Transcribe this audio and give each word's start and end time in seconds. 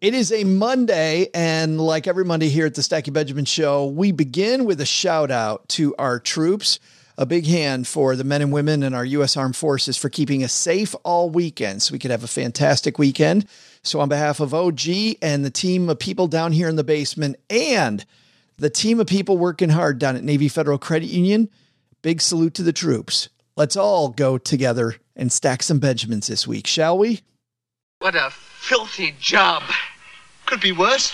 It 0.00 0.14
is 0.14 0.30
a 0.30 0.44
Monday, 0.44 1.26
and 1.34 1.80
like 1.80 2.06
every 2.06 2.24
Monday 2.24 2.48
here 2.48 2.66
at 2.66 2.76
the 2.76 2.84
Stacking 2.84 3.14
Benjamin 3.14 3.46
Show, 3.46 3.86
we 3.86 4.12
begin 4.12 4.64
with 4.64 4.80
a 4.80 4.86
shout 4.86 5.32
out 5.32 5.68
to 5.70 5.92
our 5.98 6.20
troops. 6.20 6.78
A 7.16 7.26
big 7.26 7.46
hand 7.46 7.88
for 7.88 8.14
the 8.14 8.22
men 8.22 8.40
and 8.40 8.52
women 8.52 8.84
in 8.84 8.94
our 8.94 9.04
U.S. 9.04 9.36
Armed 9.36 9.56
Forces 9.56 9.96
for 9.96 10.08
keeping 10.08 10.44
us 10.44 10.52
safe 10.52 10.94
all 11.02 11.30
weekend 11.30 11.82
so 11.82 11.92
we 11.92 11.98
could 11.98 12.12
have 12.12 12.22
a 12.22 12.28
fantastic 12.28 12.96
weekend. 12.96 13.46
So, 13.82 13.98
on 13.98 14.08
behalf 14.08 14.38
of 14.38 14.54
OG 14.54 14.86
and 15.20 15.44
the 15.44 15.50
team 15.50 15.88
of 15.88 15.98
people 15.98 16.28
down 16.28 16.52
here 16.52 16.68
in 16.68 16.76
the 16.76 16.84
basement 16.84 17.34
and 17.50 18.06
the 18.56 18.70
team 18.70 19.00
of 19.00 19.08
people 19.08 19.36
working 19.36 19.70
hard 19.70 19.98
down 19.98 20.14
at 20.14 20.22
Navy 20.22 20.46
Federal 20.46 20.78
Credit 20.78 21.08
Union, 21.08 21.50
big 22.02 22.20
salute 22.20 22.54
to 22.54 22.62
the 22.62 22.72
troops. 22.72 23.30
Let's 23.56 23.74
all 23.74 24.10
go 24.10 24.38
together 24.38 24.94
and 25.16 25.32
stack 25.32 25.64
some 25.64 25.80
Benjamins 25.80 26.28
this 26.28 26.46
week, 26.46 26.68
shall 26.68 26.96
we? 26.96 27.22
What 28.00 28.14
a 28.14 28.30
filthy 28.30 29.12
job. 29.18 29.64
Could 30.46 30.60
be 30.60 30.70
worse. 30.70 31.12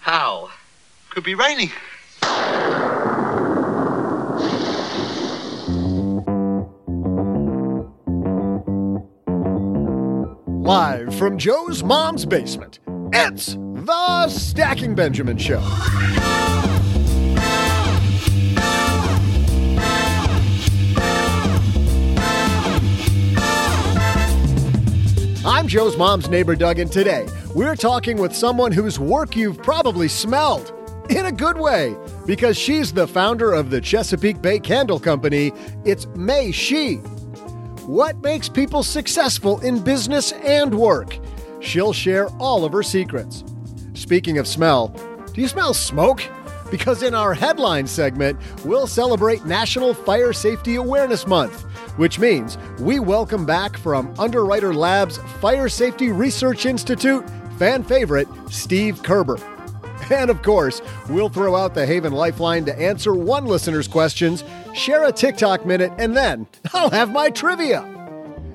How? 0.00 0.50
Could 1.10 1.22
be 1.22 1.36
raining. 1.36 1.70
Live 10.64 11.14
from 11.14 11.38
Joe's 11.38 11.84
mom's 11.84 12.26
basement, 12.26 12.80
it's 13.12 13.54
the 13.54 14.28
Stacking 14.28 14.96
Benjamin 14.96 15.38
Show. 15.38 15.62
I'm 25.46 25.68
Joe's 25.68 25.98
mom's 25.98 26.30
neighbor, 26.30 26.56
Doug, 26.56 26.78
and 26.78 26.90
today 26.90 27.28
we're 27.54 27.76
talking 27.76 28.16
with 28.16 28.34
someone 28.34 28.72
whose 28.72 28.98
work 28.98 29.36
you've 29.36 29.58
probably 29.58 30.08
smelled 30.08 30.72
in 31.10 31.26
a 31.26 31.32
good 31.32 31.58
way 31.58 31.94
because 32.24 32.56
she's 32.56 32.94
the 32.94 33.06
founder 33.06 33.52
of 33.52 33.68
the 33.68 33.78
Chesapeake 33.78 34.40
Bay 34.40 34.58
Candle 34.58 34.98
Company. 34.98 35.52
It's 35.84 36.06
Mei 36.16 36.48
Xu. 36.48 36.98
What 37.86 38.16
makes 38.22 38.48
people 38.48 38.82
successful 38.82 39.60
in 39.60 39.80
business 39.80 40.32
and 40.32 40.74
work? 40.74 41.18
She'll 41.60 41.92
share 41.92 42.28
all 42.38 42.64
of 42.64 42.72
her 42.72 42.82
secrets. 42.82 43.44
Speaking 43.92 44.38
of 44.38 44.48
smell, 44.48 44.88
do 45.34 45.42
you 45.42 45.48
smell 45.48 45.74
smoke? 45.74 46.22
Because 46.70 47.02
in 47.02 47.14
our 47.14 47.34
headline 47.34 47.86
segment, 47.86 48.40
we'll 48.64 48.86
celebrate 48.86 49.44
National 49.44 49.92
Fire 49.92 50.32
Safety 50.32 50.76
Awareness 50.76 51.26
Month, 51.26 51.66
which 51.96 52.18
means 52.18 52.58
we 52.78 52.98
welcome 53.00 53.46
back 53.46 53.76
from 53.76 54.14
Underwriter 54.18 54.74
Labs 54.74 55.18
Fire 55.40 55.68
Safety 55.68 56.10
Research 56.10 56.66
Institute 56.66 57.24
fan 57.58 57.82
favorite 57.84 58.28
Steve 58.50 59.02
Kerber. 59.02 59.38
And 60.10 60.30
of 60.30 60.42
course, 60.42 60.82
we'll 61.08 61.28
throw 61.28 61.56
out 61.56 61.74
the 61.74 61.86
Haven 61.86 62.12
Lifeline 62.12 62.64
to 62.66 62.78
answer 62.78 63.14
one 63.14 63.46
listener's 63.46 63.88
questions, 63.88 64.44
share 64.74 65.04
a 65.04 65.12
TikTok 65.12 65.64
minute, 65.64 65.92
and 65.98 66.16
then 66.16 66.46
I'll 66.74 66.90
have 66.90 67.10
my 67.10 67.30
trivia. 67.30 67.82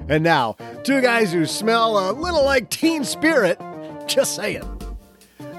And 0.10 0.24
now, 0.24 0.56
two 0.84 1.02
guys 1.02 1.32
who 1.32 1.46
smell 1.46 2.10
a 2.10 2.14
little 2.14 2.44
like 2.44 2.70
Teen 2.70 3.04
Spirit. 3.04 3.60
Just 4.08 4.36
saying. 4.36 4.64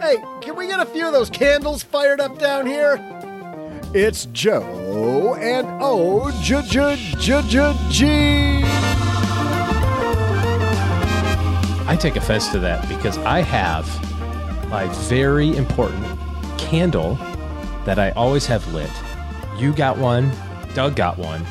Hey, 0.00 0.16
can 0.40 0.56
we 0.56 0.66
get 0.66 0.80
a 0.80 0.86
few 0.86 1.06
of 1.06 1.12
those 1.12 1.30
candles 1.30 1.82
fired 1.82 2.20
up 2.20 2.38
down 2.38 2.66
here? 2.66 2.96
It's 3.92 4.26
Joe 4.26 5.34
and 5.40 5.66
O 5.80 6.30
J 6.42 6.62
J 6.62 6.96
J 7.18 7.42
J 7.48 7.76
G. 7.90 8.06
I 11.88 11.96
take 11.98 12.14
offense 12.14 12.48
to 12.52 12.60
that 12.60 12.88
because 12.88 13.18
I 13.18 13.40
have 13.40 13.84
my 14.70 14.86
very 15.08 15.56
important 15.56 16.04
candle 16.56 17.16
that 17.84 17.98
I 17.98 18.10
always 18.12 18.46
have 18.46 18.72
lit. 18.72 18.90
You 19.58 19.72
got 19.72 19.98
one, 19.98 20.30
Doug 20.74 20.94
got 20.94 21.18
one. 21.18 21.44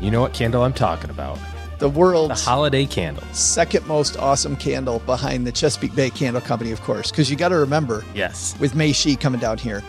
You 0.00 0.10
know 0.10 0.20
what 0.20 0.32
candle 0.34 0.64
I'm 0.64 0.72
talking 0.72 1.10
about? 1.10 1.38
The 1.78 1.88
The 1.88 2.34
holiday 2.34 2.86
candle. 2.86 3.24
second 3.32 3.86
most 3.86 4.16
awesome 4.16 4.56
candle 4.56 5.00
behind 5.00 5.46
the 5.46 5.52
Chesapeake 5.52 5.94
Bay 5.96 6.10
Candle 6.10 6.40
Company, 6.42 6.70
of 6.70 6.80
course, 6.80 7.10
because 7.10 7.28
you 7.30 7.36
got 7.36 7.48
to 7.48 7.56
remember 7.56 8.04
Yes, 8.14 8.56
with 8.60 8.74
Mei 8.76 8.90
Xu 8.92 9.18
coming 9.20 9.40
down 9.40 9.58
here, 9.58 9.82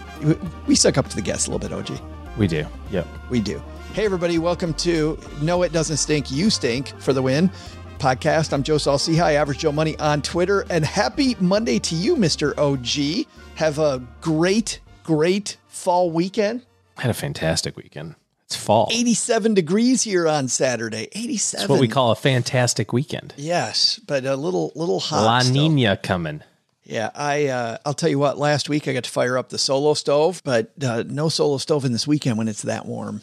we- 0.67 0.75
suck 0.75 0.97
up 0.97 1.07
to 1.09 1.16
the 1.16 1.22
guests 1.22 1.47
a 1.47 1.51
little 1.51 1.67
bit, 1.67 1.73
OG. 1.75 2.00
we 2.38 2.47
do. 2.47 2.66
Yep. 2.91 3.07
We 3.29 3.39
do. 3.41 3.61
Hey, 3.94 4.06
everybody, 4.06 4.39
welcome 4.39 4.73
to 4.75 5.19
No 5.41 5.61
It 5.63 5.72
Doesn't 5.72 5.97
Stink, 5.97 6.31
You 6.31 6.50
Stink 6.50 7.00
for 7.00 7.13
the 7.13 7.22
Win 7.22 7.51
podcast. 8.00 8.51
I'm 8.51 8.63
Joe 8.63 8.78
Saul-Sehy, 8.78 9.35
Average 9.35 9.59
Joe 9.59 9.72
Money 9.72 9.97
on 10.00 10.22
Twitter. 10.22 10.66
And 10.69 10.83
happy 10.83 11.35
Monday 11.39 11.79
to 11.79 11.95
you, 11.95 12.16
Mr. 12.16 12.57
OG. 12.57 13.28
Have 13.56 13.78
a 13.79 14.01
great, 14.19 14.79
great 15.03 15.57
fall 15.67 16.09
weekend. 16.12 16.66
I 16.97 17.03
had 17.03 17.12
a 17.12 17.13
fantastic 17.13 17.78
weekend. 17.78 18.16
It's 18.45 18.56
fall. 18.56 18.89
87 18.91 19.53
degrees 19.53 20.01
here 20.03 20.28
on 20.28 20.47
Saturday. 20.47 21.07
87. 21.13 21.62
That's 21.62 21.69
what 21.69 21.79
we 21.79 21.88
call 21.88 22.12
a 22.12 22.16
fantastic 22.16 22.91
weekend. 22.94 23.33
Yes, 23.38 24.00
but 24.06 24.25
a 24.25 24.35
little, 24.35 24.72
little 24.75 25.00
hot. 25.00 25.23
La. 25.23 25.51
Nina 25.51 25.97
coming. 25.97 26.41
Yeah, 26.85 27.09
I 27.16 27.47
uh, 27.47 27.77
I'll 27.85 27.94
tell 27.94 28.09
you 28.09 28.19
what. 28.19 28.38
Last 28.38 28.69
week 28.69 28.88
I 28.88 28.94
got 28.94 29.05
to 29.05 29.09
fire 29.09 29.38
up 29.38 29.49
the 29.49 29.57
solo 29.57 29.94
stove, 29.94 30.41
but 30.44 30.71
uh, 30.83 31.03
no 31.07 31.29
solo 31.29 31.57
stove 31.57 31.85
in 31.85 31.91
this 31.94 32.07
weekend 32.07 32.38
when 32.38 32.47
it's 32.47 32.63
that 32.63 32.85
warm. 32.85 33.21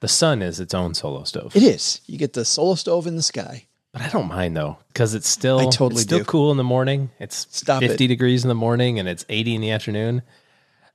The 0.00 0.08
sun 0.08 0.42
is 0.42 0.60
its 0.60 0.74
own 0.74 0.94
solo 0.94 1.24
stove. 1.24 1.54
It 1.54 1.62
is. 1.62 2.00
You 2.06 2.18
get 2.18 2.32
the 2.32 2.44
solo 2.44 2.74
stove 2.74 3.06
in 3.06 3.16
the 3.16 3.22
sky. 3.22 3.66
But 3.92 4.02
I 4.02 4.08
don't 4.08 4.28
mind 4.28 4.56
though, 4.56 4.78
because 4.88 5.14
it's 5.14 5.28
still 5.28 5.58
I 5.58 5.64
totally 5.64 5.94
it's 5.94 6.02
still 6.02 6.18
do. 6.20 6.24
cool 6.24 6.50
in 6.52 6.56
the 6.56 6.64
morning. 6.64 7.10
It's 7.18 7.46
Stop 7.50 7.80
50 7.82 8.04
it. 8.04 8.08
degrees 8.08 8.44
in 8.44 8.48
the 8.48 8.54
morning 8.54 8.98
and 9.00 9.08
it's 9.08 9.26
80 9.28 9.56
in 9.56 9.60
the 9.60 9.72
afternoon. 9.72 10.22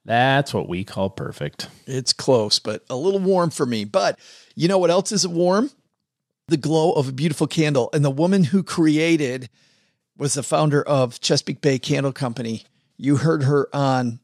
That's 0.06 0.54
what 0.54 0.70
we 0.70 0.84
call 0.84 1.10
perfect. 1.10 1.68
It's 1.88 2.14
close, 2.14 2.60
but 2.60 2.84
a 2.90 2.96
little 2.96 3.20
warm 3.20 3.50
for 3.50 3.66
me. 3.66 3.84
But 3.86 4.18
you 4.56 4.68
know 4.68 4.78
what 4.78 4.92
else 4.92 5.12
is 5.12 5.28
warm? 5.28 5.72
The 6.48 6.58
glow 6.58 6.94
of 6.94 7.10
a 7.10 7.12
beautiful 7.12 7.48
candle. 7.48 7.90
And 7.92 8.06
the 8.06 8.12
woman 8.12 8.44
who 8.46 8.64
created 8.64 9.50
was 10.18 10.34
the 10.34 10.44
founder 10.44 10.82
of 10.82 11.20
Chesapeake 11.20 11.62
Bay 11.62 11.80
Candle 11.80 12.14
Company. 12.14 12.64
You 12.98 13.18
heard 13.18 13.44
her 13.44 13.68
on 13.74 14.20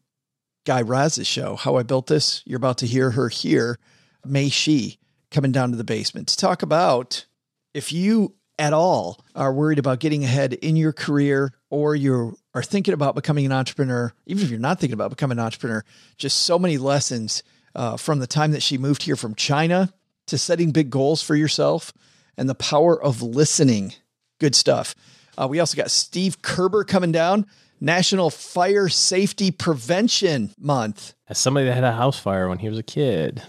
Guy 0.66 0.82
Raz's 0.82 1.28
show, 1.28 1.56
How 1.56 1.76
I 1.76 1.84
Built 1.84 2.08
This. 2.08 2.42
You're 2.46 2.58
about 2.58 2.78
to 2.80 2.88
hear 2.88 3.12
her 3.12 3.30
here, 3.30 3.78
Mei 4.26 4.50
Xu, 4.50 4.98
coming 5.32 5.52
down 5.52 5.72
to 5.72 5.78
the 5.78 5.84
basement 5.84 6.28
to 6.30 6.38
talk 6.38 6.62
about 6.62 7.26
if 7.74 7.92
you 7.92 8.36
at 8.60 8.74
all 8.74 9.24
are 9.36 9.54
worried 9.54 9.80
about 9.80 10.00
getting 10.00 10.24
ahead 10.24 10.54
in 10.54 10.76
your 10.76 10.94
career 10.94 11.52
or 11.70 11.96
you 11.96 12.38
are 12.54 12.64
thinking 12.64 12.94
about 12.94 13.16
becoming 13.16 13.46
an 13.46 13.52
entrepreneur, 13.52 14.14
even 14.28 14.44
if 14.44 14.50
you're 14.50 14.60
not 14.60 14.80
thinking 14.80 14.94
about 14.94 15.10
becoming 15.10 15.40
an 15.40 15.44
entrepreneur, 15.44 15.84
just 16.18 16.42
so 16.42 16.60
many 16.60 16.78
lessons 16.78 17.44
uh, 17.74 17.98
from 17.98 18.20
the 18.20 18.28
time 18.28 18.52
that 18.52 18.62
she 18.62 18.78
moved 18.78 19.04
here 19.04 19.16
from 19.16 19.34
China 19.36 19.92
to 20.28 20.38
setting 20.38 20.72
big 20.72 20.90
goals 20.90 21.22
for 21.24 21.36
yourself 21.36 21.92
and 22.38 22.48
the 22.48 22.56
power 22.56 23.02
of 23.02 23.22
listening. 23.22 23.94
Good 24.40 24.56
stuff. 24.56 24.96
Uh, 25.42 25.48
we 25.48 25.60
also 25.60 25.76
got 25.76 25.90
Steve 25.90 26.42
Kerber 26.42 26.84
coming 26.84 27.12
down, 27.12 27.48
National 27.80 28.30
Fire 28.30 28.88
Safety 28.90 29.50
Prevention 29.50 30.54
Month. 30.60 31.16
As 31.28 31.40
somebody 31.40 31.66
that 31.66 31.74
had 31.74 31.84
a 31.84 31.94
house 31.94 32.20
fire 32.20 32.48
when 32.48 32.60
he 32.60 32.70
was 32.70 32.78
a 32.78 32.84
kid, 32.84 33.42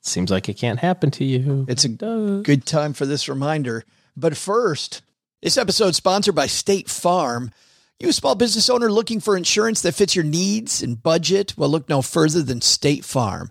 seems 0.00 0.30
like 0.30 0.48
it 0.48 0.54
can't 0.54 0.78
happen 0.78 1.10
to 1.12 1.24
you. 1.24 1.66
It's 1.68 1.84
a 1.84 1.90
Does. 1.90 2.42
good 2.42 2.64
time 2.64 2.94
for 2.94 3.04
this 3.04 3.28
reminder. 3.28 3.84
But 4.16 4.36
first, 4.36 5.02
this 5.42 5.58
episode 5.58 5.94
sponsored 5.94 6.34
by 6.34 6.46
State 6.46 6.88
Farm. 6.88 7.52
You 8.00 8.08
a 8.08 8.12
small 8.12 8.34
business 8.34 8.70
owner 8.70 8.90
looking 8.90 9.20
for 9.20 9.36
insurance 9.36 9.82
that 9.82 9.94
fits 9.94 10.14
your 10.16 10.24
needs 10.24 10.82
and 10.82 11.02
budget? 11.02 11.54
Well, 11.58 11.68
look 11.68 11.88
no 11.88 12.00
further 12.00 12.42
than 12.42 12.62
State 12.62 13.04
Farm. 13.04 13.50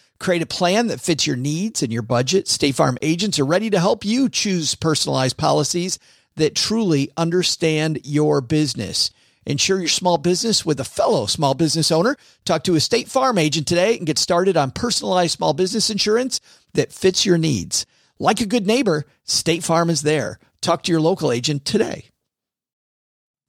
Create 0.21 0.43
a 0.43 0.45
plan 0.45 0.85
that 0.85 1.01
fits 1.01 1.25
your 1.25 1.35
needs 1.35 1.81
and 1.81 1.91
your 1.91 2.03
budget. 2.03 2.47
State 2.47 2.75
Farm 2.75 2.95
agents 3.01 3.39
are 3.39 3.45
ready 3.45 3.71
to 3.71 3.79
help 3.79 4.05
you 4.05 4.29
choose 4.29 4.75
personalized 4.75 5.35
policies 5.35 5.97
that 6.35 6.53
truly 6.53 7.09
understand 7.17 7.99
your 8.03 8.39
business. 8.39 9.09
Insure 9.47 9.79
your 9.79 9.87
small 9.87 10.19
business 10.19 10.63
with 10.63 10.79
a 10.79 10.83
fellow 10.83 11.25
small 11.25 11.55
business 11.55 11.91
owner. 11.91 12.17
Talk 12.45 12.63
to 12.65 12.75
a 12.75 12.79
State 12.79 13.07
Farm 13.07 13.39
agent 13.39 13.67
today 13.67 13.97
and 13.97 14.05
get 14.05 14.19
started 14.19 14.55
on 14.55 14.69
personalized 14.69 15.37
small 15.37 15.55
business 15.55 15.89
insurance 15.89 16.39
that 16.75 16.93
fits 16.93 17.25
your 17.25 17.39
needs. 17.39 17.87
Like 18.19 18.41
a 18.41 18.45
good 18.45 18.67
neighbor, 18.67 19.05
State 19.23 19.63
Farm 19.63 19.89
is 19.89 20.03
there. 20.03 20.37
Talk 20.61 20.83
to 20.83 20.91
your 20.91 21.01
local 21.01 21.31
agent 21.31 21.65
today. 21.65 22.09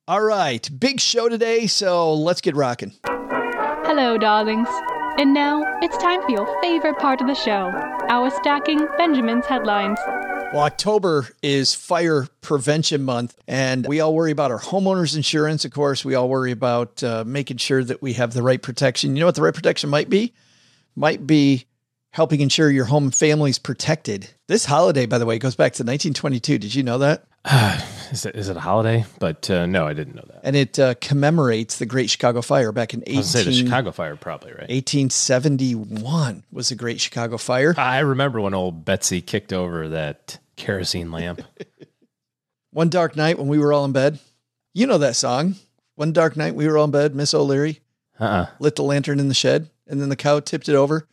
All 0.08 0.22
right, 0.22 0.66
big 0.80 1.00
show 1.00 1.28
today, 1.28 1.66
so 1.66 2.14
let's 2.14 2.40
get 2.40 2.56
rocking. 2.56 2.94
Hello, 3.04 4.16
darlings. 4.16 4.68
And 5.18 5.34
now 5.34 5.62
it's 5.82 5.96
time 5.98 6.22
for 6.22 6.30
your 6.30 6.60
favorite 6.62 6.98
part 6.98 7.20
of 7.20 7.26
the 7.26 7.34
show 7.34 7.70
our 8.08 8.30
stacking 8.30 8.86
Benjamin's 8.96 9.44
headlines. 9.46 9.98
Well, 10.52 10.62
October 10.62 11.28
is 11.42 11.74
Fire 11.74 12.26
Prevention 12.40 13.02
Month, 13.02 13.36
and 13.46 13.86
we 13.86 14.00
all 14.00 14.14
worry 14.14 14.30
about 14.30 14.50
our 14.50 14.58
homeowners 14.58 15.14
insurance. 15.14 15.64
Of 15.64 15.72
course, 15.72 16.04
we 16.04 16.14
all 16.14 16.28
worry 16.28 16.50
about 16.50 17.02
uh, 17.02 17.24
making 17.26 17.58
sure 17.58 17.84
that 17.84 18.00
we 18.00 18.14
have 18.14 18.32
the 18.32 18.42
right 18.42 18.60
protection. 18.60 19.14
You 19.14 19.20
know 19.20 19.26
what 19.26 19.34
the 19.34 19.42
right 19.42 19.54
protection 19.54 19.90
might 19.90 20.08
be? 20.08 20.32
Might 20.96 21.26
be 21.26 21.66
helping 22.10 22.40
ensure 22.40 22.70
your 22.70 22.86
home 22.86 23.04
and 23.04 23.14
family 23.14 23.50
is 23.50 23.58
protected. 23.58 24.28
This 24.48 24.64
holiday, 24.64 25.06
by 25.06 25.18
the 25.18 25.26
way, 25.26 25.38
goes 25.38 25.56
back 25.56 25.72
to 25.74 25.82
1922. 25.82 26.58
Did 26.58 26.74
you 26.74 26.82
know 26.82 26.98
that? 26.98 27.24
is, 28.12 28.24
it, 28.26 28.36
is 28.36 28.48
it 28.48 28.56
a 28.56 28.60
holiday? 28.60 29.04
But 29.18 29.50
uh, 29.50 29.66
no, 29.66 29.86
I 29.86 29.94
didn't 29.94 30.14
know 30.14 30.24
that. 30.28 30.40
And 30.44 30.54
it 30.54 30.78
uh, 30.78 30.94
commemorates 31.00 31.78
the 31.78 31.86
Great 31.86 32.08
Chicago 32.10 32.40
Fire 32.42 32.70
back 32.72 32.94
in 32.94 33.02
I 33.06 33.16
was 33.16 33.34
18, 33.34 33.44
say 33.44 33.44
the 33.44 33.66
Chicago 33.66 33.90
Fire, 33.90 34.16
probably 34.16 34.50
right. 34.50 34.68
1871 34.68 36.44
was 36.52 36.68
the 36.68 36.74
Great 36.74 37.00
Chicago 37.00 37.36
Fire. 37.36 37.74
I 37.76 38.00
remember 38.00 38.40
when 38.40 38.54
old 38.54 38.84
Betsy 38.84 39.20
kicked 39.20 39.52
over 39.52 39.88
that 39.88 40.38
kerosene 40.56 41.10
lamp. 41.10 41.42
One 42.70 42.88
dark 42.88 43.16
night 43.16 43.38
when 43.38 43.48
we 43.48 43.58
were 43.58 43.72
all 43.72 43.84
in 43.84 43.92
bed. 43.92 44.18
You 44.72 44.86
know 44.86 44.98
that 44.98 45.16
song. 45.16 45.56
One 45.94 46.12
dark 46.12 46.36
night 46.38 46.54
we 46.54 46.66
were 46.66 46.78
all 46.78 46.86
in 46.86 46.90
bed. 46.90 47.14
Miss 47.14 47.34
O'Leary 47.34 47.80
Uh-uh. 48.18 48.46
lit 48.60 48.76
the 48.76 48.82
lantern 48.82 49.20
in 49.20 49.28
the 49.28 49.34
shed, 49.34 49.68
and 49.86 50.00
then 50.00 50.08
the 50.08 50.16
cow 50.16 50.40
tipped 50.40 50.70
it 50.70 50.74
over, 50.74 51.06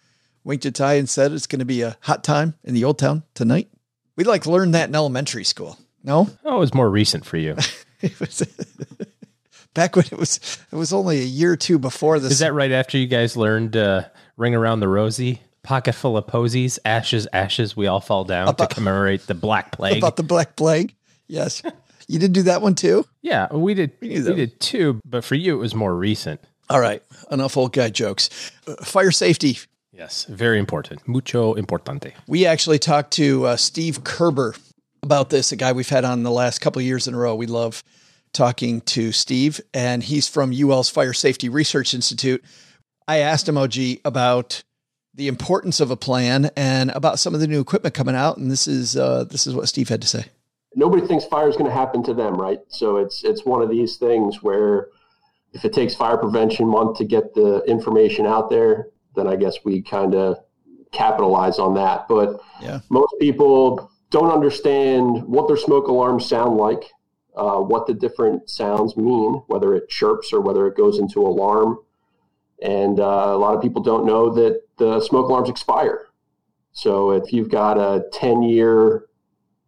winked 0.45 0.65
at 0.65 0.75
Ty, 0.75 0.93
and 0.93 1.09
said 1.09 1.33
it's 1.33 1.47
going 1.47 1.59
to 1.59 1.65
be 1.65 1.81
a 1.81 1.97
hot 2.01 2.23
time 2.23 2.53
in 2.63 2.73
the 2.73 2.85
old 2.85 2.97
town 2.97 3.23
tonight. 3.33 3.67
We 4.15 4.23
like 4.23 4.45
learned 4.45 4.73
that 4.73 4.87
in 4.87 4.95
elementary 4.95 5.43
school. 5.43 5.77
No, 6.03 6.29
Oh, 6.45 6.55
it 6.57 6.59
was 6.59 6.73
more 6.73 6.89
recent 6.89 7.25
for 7.25 7.37
you. 7.37 7.55
it 8.01 8.19
was 8.19 8.41
back 9.73 9.95
when 9.95 10.05
it 10.05 10.17
was. 10.17 10.39
It 10.71 10.75
was 10.75 10.93
only 10.93 11.19
a 11.19 11.23
year 11.25 11.53
or 11.53 11.57
two 11.57 11.79
before 11.79 12.19
this. 12.19 12.31
Is 12.33 12.39
that 12.39 12.53
right 12.53 12.71
after 12.71 12.97
you 12.97 13.07
guys 13.07 13.35
learned 13.37 13.75
uh, 13.75 14.03
Ring 14.37 14.55
Around 14.55 14.79
the 14.79 14.87
Rosie? 14.87 15.41
Pocket 15.61 15.93
full 15.93 16.15
of 16.17 16.25
posies, 16.25 16.79
ashes, 16.85 17.27
ashes, 17.33 17.75
we 17.75 17.85
all 17.87 17.99
fall 17.99 18.23
down 18.23 18.47
About- 18.47 18.69
to 18.69 18.75
commemorate 18.75 19.27
the 19.27 19.33
Black 19.35 19.71
Plague. 19.77 19.97
about 19.97 20.15
the 20.15 20.23
Black 20.23 20.55
Plague? 20.55 20.95
Yes, 21.27 21.61
you 22.07 22.17
did 22.17 22.33
do 22.33 22.43
that 22.43 22.61
one 22.61 22.73
too. 22.75 23.05
yeah, 23.21 23.53
we 23.53 23.73
did. 23.75 23.91
We, 24.01 24.17
that. 24.19 24.35
did 24.35 24.59
too, 24.59 24.99
but 25.05 25.23
for 25.23 25.35
you, 25.35 25.55
it 25.55 25.59
was 25.59 25.75
more 25.75 25.93
recent. 25.93 26.39
All 26.69 26.79
right, 26.79 27.03
enough 27.29 27.57
old 27.57 27.73
guy 27.73 27.89
jokes. 27.89 28.29
Uh, 28.67 28.75
fire 28.83 29.11
safety. 29.11 29.59
Yes, 29.91 30.23
very 30.25 30.57
important. 30.59 31.05
Mucho 31.07 31.53
importante. 31.55 32.13
We 32.25 32.45
actually 32.45 32.79
talked 32.79 33.11
to 33.13 33.45
uh, 33.47 33.57
Steve 33.57 34.03
Kerber 34.05 34.55
about 35.03 35.29
this, 35.29 35.51
a 35.51 35.55
guy 35.55 35.71
we've 35.71 35.89
had 35.89 36.05
on 36.05 36.23
the 36.23 36.31
last 36.31 36.59
couple 36.59 36.79
of 36.79 36.85
years 36.85 37.07
in 37.07 37.13
a 37.13 37.17
row. 37.17 37.35
We 37.35 37.47
love 37.47 37.83
talking 38.33 38.81
to 38.81 39.11
Steve, 39.11 39.59
and 39.73 40.03
he's 40.03 40.27
from 40.27 40.53
UL's 40.53 40.89
Fire 40.89 41.13
Safety 41.13 41.49
Research 41.49 41.93
Institute. 41.93 42.43
I 43.07 43.17
asked 43.17 43.47
him, 43.49 43.57
OG, 43.57 43.75
about 44.05 44.63
the 45.15 45.27
importance 45.27 45.79
of 45.79 45.89
a 45.91 45.97
plan 45.97 46.51
and 46.55 46.91
about 46.91 47.19
some 47.19 47.33
of 47.33 47.39
the 47.39 47.47
new 47.47 47.59
equipment 47.59 47.95
coming 47.95 48.15
out, 48.15 48.37
and 48.37 48.51
this 48.51 48.67
is 48.67 48.95
uh, 48.95 49.23
this 49.25 49.47
is 49.47 49.55
what 49.55 49.67
Steve 49.67 49.89
had 49.89 50.01
to 50.01 50.07
say. 50.07 50.25
nobody 50.75 51.05
thinks 51.05 51.25
fire 51.25 51.49
is 51.49 51.55
going 51.57 51.69
to 51.69 51.75
happen 51.75 52.03
to 52.03 52.13
them, 52.13 52.35
right? 52.35 52.59
So 52.67 52.97
it's 52.97 53.23
it's 53.23 53.43
one 53.45 53.61
of 53.61 53.69
these 53.69 53.97
things 53.97 54.43
where 54.43 54.89
if 55.53 55.65
it 55.65 55.73
takes 55.73 55.95
fire 55.95 56.15
prevention 56.17 56.67
month 56.67 56.97
to 56.99 57.05
get 57.05 57.33
the 57.33 57.63
information 57.67 58.27
out 58.27 58.51
there, 58.51 58.89
then 59.15 59.25
I 59.27 59.35
guess 59.35 59.55
we 59.65 59.81
kind 59.81 60.13
of 60.13 60.37
capitalize 60.91 61.57
on 61.57 61.73
that. 61.73 62.07
But 62.07 62.39
Yeah. 62.61 62.79
most 62.89 63.13
people 63.19 63.88
don't 64.09 64.31
understand 64.31 65.23
what 65.23 65.47
their 65.47 65.57
smoke 65.57 65.87
alarms 65.87 66.25
sound 66.25 66.57
like, 66.57 66.91
uh, 67.35 67.57
what 67.57 67.87
the 67.87 67.93
different 67.93 68.49
sounds 68.49 68.97
mean, 68.97 69.41
whether 69.47 69.73
it 69.75 69.89
chirps 69.89 70.33
or 70.33 70.41
whether 70.41 70.67
it 70.67 70.75
goes 70.75 70.99
into 70.99 71.21
alarm. 71.21 71.77
And 72.61 72.99
uh, 72.99 73.03
a 73.03 73.37
lot 73.37 73.55
of 73.55 73.61
people 73.61 73.81
don't 73.81 74.05
know 74.05 74.33
that 74.33 74.61
the 74.77 74.99
smoke 75.01 75.29
alarms 75.29 75.49
expire. 75.49 76.07
So 76.71 77.11
if 77.11 77.31
you've 77.31 77.49
got 77.49 77.77
a 77.77 78.05
10 78.13 78.43
year 78.43 79.05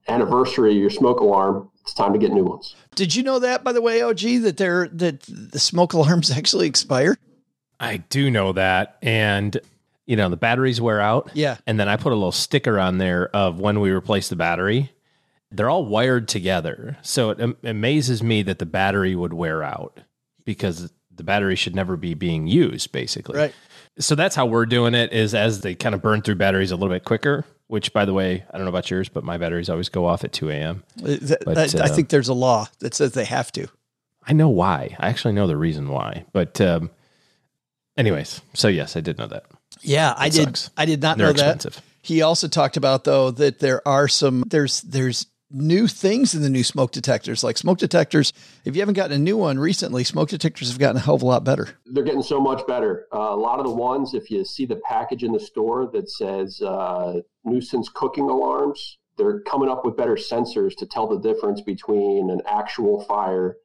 anniversary 0.07 0.71
of 0.71 0.77
your 0.77 0.89
smoke 0.89 1.19
alarm, 1.19 1.69
it's 1.81 1.93
time 1.93 2.13
to 2.13 2.19
get 2.19 2.31
new 2.31 2.43
ones. 2.43 2.75
Did 2.95 3.15
you 3.15 3.23
know 3.23 3.39
that, 3.39 3.63
by 3.63 3.71
the 3.71 3.81
way, 3.81 4.01
OG, 4.01 4.19
that 4.43 4.57
they're 4.57 4.87
that 4.89 5.21
the 5.21 5.59
smoke 5.59 5.93
alarms 5.93 6.29
actually 6.37 6.67
expire? 6.67 7.17
I 7.79 7.97
do 7.97 8.29
know 8.29 8.53
that. 8.53 8.97
And, 9.01 9.57
you 10.05 10.15
know, 10.15 10.29
the 10.29 10.37
batteries 10.37 10.81
wear 10.81 10.99
out. 10.99 11.31
Yeah. 11.33 11.57
And 11.67 11.79
then 11.79 11.87
I 11.87 11.95
put 11.95 12.11
a 12.11 12.15
little 12.15 12.31
sticker 12.31 12.79
on 12.79 12.97
there 12.97 13.29
of 13.35 13.59
when 13.59 13.79
we 13.79 13.91
replace 13.91 14.29
the 14.29 14.35
battery. 14.35 14.91
They're 15.51 15.69
all 15.69 15.85
wired 15.85 16.27
together. 16.27 16.97
So 17.01 17.31
it 17.31 17.57
amazes 17.63 18.23
me 18.23 18.41
that 18.43 18.59
the 18.59 18.65
battery 18.65 19.15
would 19.15 19.33
wear 19.33 19.63
out 19.63 19.99
because 20.45 20.91
the 21.13 21.23
battery 21.23 21.55
should 21.55 21.75
never 21.75 21.97
be 21.97 22.13
being 22.13 22.47
used, 22.47 22.91
basically. 22.91 23.37
Right. 23.37 23.53
So 23.99 24.15
that's 24.15 24.35
how 24.35 24.45
we're 24.45 24.65
doing 24.65 24.95
it 24.95 25.11
is 25.11 25.35
as 25.35 25.61
they 25.61 25.75
kind 25.75 25.93
of 25.93 26.01
burn 26.01 26.21
through 26.21 26.35
batteries 26.35 26.71
a 26.71 26.75
little 26.75 26.93
bit 26.93 27.03
quicker, 27.03 27.45
which 27.67 27.91
by 27.93 28.05
the 28.05 28.13
way, 28.13 28.45
I 28.49 28.57
don't 28.57 28.65
know 28.65 28.69
about 28.69 28.89
yours, 28.89 29.09
but 29.09 29.23
my 29.23 29.37
batteries 29.37 29.69
always 29.69 29.89
go 29.89 30.05
off 30.05 30.23
at 30.23 30.31
2 30.31 30.49
a.m. 30.49 30.83
Uh, 31.03 31.17
But, 31.45 31.57
I, 31.57 31.61
I 31.79 31.85
uh, 31.85 31.87
think 31.89 32.09
there's 32.09 32.29
a 32.29 32.33
law 32.33 32.67
that 32.79 32.93
says 32.93 33.11
they 33.11 33.25
have 33.25 33.51
to. 33.53 33.67
I 34.25 34.33
know 34.33 34.49
why. 34.49 34.95
I 34.99 35.09
actually 35.09 35.33
know 35.33 35.47
the 35.47 35.57
reason 35.57 35.89
why. 35.89 36.25
But 36.31 36.61
um, 36.61 36.91
anyways, 37.97 38.41
so 38.53 38.67
yes, 38.67 38.95
I 38.95 39.01
did 39.01 39.17
know 39.17 39.27
that. 39.27 39.45
Yeah, 39.81 40.13
I 40.17 40.27
It 40.27 40.33
did. 40.33 40.43
sucks. 40.57 40.69
I 40.77 40.85
did 40.85 41.01
not 41.01 41.17
They're 41.17 41.27
know 41.27 41.33
that. 41.33 41.81
He 42.01 42.21
also 42.21 42.47
talked 42.47 42.77
about 42.77 43.03
though 43.03 43.31
that 43.31 43.59
there 43.59 43.87
are 43.87 44.07
some 44.07 44.43
there's 44.47 44.81
there's 44.81 45.27
new 45.53 45.85
things 45.85 46.33
in 46.33 46.41
the 46.41 46.49
new 46.49 46.63
smoke 46.63 46.91
detectors. 46.91 47.43
Like 47.43 47.57
smoke 47.57 47.77
detectors, 47.77 48.31
if 48.63 48.73
you 48.75 48.81
haven't 48.81 48.93
gotten 48.95 49.15
a 49.17 49.19
new 49.19 49.35
one 49.37 49.59
recently, 49.59 50.03
smoke 50.05 50.29
detectors 50.29 50.69
have 50.69 50.79
gotten 50.79 50.95
a 50.97 50.99
hell 51.01 51.15
of 51.15 51.21
a 51.21 51.25
lot 51.25 51.43
better. 51.43 51.67
They're 51.85 52.05
getting 52.05 52.23
so 52.23 52.39
much 52.39 52.65
better. 52.67 53.05
Uh, 53.13 53.17
a 53.19 53.35
lot 53.35 53.59
of 53.59 53.65
the 53.65 53.71
ones, 53.73 54.13
if 54.13 54.31
you 54.31 54.45
see 54.45 54.65
the 54.65 54.77
package 54.87 55.23
in 55.23 55.33
the 55.33 55.39
store 55.41 55.89
that 55.93 56.09
says 56.09 56.61
uh, 56.61 57.19
nuisance 57.43 57.89
cooking 57.93 58.29
alarms, 58.29 58.97
they're 59.17 59.41
coming 59.41 59.69
up 59.69 59.83
with 59.83 59.97
better 59.97 60.15
sensors 60.15 60.73
to 60.77 60.85
tell 60.85 61.05
the 61.07 61.19
difference 61.19 61.59
between 61.61 62.29
an 62.29 62.41
actual 62.47 63.03
fire 63.03 63.57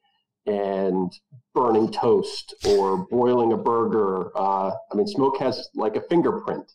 and 0.45 1.11
burning 1.57 1.91
toast 1.91 2.53
or 2.67 3.07
boiling 3.09 3.51
a 3.51 3.57
burger. 3.57 4.31
Uh, 4.37 4.69
I 4.91 4.95
mean, 4.95 5.07
smoke 5.07 5.39
has 5.39 5.69
like 5.73 5.95
a 5.95 6.01
fingerprint. 6.01 6.71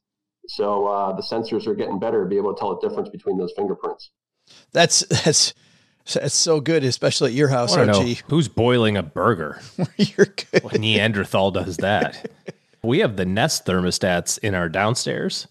So 0.48 0.86
uh, 0.88 1.12
the 1.12 1.22
sensors 1.22 1.68
are 1.68 1.74
getting 1.74 2.00
better 2.00 2.24
to 2.24 2.28
be 2.28 2.36
able 2.36 2.52
to 2.52 2.58
tell 2.58 2.74
the 2.74 2.88
difference 2.88 3.08
between 3.08 3.38
those 3.38 3.52
fingerprints. 3.56 4.10
That's 4.72 5.00
that's 5.06 5.54
that's 6.12 6.34
so 6.34 6.60
good, 6.60 6.82
especially 6.82 7.30
at 7.30 7.36
your 7.36 7.46
house, 7.46 7.76
want 7.76 7.92
to 7.92 7.92
know 7.92 8.10
OG. 8.10 8.16
who's 8.28 8.48
boiling 8.48 8.96
a 8.96 9.04
burger. 9.04 9.60
You're 9.96 10.26
good. 10.26 10.64
Well, 10.64 10.76
Neanderthal 10.76 11.52
does 11.52 11.76
that. 11.76 12.28
we 12.82 12.98
have 12.98 13.14
the 13.14 13.24
Nest 13.24 13.64
thermostats 13.64 14.36
in 14.38 14.56
our 14.56 14.68
downstairs, 14.68 15.46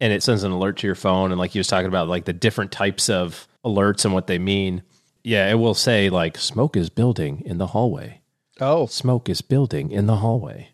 and 0.00 0.12
it 0.12 0.22
sends 0.22 0.44
an 0.44 0.52
alert 0.52 0.76
to 0.78 0.86
your 0.86 0.94
phone. 0.94 1.32
And 1.32 1.40
like 1.40 1.56
you 1.56 1.58
was 1.58 1.66
talking 1.66 1.88
about, 1.88 2.06
like 2.06 2.24
the 2.24 2.32
different 2.32 2.70
types 2.70 3.10
of 3.10 3.48
alerts 3.64 4.04
and 4.04 4.14
what 4.14 4.28
they 4.28 4.38
mean. 4.38 4.84
Yeah, 5.24 5.50
it 5.50 5.54
will 5.54 5.74
say 5.74 6.08
like 6.08 6.38
smoke 6.38 6.76
is 6.76 6.88
building 6.88 7.42
in 7.44 7.58
the 7.58 7.66
hallway. 7.66 8.19
Oh, 8.60 8.86
Smoke 8.86 9.28
is 9.28 9.40
building 9.40 9.90
in 9.90 10.06
the 10.06 10.16
hallway. 10.16 10.70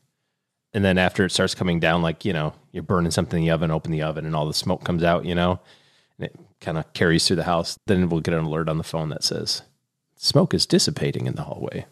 And 0.73 0.85
then 0.85 0.99
after 0.99 1.25
it 1.25 1.33
starts 1.33 1.55
coming 1.55 1.81
down, 1.81 2.02
like, 2.02 2.25
you 2.25 2.33
know, 2.33 2.52
you're 2.71 2.83
burning 2.83 3.11
something 3.11 3.43
in 3.43 3.47
the 3.47 3.52
oven, 3.52 3.71
open 3.71 3.93
the 3.93 4.02
oven, 4.02 4.26
and 4.26 4.37
all 4.37 4.47
the 4.47 4.52
smoke 4.52 4.85
comes 4.85 5.02
out, 5.02 5.25
you 5.25 5.35
know, 5.35 5.59
and 6.19 6.26
it 6.26 6.37
kind 6.61 6.76
of 6.76 6.93
carries 6.93 7.26
through 7.26 7.37
the 7.37 7.45
house. 7.45 7.78
Then 7.87 8.11
we'll 8.11 8.21
get 8.21 8.35
an 8.35 8.45
alert 8.45 8.69
on 8.69 8.76
the 8.76 8.85
phone 8.85 9.09
that 9.09 9.25
says 9.25 9.62
smoke 10.16 10.52
is 10.52 10.66
dissipating 10.66 11.26
in 11.26 11.35
the 11.35 11.45
hallway. 11.45 11.87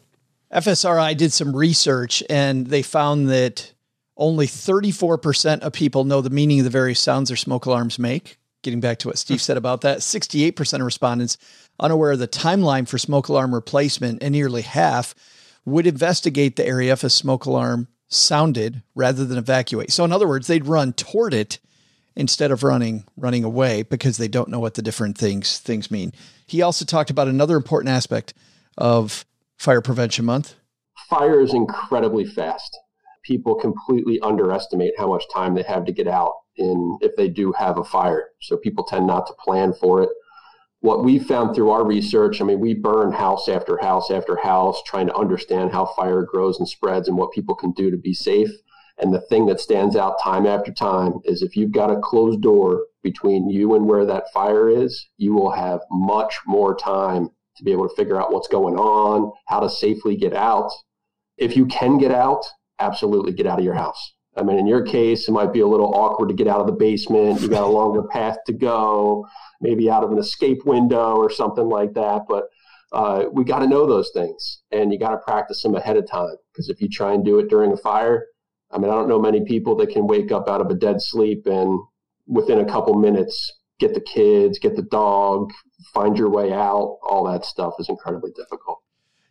FSRI 0.52 1.16
did 1.16 1.32
some 1.32 1.56
research 1.56 2.22
and 2.28 2.66
they 2.66 2.82
found 2.82 3.28
that 3.30 3.72
only 4.16 4.46
34% 4.46 5.60
of 5.60 5.72
people 5.72 6.04
know 6.04 6.20
the 6.20 6.30
meaning 6.30 6.60
of 6.60 6.64
the 6.64 6.70
various 6.70 7.00
sounds 7.00 7.30
their 7.30 7.36
smoke 7.36 7.66
alarms 7.66 7.98
make. 7.98 8.38
Getting 8.62 8.80
back 8.80 8.98
to 8.98 9.08
what 9.08 9.18
Steve 9.18 9.42
said 9.42 9.56
about 9.56 9.80
that, 9.80 9.98
68% 9.98 10.74
of 10.74 10.82
respondents 10.82 11.38
unaware 11.80 12.12
of 12.12 12.18
the 12.18 12.28
timeline 12.28 12.86
for 12.86 12.98
smoke 12.98 13.28
alarm 13.28 13.54
replacement, 13.54 14.22
and 14.22 14.32
nearly 14.32 14.62
half 14.62 15.14
would 15.64 15.86
investigate 15.86 16.56
the 16.56 16.66
area 16.66 16.92
if 16.92 17.04
a 17.04 17.10
smoke 17.10 17.44
alarm 17.44 17.88
sounded 18.08 18.82
rather 18.94 19.24
than 19.24 19.38
evacuate. 19.38 19.90
So 19.90 20.04
in 20.04 20.12
other 20.12 20.28
words, 20.28 20.46
they'd 20.46 20.66
run 20.66 20.92
toward 20.92 21.34
it 21.34 21.58
instead 22.16 22.52
of 22.52 22.62
running 22.62 23.04
running 23.16 23.44
away 23.44 23.82
because 23.82 24.18
they 24.18 24.28
don't 24.28 24.48
know 24.48 24.60
what 24.60 24.74
the 24.74 24.82
different 24.82 25.18
things 25.18 25.58
things 25.58 25.90
mean. 25.90 26.12
He 26.46 26.62
also 26.62 26.84
talked 26.84 27.10
about 27.10 27.28
another 27.28 27.56
important 27.56 27.90
aspect 27.90 28.34
of 28.78 29.24
Fire 29.58 29.80
Prevention 29.80 30.24
Month. 30.24 30.54
Fire 31.08 31.40
is 31.40 31.54
incredibly 31.54 32.24
fast. 32.24 32.76
People 33.24 33.54
completely 33.54 34.20
underestimate 34.20 34.92
how 34.98 35.08
much 35.08 35.24
time 35.32 35.54
they 35.54 35.62
have 35.62 35.86
to 35.86 35.92
get 35.92 36.06
out 36.06 36.32
in 36.56 36.98
if 37.00 37.16
they 37.16 37.28
do 37.28 37.52
have 37.52 37.78
a 37.78 37.84
fire. 37.84 38.28
So 38.42 38.56
people 38.56 38.84
tend 38.84 39.06
not 39.06 39.26
to 39.26 39.32
plan 39.42 39.72
for 39.72 40.02
it. 40.02 40.10
What 40.84 41.02
we 41.02 41.18
found 41.18 41.54
through 41.54 41.70
our 41.70 41.82
research, 41.82 42.42
I 42.42 42.44
mean, 42.44 42.60
we 42.60 42.74
burn 42.74 43.10
house 43.10 43.48
after 43.48 43.78
house 43.78 44.10
after 44.10 44.36
house 44.36 44.82
trying 44.84 45.06
to 45.06 45.16
understand 45.16 45.72
how 45.72 45.86
fire 45.86 46.26
grows 46.30 46.58
and 46.58 46.68
spreads 46.68 47.08
and 47.08 47.16
what 47.16 47.32
people 47.32 47.54
can 47.54 47.72
do 47.72 47.90
to 47.90 47.96
be 47.96 48.12
safe. 48.12 48.50
And 48.98 49.10
the 49.10 49.22
thing 49.22 49.46
that 49.46 49.60
stands 49.60 49.96
out 49.96 50.22
time 50.22 50.46
after 50.46 50.70
time 50.70 51.20
is 51.24 51.40
if 51.40 51.56
you've 51.56 51.72
got 51.72 51.90
a 51.90 51.98
closed 52.02 52.42
door 52.42 52.84
between 53.02 53.48
you 53.48 53.74
and 53.74 53.86
where 53.86 54.04
that 54.04 54.30
fire 54.34 54.68
is, 54.68 55.08
you 55.16 55.32
will 55.32 55.52
have 55.52 55.80
much 55.90 56.36
more 56.46 56.76
time 56.76 57.30
to 57.56 57.64
be 57.64 57.72
able 57.72 57.88
to 57.88 57.96
figure 57.96 58.20
out 58.20 58.30
what's 58.30 58.48
going 58.48 58.76
on, 58.76 59.32
how 59.46 59.60
to 59.60 59.70
safely 59.70 60.16
get 60.16 60.34
out. 60.34 60.70
If 61.38 61.56
you 61.56 61.64
can 61.64 61.96
get 61.96 62.12
out, 62.12 62.44
absolutely 62.78 63.32
get 63.32 63.46
out 63.46 63.58
of 63.58 63.64
your 63.64 63.72
house. 63.72 64.12
I 64.36 64.42
mean, 64.42 64.58
in 64.58 64.66
your 64.66 64.82
case, 64.82 65.28
it 65.28 65.32
might 65.32 65.52
be 65.52 65.60
a 65.60 65.66
little 65.66 65.94
awkward 65.94 66.28
to 66.28 66.34
get 66.34 66.48
out 66.48 66.60
of 66.60 66.66
the 66.66 66.72
basement. 66.72 67.40
You 67.40 67.48
got 67.48 67.62
a 67.62 67.66
longer 67.66 68.02
path 68.10 68.38
to 68.46 68.52
go, 68.52 69.26
maybe 69.60 69.90
out 69.90 70.04
of 70.04 70.12
an 70.12 70.18
escape 70.18 70.64
window 70.64 71.16
or 71.16 71.30
something 71.30 71.68
like 71.68 71.94
that. 71.94 72.22
But 72.28 72.44
uh, 72.92 73.24
we 73.32 73.44
got 73.44 73.60
to 73.60 73.66
know 73.66 73.86
those 73.86 74.10
things 74.14 74.62
and 74.70 74.92
you 74.92 74.98
got 74.98 75.10
to 75.10 75.18
practice 75.18 75.62
them 75.62 75.74
ahead 75.74 75.96
of 75.96 76.08
time. 76.08 76.36
Because 76.52 76.68
if 76.68 76.80
you 76.80 76.88
try 76.88 77.12
and 77.12 77.24
do 77.24 77.38
it 77.38 77.48
during 77.48 77.72
a 77.72 77.76
fire, 77.76 78.26
I 78.70 78.78
mean, 78.78 78.90
I 78.90 78.94
don't 78.94 79.08
know 79.08 79.20
many 79.20 79.44
people 79.44 79.76
that 79.76 79.90
can 79.90 80.06
wake 80.06 80.32
up 80.32 80.48
out 80.48 80.60
of 80.60 80.68
a 80.68 80.74
dead 80.74 81.00
sleep 81.00 81.46
and 81.46 81.78
within 82.26 82.58
a 82.58 82.64
couple 82.64 82.94
minutes 82.94 83.52
get 83.80 83.94
the 83.94 84.00
kids, 84.00 84.58
get 84.58 84.76
the 84.76 84.82
dog, 84.82 85.52
find 85.92 86.16
your 86.16 86.30
way 86.30 86.52
out. 86.52 86.98
All 87.08 87.24
that 87.30 87.44
stuff 87.44 87.74
is 87.78 87.88
incredibly 87.88 88.30
difficult. 88.32 88.83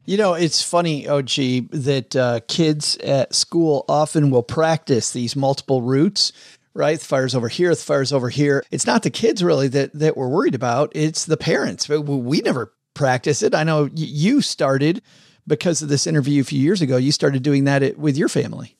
You 0.05 0.17
know, 0.17 0.33
it's 0.33 0.61
funny, 0.61 1.07
OG, 1.07 1.69
that 1.71 2.15
uh, 2.15 2.41
kids 2.47 2.97
at 2.97 3.33
school 3.33 3.85
often 3.87 4.31
will 4.31 4.43
practice 4.43 5.11
these 5.11 5.35
multiple 5.35 5.81
routes, 5.81 6.33
right? 6.73 6.99
The 6.99 7.05
fire's 7.05 7.33
over 7.33 7.47
here, 7.47 7.69
the 7.69 7.77
fire's 7.77 8.11
over 8.11 8.29
here. 8.29 8.63
It's 8.69 8.85
not 8.85 9.03
the 9.03 9.09
kids 9.09 9.41
really 9.41 9.69
that, 9.69 9.93
that 9.93 10.17
we're 10.17 10.27
worried 10.27 10.55
about, 10.55 10.91
it's 10.93 11.23
the 11.25 11.37
parents. 11.37 11.87
We, 11.87 11.97
we 11.99 12.41
never 12.41 12.73
practice 12.93 13.41
it. 13.41 13.55
I 13.55 13.63
know 13.63 13.89
you 13.93 14.41
started 14.41 15.01
because 15.47 15.81
of 15.81 15.87
this 15.87 16.05
interview 16.05 16.41
a 16.41 16.45
few 16.45 16.59
years 16.59 16.81
ago, 16.81 16.97
you 16.97 17.11
started 17.11 17.41
doing 17.43 17.63
that 17.65 17.97
with 17.97 18.17
your 18.17 18.29
family. 18.29 18.75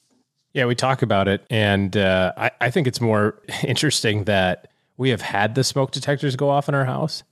Yeah, 0.54 0.66
we 0.66 0.76
talk 0.76 1.02
about 1.02 1.28
it. 1.28 1.46
And 1.50 1.96
uh, 1.96 2.34
I, 2.38 2.52
I 2.62 2.70
think 2.70 2.88
it's 2.88 3.02
more 3.02 3.42
interesting 3.64 4.26
that 4.26 4.70
we 4.98 5.10
have 5.10 5.22
had 5.22 5.56
the 5.56 5.64
smoke 5.64 5.92
detectors 5.92 6.36
go 6.36 6.50
off 6.50 6.68
in 6.68 6.76
our 6.76 6.86
house, 6.86 7.24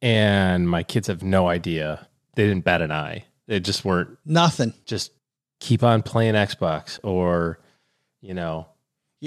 and 0.00 0.68
my 0.68 0.82
kids 0.82 1.08
have 1.08 1.22
no 1.22 1.48
idea 1.48 2.08
they 2.38 2.46
didn't 2.46 2.64
bat 2.64 2.80
an 2.82 2.92
eye. 2.92 3.24
They 3.48 3.58
just 3.58 3.84
weren't 3.84 4.16
nothing. 4.24 4.72
Just 4.86 5.10
keep 5.58 5.82
on 5.82 6.02
playing 6.02 6.34
Xbox 6.34 7.00
or, 7.02 7.58
you 8.20 8.32
know, 8.32 8.68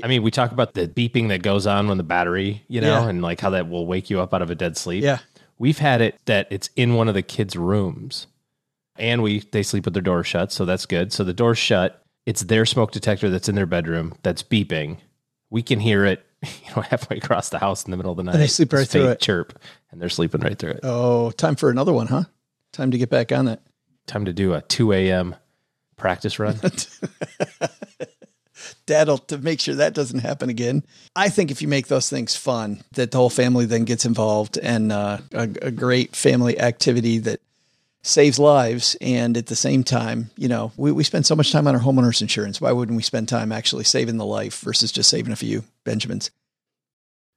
I 0.02 0.08
mean, 0.08 0.24
we 0.24 0.32
talk 0.32 0.54
about 0.54 0.74
the 0.74 0.88
beeping 0.88 1.28
that 1.30 1.42
goes 1.44 1.68
on 1.68 1.90
when 1.90 1.98
the 1.98 2.04
battery, 2.04 2.64
you 2.70 2.80
know, 2.80 3.02
Yeah. 3.02 3.10
and 3.10 3.22
like 3.22 3.42
how 3.42 3.50
that 3.50 3.68
will 3.68 3.86
wake 3.86 4.10
you 4.10 4.22
up 4.22 4.34
out 4.34 4.42
of 4.42 4.50
a 4.50 4.56
dead 4.56 4.78
sleep. 4.78 5.04
Yeah. 5.04 5.18
We've 5.60 5.78
had 5.80 6.00
it 6.00 6.18
that 6.26 6.48
it's 6.50 6.70
in 6.78 6.96
one 6.96 7.10
of 7.10 7.14
the 7.14 7.22
kids' 7.22 7.58
rooms. 7.58 8.28
And 8.96 9.22
we 9.22 9.40
they 9.52 9.64
sleep 9.64 9.84
with 9.86 9.94
their 9.94 10.02
door 10.04 10.24
shut, 10.24 10.52
so 10.52 10.64
that's 10.64 10.86
good. 10.86 11.12
So 11.12 11.24
the 11.24 11.34
door's 11.34 11.58
shut. 11.58 12.04
It's 12.26 12.42
their 12.44 12.66
smoke 12.66 12.92
detector 12.92 13.30
that's 13.30 13.50
in 13.50 13.56
their 13.56 13.66
bedroom 13.66 14.14
that's 14.24 14.44
beeping. 14.44 14.98
We 15.50 15.62
can 15.64 15.80
hear 15.80 16.06
it, 16.06 16.24
you 16.44 16.76
know, 16.76 16.84
halfway 16.84 17.18
across 17.18 17.50
the 17.50 17.60
house 17.60 17.84
in 17.84 17.92
the 17.92 17.98
middle 17.98 18.12
of 18.12 18.18
the 18.18 18.24
night. 18.24 18.36
And 18.36 18.42
they 18.44 18.48
sleep 18.48 18.72
right 18.72 18.88
through 18.88 19.08
it. 19.10 19.20
Chirp, 19.20 19.60
and 19.92 20.02
they're 20.02 20.08
sleeping 20.10 20.40
right 20.42 20.58
through 20.58 20.72
it. 20.72 20.80
Oh, 20.84 21.32
time 21.32 21.56
for 21.56 21.70
another 21.70 21.92
one, 21.94 22.08
huh? 22.08 22.24
Time 22.72 22.92
to 22.92 22.98
get 22.98 23.10
back 23.10 23.32
on 23.32 23.46
that. 23.46 23.62
Time 24.08 24.26
to 24.26 24.34
do 24.34 24.54
a 24.54 24.62
two 24.62 24.94
a.m. 24.94 25.36
practice 25.98 26.40
run. 26.40 26.60
Dad'll 28.86 29.18
to 29.20 29.38
make 29.38 29.60
sure 29.60 29.76
that 29.76 29.94
doesn't 29.94 30.20
happen 30.20 30.50
again. 30.50 30.84
I 31.16 31.30
think 31.30 31.52
if 31.52 31.62
you 31.62 31.68
make 31.68 31.88
those 31.88 32.10
things 32.10 32.36
fun, 32.36 32.84
that 32.94 33.12
the 33.12 33.18
whole 33.18 33.30
family 33.30 33.66
then 33.66 33.86
gets 33.86 34.06
involved 34.06 34.58
and 34.58 34.92
uh, 34.92 35.20
a, 35.34 35.44
a 35.62 35.72
great 35.72 36.16
family 36.16 36.60
activity 36.60 37.18
that 37.20 37.42
saves 38.04 38.40
lives. 38.40 38.96
And 39.02 39.38
at 39.38 39.48
the 39.48 39.56
same 39.56 39.84
time, 39.84 40.30
you 40.38 40.48
know, 40.48 40.72
we, 40.78 40.92
we 40.92 41.04
spend 41.04 41.26
so 41.26 41.36
much 41.36 41.52
time 41.52 41.68
on 41.68 41.76
our 41.76 41.82
homeowners 41.82 42.22
insurance. 42.22 42.62
Why 42.62 42.72
wouldn't 42.72 42.96
we 42.96 43.04
spend 43.04 43.30
time 43.30 43.52
actually 43.52 43.84
saving 43.84 44.18
the 44.18 44.26
life 44.26 44.60
versus 44.60 44.92
just 44.92 45.10
saving 45.10 45.32
a 45.32 45.38
few 45.38 45.64
Benjamins? 45.84 46.32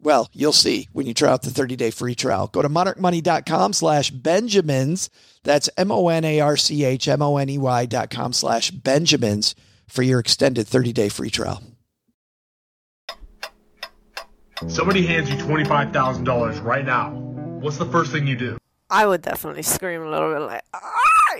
well, 0.00 0.28
you'll 0.32 0.52
see 0.52 0.88
when 0.92 1.06
you 1.06 1.14
try 1.14 1.30
out 1.30 1.42
the 1.42 1.50
30 1.50 1.76
day 1.76 1.90
free 1.90 2.14
trial. 2.14 2.46
Go 2.46 2.62
to 2.62 2.68
monarchmoney.com 2.68 3.72
slash 3.72 4.10
Benjamins. 4.10 5.10
That's 5.42 5.68
M 5.76 5.90
O 5.90 6.08
N 6.08 6.24
A 6.24 6.40
R 6.40 6.56
C 6.56 6.84
H 6.84 7.08
M 7.08 7.22
O 7.22 7.36
N 7.36 7.48
E 7.48 7.58
Y 7.58 7.86
dot 7.86 8.10
com 8.10 8.32
slash 8.32 8.70
Benjamins 8.70 9.54
for 9.88 10.02
your 10.02 10.20
extended 10.20 10.66
30 10.68 10.92
day 10.92 11.08
free 11.08 11.30
trial. 11.30 11.62
Somebody 14.66 15.06
hands 15.06 15.30
you 15.30 15.36
$25,000 15.36 16.64
right 16.64 16.84
now. 16.84 17.10
What's 17.12 17.76
the 17.76 17.86
first 17.86 18.10
thing 18.10 18.26
you 18.26 18.34
do? 18.34 18.58
I 18.90 19.06
would 19.06 19.22
definitely 19.22 19.62
scream 19.62 20.02
a 20.02 20.10
little 20.10 20.32
bit 20.32 20.40
like, 20.40 20.64
ah, 20.74 20.80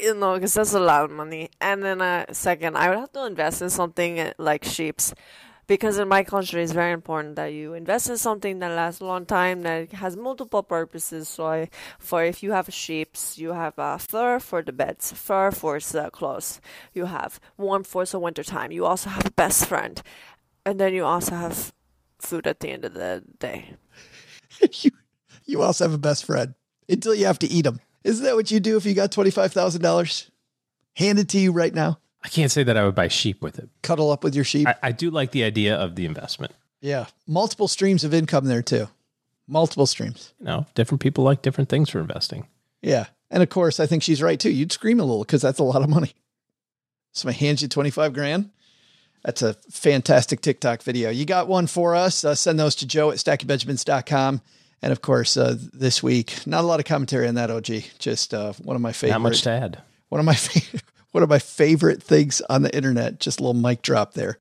you 0.01 0.15
know, 0.15 0.35
because 0.35 0.55
that's 0.55 0.75
a 0.75 0.81
lot 0.81 1.05
of 1.05 1.11
money. 1.11 1.51
And 1.61 1.83
then 1.83 2.01
uh, 2.01 2.27
second, 2.31 2.77
I 2.77 2.89
would 2.89 2.99
have 2.99 3.13
to 3.13 3.27
invest 3.27 3.61
in 3.61 3.71
something 3.71 4.21
uh, 4.21 4.35
like 4.39 4.65
sheeps 4.65 5.15
because 5.69 5.99
in 5.99 6.09
my 6.09 6.25
country 6.25 6.61
it's 6.61 6.73
very 6.73 6.93
important 6.93 7.37
that 7.37 7.53
you 7.53 7.75
invest 7.75 8.11
in 8.11 8.17
something 8.17 8.59
that 8.59 8.73
lasts 8.73 9.01
a 9.01 9.05
long 9.05 9.25
time 9.25 9.63
that 9.63 9.93
has 9.93 10.17
multiple 10.17 10.65
purposes. 10.65 11.29
So 11.29 11.47
I, 11.47 11.69
for 12.01 12.25
if 12.25 12.43
you 12.43 12.51
have 12.51 12.73
sheep 12.75 13.17
you 13.37 13.53
have 13.53 13.79
uh, 13.79 13.99
fur 13.99 14.41
for 14.41 14.63
the 14.63 14.73
beds 14.73 15.13
fur 15.13 15.53
for 15.53 15.79
the 15.79 16.11
clothes. 16.11 16.61
You 16.93 17.05
have 17.05 17.39
warm 17.57 17.85
for 17.85 18.05
the 18.05 18.19
winter 18.19 18.43
time. 18.43 18.73
You 18.73 18.85
also 18.85 19.11
have 19.11 19.27
a 19.27 19.31
best 19.31 19.67
friend. 19.67 20.03
And 20.67 20.81
then 20.81 20.93
you 20.93 21.05
also 21.05 21.37
have 21.37 21.73
food 22.19 22.49
at 22.49 22.59
the 22.59 22.71
end 22.71 22.85
of 22.85 22.95
the 22.95 23.23
day. 23.39 23.77
You, 24.73 24.91
you 25.45 25.63
also 25.63 25.85
have 25.85 25.95
a 25.95 25.99
best 25.99 26.25
friend 26.25 26.55
until 26.89 27.15
you 27.15 27.27
have 27.27 27.39
to 27.41 27.47
eat 27.47 27.63
them 27.63 27.81
isn't 28.03 28.25
that 28.25 28.35
what 28.35 28.51
you 28.51 28.59
do 28.61 28.77
if 28.77 28.87
you 28.87 28.95
got 28.95 29.13
$25000 29.13 30.31
handed 30.97 31.29
to 31.29 31.39
you 31.39 31.53
right 31.53 31.75
now 31.75 31.99
I 32.29 32.31
can't 32.31 32.53
say 32.53 32.63
that 32.63 32.77
I 32.77 32.85
would 32.85 32.95
buy 32.95 33.09
sheep 33.09 33.41
with 33.41 33.59
it. 33.59 33.71
cuddle 33.81 34.11
up 34.11 34.23
with 34.23 34.35
your 34.35 34.45
sheep 34.45 34.69
I, 34.69 34.75
I 34.83 34.93
do 34.93 35.11
like 35.11 35.31
the 35.31 35.45
idea 35.45 35.75
of 35.75 35.95
the 35.95 36.05
investment. 36.05 36.53
Yeah. 36.83 37.07
Multiple 37.27 37.69
streams 37.69 38.05
of 38.05 38.13
income 38.13 38.45
there 38.45 38.61
too. 38.61 38.89
Multiple 39.47 39.87
streams. 39.87 40.35
You 40.39 40.45
know, 40.45 40.67
different 40.75 41.01
people 41.01 41.25
like 41.25 41.41
different 41.41 41.71
things 41.71 41.89
for 41.89 42.01
investing. 42.01 42.47
Yeah. 42.83 43.07
And 43.31 43.43
of 43.43 43.49
course, 43.49 43.81
I 43.81 43.87
think 43.87 44.03
she's 44.03 44.21
right 44.21 44.39
too. 44.39 44.51
You'd 44.51 44.73
scream 44.73 45.01
a 45.01 45.05
little 45.05 45.25
because 45.25 45.41
that's 45.41 45.59
a 45.59 45.65
lot 45.65 45.81
of 45.81 45.89
money. 45.89 46.13
Somebody 47.13 47.39
hands 47.39 47.63
you 47.63 47.69
25 47.69 48.13
grand. 48.13 48.51
That's 49.25 49.41
a 49.41 49.55
fantastic 49.71 50.43
TikTok 50.43 50.83
video. 50.83 51.09
You 51.09 51.25
got 51.25 51.49
one 51.49 51.67
for 51.67 51.95
us. 51.97 52.27
Uh, 52.27 52.35
send 52.35 52.61
those 52.61 52.75
to 52.77 52.87
joe 52.87 53.11
at 53.11 53.17
stackingbenjamins.com. 53.17 54.43
And 54.83 54.93
of 54.93 55.01
course, 55.01 55.39
uh, 55.39 55.57
this 55.73 56.03
week, 56.03 56.47
not 56.47 56.63
a 56.63 56.67
lot 56.67 56.79
of 56.79 56.85
commentary 56.85 57.27
on 57.27 57.37
that, 57.37 57.51
OG. 57.51 57.85
Just 57.99 58.35
uh, 58.35 58.53
one 58.63 58.77
of 58.77 58.83
my 58.83 58.93
favorite. 58.93 59.15
Not 59.15 59.23
much 59.23 59.43
to 59.43 59.51
add. 59.51 59.83
One 60.11 60.19
of 60.19 60.27
my 60.27 60.35
favorite. 60.35 60.83
One 61.13 61.23
of 61.23 61.29
my 61.29 61.39
favorite 61.39 62.03
things 62.03 62.41
on 62.51 62.63
the 62.63 62.75
internet. 62.75 63.21
Just 63.21 63.41
a 63.41 63.43
little 63.43 63.61
mic 63.61 63.83
drop 63.83 64.15
there. 64.15 64.39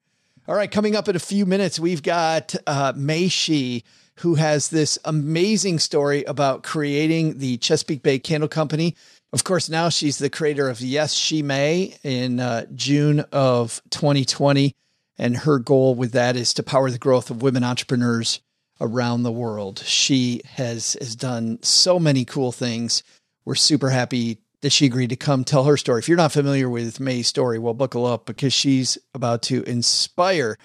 All 0.48 0.56
right, 0.56 0.72
coming 0.72 0.96
up 0.96 1.10
in 1.10 1.16
a 1.16 1.20
few 1.20 1.46
minutes, 1.46 1.80
we've 1.80 2.04
got 2.04 2.56
uh, 2.66 2.94
Mei 2.96 3.26
Xu, 3.26 3.84
who 4.20 4.36
has 4.36 4.70
this 4.70 4.98
amazing 5.04 5.80
story 5.80 6.24
about 6.24 6.64
creating 6.64 7.40
the 7.40 7.58
Chesapeake 7.58 8.02
Bay 8.02 8.18
Candle 8.18 8.48
Company. 8.48 8.96
Of 9.34 9.44
course, 9.44 9.70
now 9.70 9.90
she's 9.90 10.18
the 10.18 10.30
creator 10.30 10.70
of 10.70 10.80
Yes, 10.80 11.14
She 11.14 11.42
May 11.42 11.96
in 12.04 12.40
uh, 12.40 12.66
June 12.74 13.22
of 13.32 13.82
2020. 13.90 14.74
And 15.18 15.38
her 15.38 15.60
goal 15.60 15.96
with 15.96 16.14
that 16.14 16.36
is 16.36 16.54
to 16.54 16.64
power 16.64 16.90
the 16.90 16.98
growth 16.98 17.30
of 17.30 17.42
women 17.42 17.64
entrepreneurs 17.64 18.40
around 18.80 19.24
the 19.24 19.32
world. 19.32 19.80
She 19.80 20.42
has, 20.46 20.96
has 21.00 21.16
done 21.16 21.60
so 21.62 22.00
many 22.00 22.24
cool 22.24 22.52
things. 22.52 23.04
We're 23.44 23.56
super 23.56 23.90
happy 23.90 24.40
that 24.68 24.74
she 24.74 24.86
agreed 24.86 25.12
to 25.12 25.16
come 25.16 25.46
tell 25.46 25.64
her 25.64 25.78
story. 25.78 26.00
If 26.00 26.10
you're 26.10 26.18
not 26.18 26.34
familiar 26.34 26.70
with 26.70 27.00
Mei's 27.00 27.26
story, 27.26 27.58
well, 27.58 27.74
buckle 27.74 28.06
up 28.06 28.26
because 28.26 28.52
she's 28.52 28.98
about 29.14 29.42
to 29.44 29.64
inspire 29.64 30.58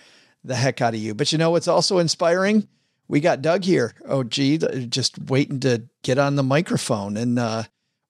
the 0.43 0.57
heck 0.57 0.81
out 0.81 0.95
of 0.95 0.99
you. 0.99 1.15
But 1.15 1.31
you 1.31 1.39
know 1.39 1.53
what's 1.53 1.69
also 1.69 1.99
inspiring? 1.99 2.67
We 3.07 3.21
got 3.21 3.43
Doug 3.43 3.63
here. 3.63 3.95
Oh, 4.05 4.25
gee, 4.25 4.59
just 4.59 5.21
waiting 5.31 5.61
to 5.61 5.85
get 6.03 6.19
on 6.19 6.35
the 6.35 6.43
microphone. 6.43 7.17
And, 7.17 7.39
uh, 7.39 7.63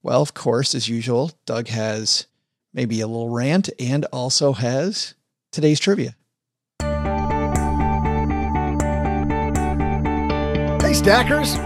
well, 0.02 0.22
of 0.22 0.32
course, 0.32 0.74
as 0.74 0.88
usual, 0.88 1.30
Doug 1.44 1.68
has 1.68 2.26
maybe 2.72 3.02
a 3.02 3.06
little 3.06 3.28
rant 3.28 3.68
and 3.78 4.06
also 4.06 4.54
has 4.54 5.12
today's 5.50 5.78
trivia. 5.78 6.16
Hey, 10.80 10.94
Stackers. 10.94 11.58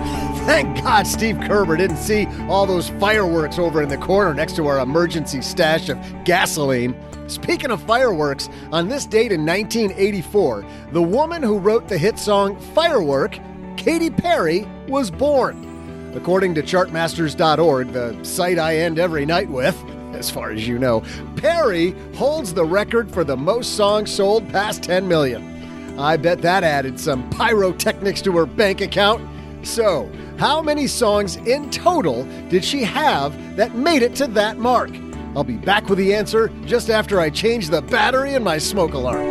Thank 0.47 0.81
God 0.85 1.09
Steve 1.09 1.41
Kerber 1.41 1.77
didn't 1.77 1.97
see 1.97 2.29
all 2.49 2.67
those 2.67 2.89
fireworks 2.89 3.59
over 3.59 3.83
in 3.83 3.89
the 3.89 3.99
corner 3.99 4.33
next 4.33 4.55
to 4.55 4.69
our 4.69 4.79
emergency 4.79 5.43
stash 5.43 5.89
of 5.89 5.99
gasoline. 6.25 6.95
Speaking 7.27 7.73
of 7.73 7.83
fireworks, 7.83 8.49
on 8.71 8.89
this 8.89 9.07
date 9.07 9.33
in 9.33 9.45
1984, 9.45 10.65
the 10.93 11.03
woman 11.03 11.43
who 11.43 11.59
wrote 11.59 11.89
the 11.89 11.99
hit 11.99 12.17
song 12.17 12.57
Firework, 12.77 13.41
Katy 13.77 14.09
Perry, 14.09 14.69
was 14.87 15.11
born. 15.11 16.13
According 16.15 16.55
to 16.55 16.63
chartmasters.org, 16.63 17.93
the 17.93 18.25
site 18.25 18.61
I 18.61 18.77
end 18.77 19.01
every 19.01 19.27
night 19.27 19.51
with, 19.51 19.77
as 20.15 20.31
far 20.31 20.53
as 20.53 20.67
you 20.67 20.79
know, 20.79 21.03
Perry 21.35 21.91
holds 22.15 22.55
the 22.55 22.65
record 22.65 23.11
for 23.11 23.25
the 23.25 23.37
most 23.37 23.77
songs 23.77 24.13
sold 24.13 24.49
past 24.51 24.85
10 24.85 25.09
million. 25.09 25.99
I 25.99 26.17
bet 26.17 26.41
that 26.43 26.63
added 26.63 27.01
some 27.01 27.29
pyrotechnics 27.31 28.23
to 28.23 28.33
her 28.37 28.47
bank 28.47 28.81
account. 28.81 29.29
So, 29.67 30.11
how 30.39 30.63
many 30.63 30.87
songs 30.87 31.37
in 31.37 31.71
total 31.71 32.23
did 32.49 32.65
she 32.65 32.85
have 32.85 33.57
that 33.57 33.75
made 33.75 34.03
it 34.03 34.15
to 34.17 34.29
that 34.29 34.59
mark? 34.59 34.91
I'll 35.35 35.43
be 35.43 35.57
back 35.57 35.89
with 35.89 35.99
the 35.99 36.15
answer 36.15 36.49
just 36.67 36.89
after 36.89 37.19
I 37.19 37.31
change 37.31 37.69
the 37.69 37.83
battery 37.83 38.35
in 38.35 38.45
my 38.45 38.59
smoke 38.59 38.95
alarm. 38.95 39.27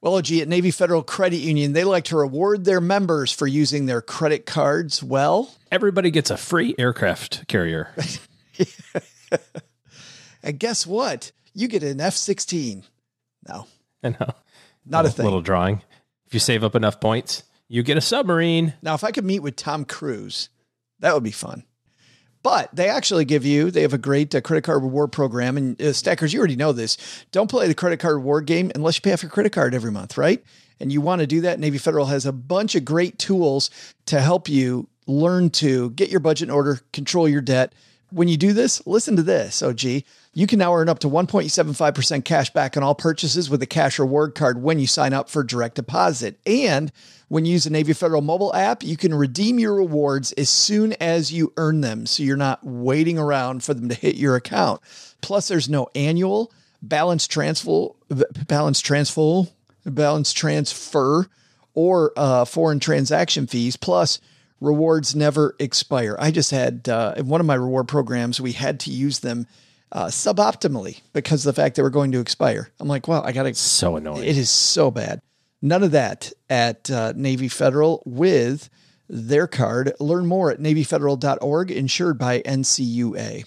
Well, 0.00 0.16
OG, 0.16 0.32
at 0.32 0.48
Navy 0.48 0.70
Federal 0.70 1.02
Credit 1.02 1.36
Union, 1.36 1.74
they 1.74 1.84
like 1.84 2.04
to 2.04 2.16
reward 2.16 2.64
their 2.64 2.80
members 2.80 3.30
for 3.30 3.46
using 3.46 3.84
their 3.84 4.00
credit 4.00 4.46
cards 4.46 5.02
well. 5.02 5.54
Everybody 5.70 6.10
gets 6.10 6.30
a 6.30 6.38
free 6.38 6.74
aircraft 6.78 7.46
carrier. 7.46 7.94
and 10.42 10.58
guess 10.58 10.86
what? 10.86 11.30
You 11.54 11.68
get 11.68 11.82
an 11.82 12.00
F 12.00 12.14
16. 12.14 12.84
No, 13.46 13.66
I 14.02 14.08
know. 14.08 14.16
not 14.86 15.00
a 15.00 15.02
little, 15.02 15.10
thing. 15.10 15.24
Little 15.24 15.42
drawing. 15.42 15.82
If 16.32 16.36
you 16.36 16.40
save 16.40 16.64
up 16.64 16.74
enough 16.74 16.98
points, 16.98 17.42
you 17.68 17.82
get 17.82 17.98
a 17.98 18.00
submarine. 18.00 18.72
Now, 18.80 18.94
if 18.94 19.04
I 19.04 19.10
could 19.10 19.26
meet 19.26 19.40
with 19.40 19.54
Tom 19.54 19.84
Cruise, 19.84 20.48
that 21.00 21.12
would 21.12 21.22
be 21.22 21.30
fun. 21.30 21.64
But 22.42 22.74
they 22.74 22.88
actually 22.88 23.26
give 23.26 23.44
you, 23.44 23.70
they 23.70 23.82
have 23.82 23.92
a 23.92 23.98
great 23.98 24.34
uh, 24.34 24.40
credit 24.40 24.62
card 24.62 24.82
reward 24.82 25.12
program. 25.12 25.58
And 25.58 25.78
uh, 25.78 25.92
Stackers, 25.92 26.32
you 26.32 26.38
already 26.38 26.56
know 26.56 26.72
this. 26.72 26.96
Don't 27.32 27.50
play 27.50 27.68
the 27.68 27.74
credit 27.74 27.98
card 28.00 28.14
reward 28.14 28.46
game 28.46 28.72
unless 28.74 28.96
you 28.96 29.02
pay 29.02 29.12
off 29.12 29.22
your 29.22 29.28
credit 29.28 29.52
card 29.52 29.74
every 29.74 29.92
month, 29.92 30.16
right? 30.16 30.42
And 30.80 30.90
you 30.90 31.02
want 31.02 31.20
to 31.20 31.26
do 31.26 31.42
that. 31.42 31.60
Navy 31.60 31.76
Federal 31.76 32.06
has 32.06 32.24
a 32.24 32.32
bunch 32.32 32.76
of 32.76 32.86
great 32.86 33.18
tools 33.18 33.68
to 34.06 34.18
help 34.18 34.48
you 34.48 34.88
learn 35.06 35.50
to 35.50 35.90
get 35.90 36.08
your 36.08 36.20
budget 36.20 36.48
in 36.48 36.54
order, 36.54 36.80
control 36.94 37.28
your 37.28 37.42
debt. 37.42 37.74
When 38.12 38.28
you 38.28 38.36
do 38.36 38.52
this, 38.52 38.86
listen 38.86 39.16
to 39.16 39.22
this, 39.22 39.62
OG. 39.62 39.82
You 40.34 40.46
can 40.46 40.58
now 40.58 40.74
earn 40.74 40.88
up 40.88 40.98
to 41.00 41.08
1.75% 41.08 42.24
cash 42.24 42.50
back 42.50 42.76
on 42.76 42.82
all 42.82 42.94
purchases 42.94 43.48
with 43.48 43.62
a 43.62 43.66
cash 43.66 43.98
reward 43.98 44.34
card 44.34 44.62
when 44.62 44.78
you 44.78 44.86
sign 44.86 45.12
up 45.12 45.30
for 45.30 45.42
direct 45.42 45.76
deposit. 45.76 46.38
And 46.44 46.92
when 47.28 47.46
you 47.46 47.52
use 47.52 47.64
the 47.64 47.70
Navy 47.70 47.94
Federal 47.94 48.20
mobile 48.20 48.54
app, 48.54 48.82
you 48.82 48.98
can 48.98 49.14
redeem 49.14 49.58
your 49.58 49.74
rewards 49.74 50.32
as 50.32 50.50
soon 50.50 50.92
as 51.00 51.32
you 51.32 51.54
earn 51.56 51.80
them. 51.80 52.04
So 52.04 52.22
you're 52.22 52.36
not 52.36 52.62
waiting 52.62 53.18
around 53.18 53.64
for 53.64 53.72
them 53.72 53.88
to 53.88 53.94
hit 53.94 54.16
your 54.16 54.36
account. 54.36 54.82
Plus, 55.22 55.48
there's 55.48 55.68
no 55.68 55.88
annual 55.94 56.52
balance 56.82 57.26
transfer, 57.26 57.88
balance 58.46 58.80
transfer, 58.80 59.44
balance 59.86 60.32
transfer, 60.34 61.26
or 61.74 62.12
uh, 62.16 62.44
foreign 62.44 62.80
transaction 62.80 63.46
fees. 63.46 63.76
Plus, 63.76 64.20
rewards 64.62 65.14
never 65.14 65.56
expire. 65.58 66.16
I 66.18 66.30
just 66.30 66.50
had 66.50 66.88
uh, 66.88 67.14
in 67.16 67.28
one 67.28 67.40
of 67.40 67.46
my 67.46 67.54
reward 67.54 67.88
programs, 67.88 68.40
we 68.40 68.52
had 68.52 68.80
to 68.80 68.90
use 68.90 69.18
them 69.18 69.46
uh, 69.90 70.06
suboptimally 70.06 71.02
because 71.12 71.44
of 71.44 71.54
the 71.54 71.60
fact 71.60 71.76
they 71.76 71.82
were 71.82 71.90
going 71.90 72.12
to 72.12 72.20
expire. 72.20 72.70
I'm 72.80 72.88
like, 72.88 73.08
wow, 73.08 73.22
I 73.22 73.32
got 73.32 73.42
to. 73.42 73.54
So 73.54 73.96
annoying. 73.96 74.24
It 74.24 74.38
is 74.38 74.50
so 74.50 74.90
bad. 74.90 75.20
None 75.60 75.82
of 75.82 75.90
that 75.90 76.32
at 76.48 76.90
uh, 76.90 77.12
Navy 77.14 77.48
Federal 77.48 78.02
with 78.06 78.70
their 79.08 79.46
card. 79.46 79.92
Learn 80.00 80.26
more 80.26 80.50
at 80.50 80.58
NavyFederal.org, 80.58 81.70
insured 81.70 82.18
by 82.18 82.40
NCUA. 82.40 83.44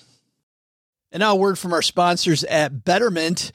And 1.11 1.21
now 1.21 1.33
a 1.33 1.35
word 1.35 1.57
from 1.57 1.73
our 1.73 1.81
sponsors 1.81 2.43
at 2.43 2.83
Betterment. 2.83 3.51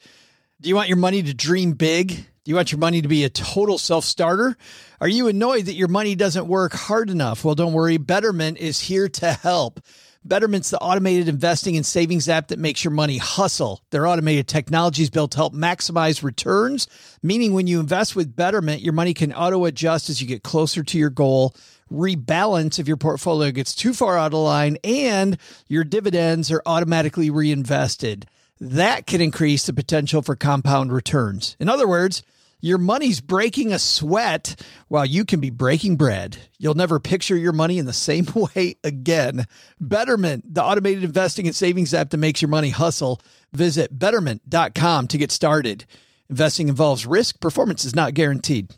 Do 0.59 0.69
you 0.69 0.75
want 0.75 0.89
your 0.89 0.97
money 0.97 1.23
to 1.23 1.33
dream 1.33 1.73
big? 1.73 2.25
Do 2.43 2.49
you 2.49 2.55
want 2.55 2.71
your 2.71 2.79
money 2.79 3.03
to 3.03 3.07
be 3.07 3.23
a 3.23 3.29
total 3.29 3.77
self 3.77 4.03
starter? 4.03 4.57
Are 4.99 5.07
you 5.07 5.27
annoyed 5.27 5.65
that 5.65 5.75
your 5.75 5.87
money 5.87 6.15
doesn't 6.15 6.47
work 6.47 6.73
hard 6.73 7.11
enough? 7.11 7.45
Well, 7.45 7.53
don't 7.53 7.71
worry. 7.71 7.97
Betterment 7.97 8.57
is 8.57 8.79
here 8.79 9.07
to 9.09 9.33
help. 9.33 9.79
Betterment's 10.25 10.71
the 10.71 10.79
automated 10.79 11.27
investing 11.27 11.75
and 11.77 11.85
savings 11.85 12.27
app 12.27 12.47
that 12.47 12.57
makes 12.57 12.83
your 12.83 12.91
money 12.93 13.19
hustle. 13.19 13.83
Their 13.91 14.07
automated 14.07 14.47
technology 14.47 15.03
is 15.03 15.11
built 15.11 15.31
to 15.31 15.37
help 15.37 15.53
maximize 15.53 16.23
returns, 16.23 16.87
meaning 17.21 17.53
when 17.53 17.67
you 17.67 17.79
invest 17.79 18.15
with 18.15 18.35
Betterment, 18.35 18.81
your 18.81 18.93
money 18.93 19.13
can 19.13 19.33
auto 19.33 19.65
adjust 19.65 20.09
as 20.09 20.19
you 20.19 20.27
get 20.27 20.41
closer 20.41 20.83
to 20.83 20.97
your 20.97 21.11
goal, 21.11 21.55
rebalance 21.91 22.79
if 22.79 22.87
your 22.87 22.97
portfolio 22.97 23.51
gets 23.51 23.75
too 23.75 23.93
far 23.93 24.17
out 24.17 24.33
of 24.33 24.39
line, 24.39 24.77
and 24.83 25.37
your 25.67 25.83
dividends 25.83 26.51
are 26.51 26.63
automatically 26.65 27.29
reinvested. 27.29 28.25
That 28.61 29.07
can 29.07 29.21
increase 29.21 29.65
the 29.65 29.73
potential 29.73 30.21
for 30.21 30.35
compound 30.35 30.93
returns. 30.93 31.57
In 31.59 31.67
other 31.67 31.87
words, 31.87 32.21
your 32.59 32.77
money's 32.77 33.19
breaking 33.19 33.73
a 33.73 33.79
sweat 33.79 34.55
while 34.87 35.03
you 35.03 35.25
can 35.25 35.39
be 35.39 35.49
breaking 35.49 35.95
bread. 35.95 36.37
You'll 36.59 36.75
never 36.75 36.99
picture 36.99 37.35
your 37.35 37.53
money 37.53 37.79
in 37.79 37.87
the 37.87 37.93
same 38.07 38.27
way 38.35 38.75
again. 38.83 39.47
Betterment, 39.79 40.53
the 40.53 40.63
automated 40.63 41.03
investing 41.03 41.47
and 41.47 41.55
savings 41.55 41.91
app 41.91 42.11
that 42.11 42.17
makes 42.17 42.39
your 42.39 42.49
money 42.49 42.69
hustle. 42.69 43.19
Visit 43.51 43.97
betterment.com 43.97 45.07
to 45.07 45.17
get 45.17 45.31
started. 45.31 45.85
Investing 46.29 46.69
involves 46.69 47.07
risk, 47.07 47.39
performance 47.39 47.83
is 47.83 47.95
not 47.95 48.13
guaranteed. 48.13 48.75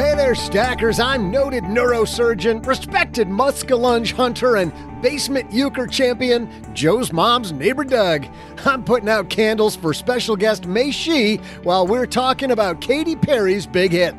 Hey 0.00 0.14
there, 0.14 0.34
stackers. 0.34 0.98
I'm 0.98 1.30
noted 1.30 1.64
neurosurgeon, 1.64 2.64
respected 2.64 3.28
muskellunge 3.28 4.12
hunter, 4.12 4.56
and 4.56 4.72
basement 5.02 5.52
euchre 5.52 5.86
champion, 5.86 6.48
Joe's 6.74 7.12
mom's 7.12 7.52
neighbor 7.52 7.84
Doug. 7.84 8.26
I'm 8.64 8.82
putting 8.82 9.10
out 9.10 9.28
candles 9.28 9.76
for 9.76 9.92
special 9.92 10.36
guest 10.36 10.64
Mei 10.64 10.88
Xu 10.88 11.38
while 11.64 11.86
we're 11.86 12.06
talking 12.06 12.50
about 12.50 12.80
Katy 12.80 13.14
Perry's 13.14 13.66
big 13.66 13.92
hit. 13.92 14.14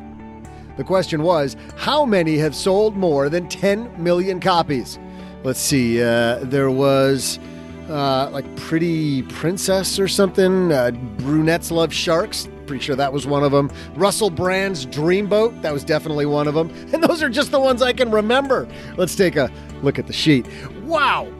The 0.76 0.84
question 0.84 1.24
was, 1.24 1.56
how 1.76 2.04
many 2.06 2.36
have 2.36 2.54
sold 2.54 2.96
more 2.96 3.28
than 3.28 3.48
10 3.48 4.00
million 4.00 4.38
copies? 4.38 5.00
Let's 5.42 5.58
see, 5.58 6.00
uh, 6.00 6.44
there 6.44 6.70
was 6.70 7.40
uh, 7.88 8.30
like 8.30 8.54
Pretty 8.54 9.22
Princess 9.22 9.98
or 9.98 10.06
something, 10.06 10.70
uh, 10.70 10.92
Brunettes 10.92 11.72
Love 11.72 11.92
Sharks. 11.92 12.46
Pretty 12.72 12.86
sure 12.86 12.96
that 12.96 13.12
was 13.12 13.26
one 13.26 13.44
of 13.44 13.52
them. 13.52 13.70
Russell 13.96 14.30
Brand's 14.30 14.86
Dreamboat, 14.86 15.60
that 15.60 15.74
was 15.74 15.84
definitely 15.84 16.24
one 16.24 16.48
of 16.48 16.54
them. 16.54 16.70
And 16.94 17.04
those 17.04 17.22
are 17.22 17.28
just 17.28 17.50
the 17.50 17.60
ones 17.60 17.82
I 17.82 17.92
can 17.92 18.10
remember. 18.10 18.66
Let's 18.96 19.14
take 19.14 19.36
a 19.36 19.52
look 19.82 19.98
at 19.98 20.06
the 20.06 20.12
sheet. 20.14 20.46
Wow! 20.84 21.30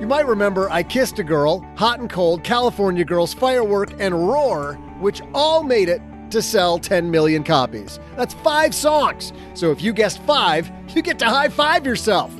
You 0.00 0.08
might 0.08 0.26
remember 0.26 0.68
I 0.68 0.82
Kissed 0.82 1.20
a 1.20 1.22
Girl, 1.22 1.60
Hot 1.76 2.00
and 2.00 2.10
Cold, 2.10 2.42
California 2.42 3.04
Girls, 3.04 3.32
Firework, 3.32 3.92
and 4.00 4.28
Roar, 4.28 4.74
which 4.98 5.22
all 5.32 5.62
made 5.62 5.88
it 5.88 6.02
to 6.30 6.42
sell 6.42 6.80
10 6.80 7.08
million 7.08 7.44
copies. 7.44 8.00
That's 8.16 8.34
five 8.34 8.74
songs. 8.74 9.32
So 9.54 9.70
if 9.70 9.80
you 9.80 9.92
guessed 9.92 10.20
five, 10.22 10.68
you 10.88 11.02
get 11.02 11.20
to 11.20 11.26
high 11.26 11.50
five 11.50 11.86
yourself. 11.86 12.34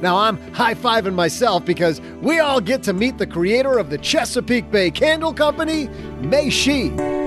Now 0.00 0.16
I'm 0.16 0.38
high 0.54 0.72
fiving 0.72 1.12
myself 1.12 1.66
because 1.66 2.00
we 2.22 2.38
all 2.38 2.62
get 2.62 2.82
to 2.84 2.94
meet 2.94 3.18
the 3.18 3.26
creator 3.26 3.78
of 3.78 3.90
the 3.90 3.98
Chesapeake 3.98 4.70
Bay 4.70 4.90
Candle 4.90 5.34
Company, 5.34 5.88
Mei 6.22 6.46
Xu. 6.46 7.19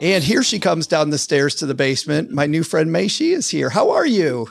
And 0.00 0.22
here 0.22 0.44
she 0.44 0.60
comes 0.60 0.86
down 0.86 1.10
the 1.10 1.18
stairs 1.18 1.56
to 1.56 1.66
the 1.66 1.74
basement. 1.74 2.30
My 2.30 2.46
new 2.46 2.62
friend 2.62 2.92
Mei 2.92 3.06
Xu 3.06 3.32
is 3.32 3.50
here. 3.50 3.70
How 3.70 3.90
are 3.90 4.06
you? 4.06 4.48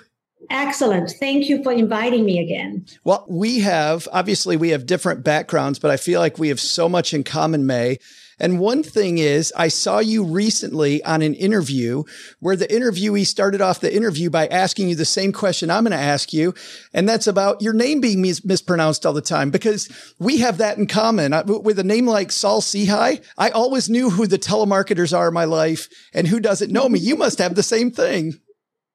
Excellent. 0.50 1.12
Thank 1.20 1.48
you 1.50 1.64
for 1.64 1.72
inviting 1.72 2.26
me 2.26 2.40
again. 2.40 2.86
Well, 3.04 3.26
we 3.30 3.60
have 3.62 4.08
obviously 4.12 4.58
we 4.58 4.70
have 4.70 4.86
different 4.86 5.24
backgrounds, 5.24 5.80
but 5.80 5.92
I 5.92 5.98
feel 5.98 6.20
like 6.20 6.38
we 6.38 6.50
have 6.50 6.60
so 6.60 6.88
much 6.90 7.14
in 7.14 7.24
common, 7.24 7.66
Mei. 7.66 8.00
And 8.40 8.60
one 8.60 8.84
thing 8.84 9.18
is, 9.18 9.52
I 9.56 9.68
saw 9.68 10.00
you 10.00 10.24
recently 10.24 11.04
on 11.04 11.22
an 11.22 11.34
interview 11.34 12.04
where 12.40 12.56
the 12.56 12.68
interviewee 12.68 13.26
started 13.26 13.62
off 13.62 13.80
the 13.80 13.96
interview 13.96 14.30
by 14.30 14.48
asking 14.48 14.90
you 14.90 14.96
the 14.96 15.06
same 15.06 15.32
question 15.32 15.72
I'm 15.72 15.84
going 15.84 15.92
to 15.92 15.98
ask 15.98 16.34
you. 16.34 16.54
And 16.94 17.10
that's 17.10 17.28
about 17.28 17.62
your 17.62 17.74
name 17.74 18.00
being 18.00 18.22
mis- 18.22 18.46
mispronounced 18.46 19.06
all 19.06 19.14
the 19.14 19.22
time 19.22 19.50
because 19.50 19.90
we 20.20 20.38
have 20.38 20.60
that 20.60 20.78
in 20.78 20.88
common. 20.88 21.34
I, 21.34 21.42
with 21.42 21.80
a 21.80 21.84
name 21.84 22.06
like 22.06 22.32
Saul 22.32 22.62
Sehy, 22.62 23.24
I 23.38 23.50
always 23.50 23.90
knew 23.90 24.10
who 24.10 24.28
the 24.28 24.40
telemarketers 24.40 25.18
are 25.18 25.30
in 25.30 25.34
my 25.34 25.46
life 25.46 25.90
and 26.14 26.28
who 26.28 26.40
doesn't 26.40 26.72
know 26.72 26.88
me. 26.88 27.00
You 27.00 27.16
must 27.16 27.40
have 27.40 27.56
the 27.56 27.64
same 27.64 27.92
thing. 27.92 28.34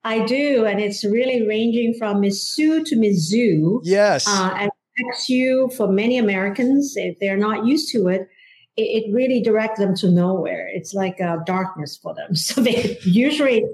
I 0.05 0.25
do. 0.25 0.67
And 0.67 0.81
it's 0.81 1.05
really 1.05 1.47
ranging 1.47 1.95
from 1.99 2.21
Miss 2.21 2.47
Sue 2.47 2.85
to 2.85 2.97
Miss 2.97 3.29
Zoo. 3.29 3.81
Yes. 3.85 4.27
Uh, 4.29 4.55
and 4.59 4.71
XU 5.15 5.73
for 5.73 5.89
many 5.89 6.19
Americans, 6.19 6.95
if 6.97 7.19
they're 7.19 7.37
not 7.37 7.67
used 7.67 7.91
to 7.93 8.09
it, 8.09 8.29
it, 8.77 9.05
it 9.05 9.13
really 9.13 9.41
directs 9.41 9.79
them 9.79 9.95
to 9.97 10.11
nowhere. 10.11 10.69
It's 10.73 10.95
like 10.95 11.21
a 11.21 11.43
darkness 11.47 11.97
for 11.97 12.15
them. 12.15 12.35
So 12.37 12.61
they 12.61 12.99
usually 13.05 13.65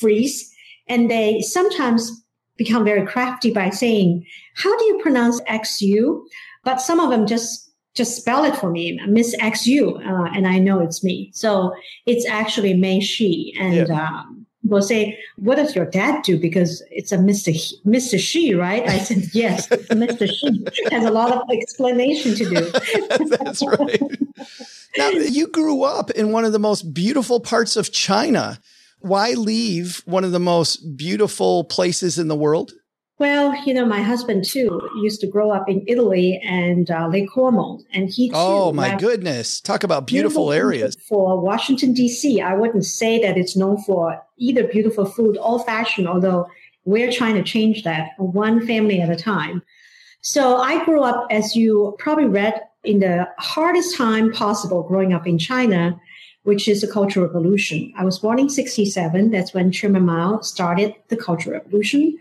freeze 0.00 0.54
and 0.88 1.10
they 1.10 1.40
sometimes 1.40 2.24
become 2.56 2.84
very 2.84 3.06
crafty 3.06 3.52
by 3.52 3.70
saying, 3.70 4.24
how 4.54 4.76
do 4.78 4.84
you 4.86 4.98
pronounce 5.02 5.40
XU? 5.42 6.22
But 6.64 6.80
some 6.80 7.00
of 7.00 7.10
them 7.10 7.26
just 7.26 7.64
just 7.94 8.16
spell 8.16 8.44
it 8.44 8.56
for 8.56 8.70
me, 8.70 9.00
Miss 9.08 9.34
XU, 9.36 9.96
uh, 9.96 10.30
and 10.32 10.46
I 10.46 10.60
know 10.60 10.78
it's 10.78 11.02
me. 11.02 11.32
So 11.34 11.74
it's 12.06 12.24
actually 12.26 12.74
Mei 12.74 13.00
Shi. 13.00 13.52
And 13.58 13.88
yeah. 13.88 14.08
um, 14.08 14.46
will 14.64 14.82
say, 14.82 15.18
"What 15.36 15.56
does 15.56 15.74
your 15.74 15.86
dad 15.86 16.22
do?" 16.22 16.38
Because 16.38 16.82
it's 16.90 17.12
a 17.12 17.18
Mr. 17.18 17.52
He, 17.52 17.76
Mr. 17.84 18.18
She, 18.18 18.54
right? 18.54 18.86
I 18.88 18.98
said, 18.98 19.24
"Yes, 19.32 19.68
Mr. 19.68 20.28
She 20.28 20.64
has 20.92 21.04
a 21.04 21.10
lot 21.10 21.32
of 21.32 21.42
explanation 21.50 22.34
to 22.36 22.44
do." 22.48 23.26
That's 23.36 23.66
right. 23.66 24.02
Now, 24.96 25.10
you 25.10 25.48
grew 25.48 25.84
up 25.84 26.10
in 26.10 26.32
one 26.32 26.44
of 26.44 26.52
the 26.52 26.58
most 26.58 26.94
beautiful 26.94 27.40
parts 27.40 27.76
of 27.76 27.92
China. 27.92 28.58
Why 29.00 29.32
leave 29.32 30.02
one 30.06 30.24
of 30.24 30.32
the 30.32 30.40
most 30.40 30.96
beautiful 30.96 31.64
places 31.64 32.18
in 32.18 32.28
the 32.28 32.36
world? 32.36 32.72
Well, 33.18 33.52
you 33.66 33.74
know, 33.74 33.84
my 33.84 34.00
husband 34.00 34.44
too 34.44 34.80
used 35.02 35.20
to 35.22 35.26
grow 35.26 35.50
up 35.50 35.68
in 35.68 35.84
Italy 35.88 36.40
and 36.44 36.88
uh, 36.88 37.08
Lake 37.08 37.28
Como, 37.32 37.80
and 37.92 38.08
he. 38.08 38.28
Too 38.28 38.36
oh 38.36 38.72
my 38.72 38.96
goodness! 38.96 39.60
Talk 39.60 39.82
about 39.82 40.06
beautiful, 40.06 40.46
beautiful 40.46 40.52
areas. 40.52 40.96
For 41.08 41.40
Washington 41.40 41.92
D.C., 41.94 42.40
I 42.40 42.54
wouldn't 42.54 42.84
say 42.84 43.20
that 43.22 43.36
it's 43.36 43.56
known 43.56 43.82
for 43.82 44.22
either 44.36 44.68
beautiful 44.68 45.04
food 45.04 45.36
or 45.40 45.64
fashion, 45.64 46.06
although 46.06 46.46
we're 46.84 47.10
trying 47.10 47.34
to 47.34 47.42
change 47.42 47.82
that 47.82 48.10
one 48.18 48.64
family 48.64 49.00
at 49.00 49.10
a 49.10 49.16
time. 49.16 49.62
So 50.22 50.56
I 50.56 50.84
grew 50.84 51.02
up, 51.02 51.26
as 51.30 51.56
you 51.56 51.96
probably 51.98 52.26
read, 52.26 52.60
in 52.88 53.00
the 53.00 53.28
hardest 53.36 53.94
time 53.96 54.32
possible 54.32 54.82
growing 54.82 55.12
up 55.12 55.26
in 55.26 55.38
China, 55.38 56.00
which 56.44 56.66
is 56.66 56.80
the 56.80 56.88
Cultural 56.88 57.26
Revolution. 57.26 57.92
I 57.98 58.04
was 58.04 58.18
born 58.18 58.38
in 58.38 58.48
'67. 58.48 59.30
That's 59.30 59.52
when 59.52 59.70
Chairman 59.70 60.06
Mao 60.06 60.40
started 60.40 60.94
the 61.08 61.16
Cultural 61.16 61.60
Revolution. 61.60 62.16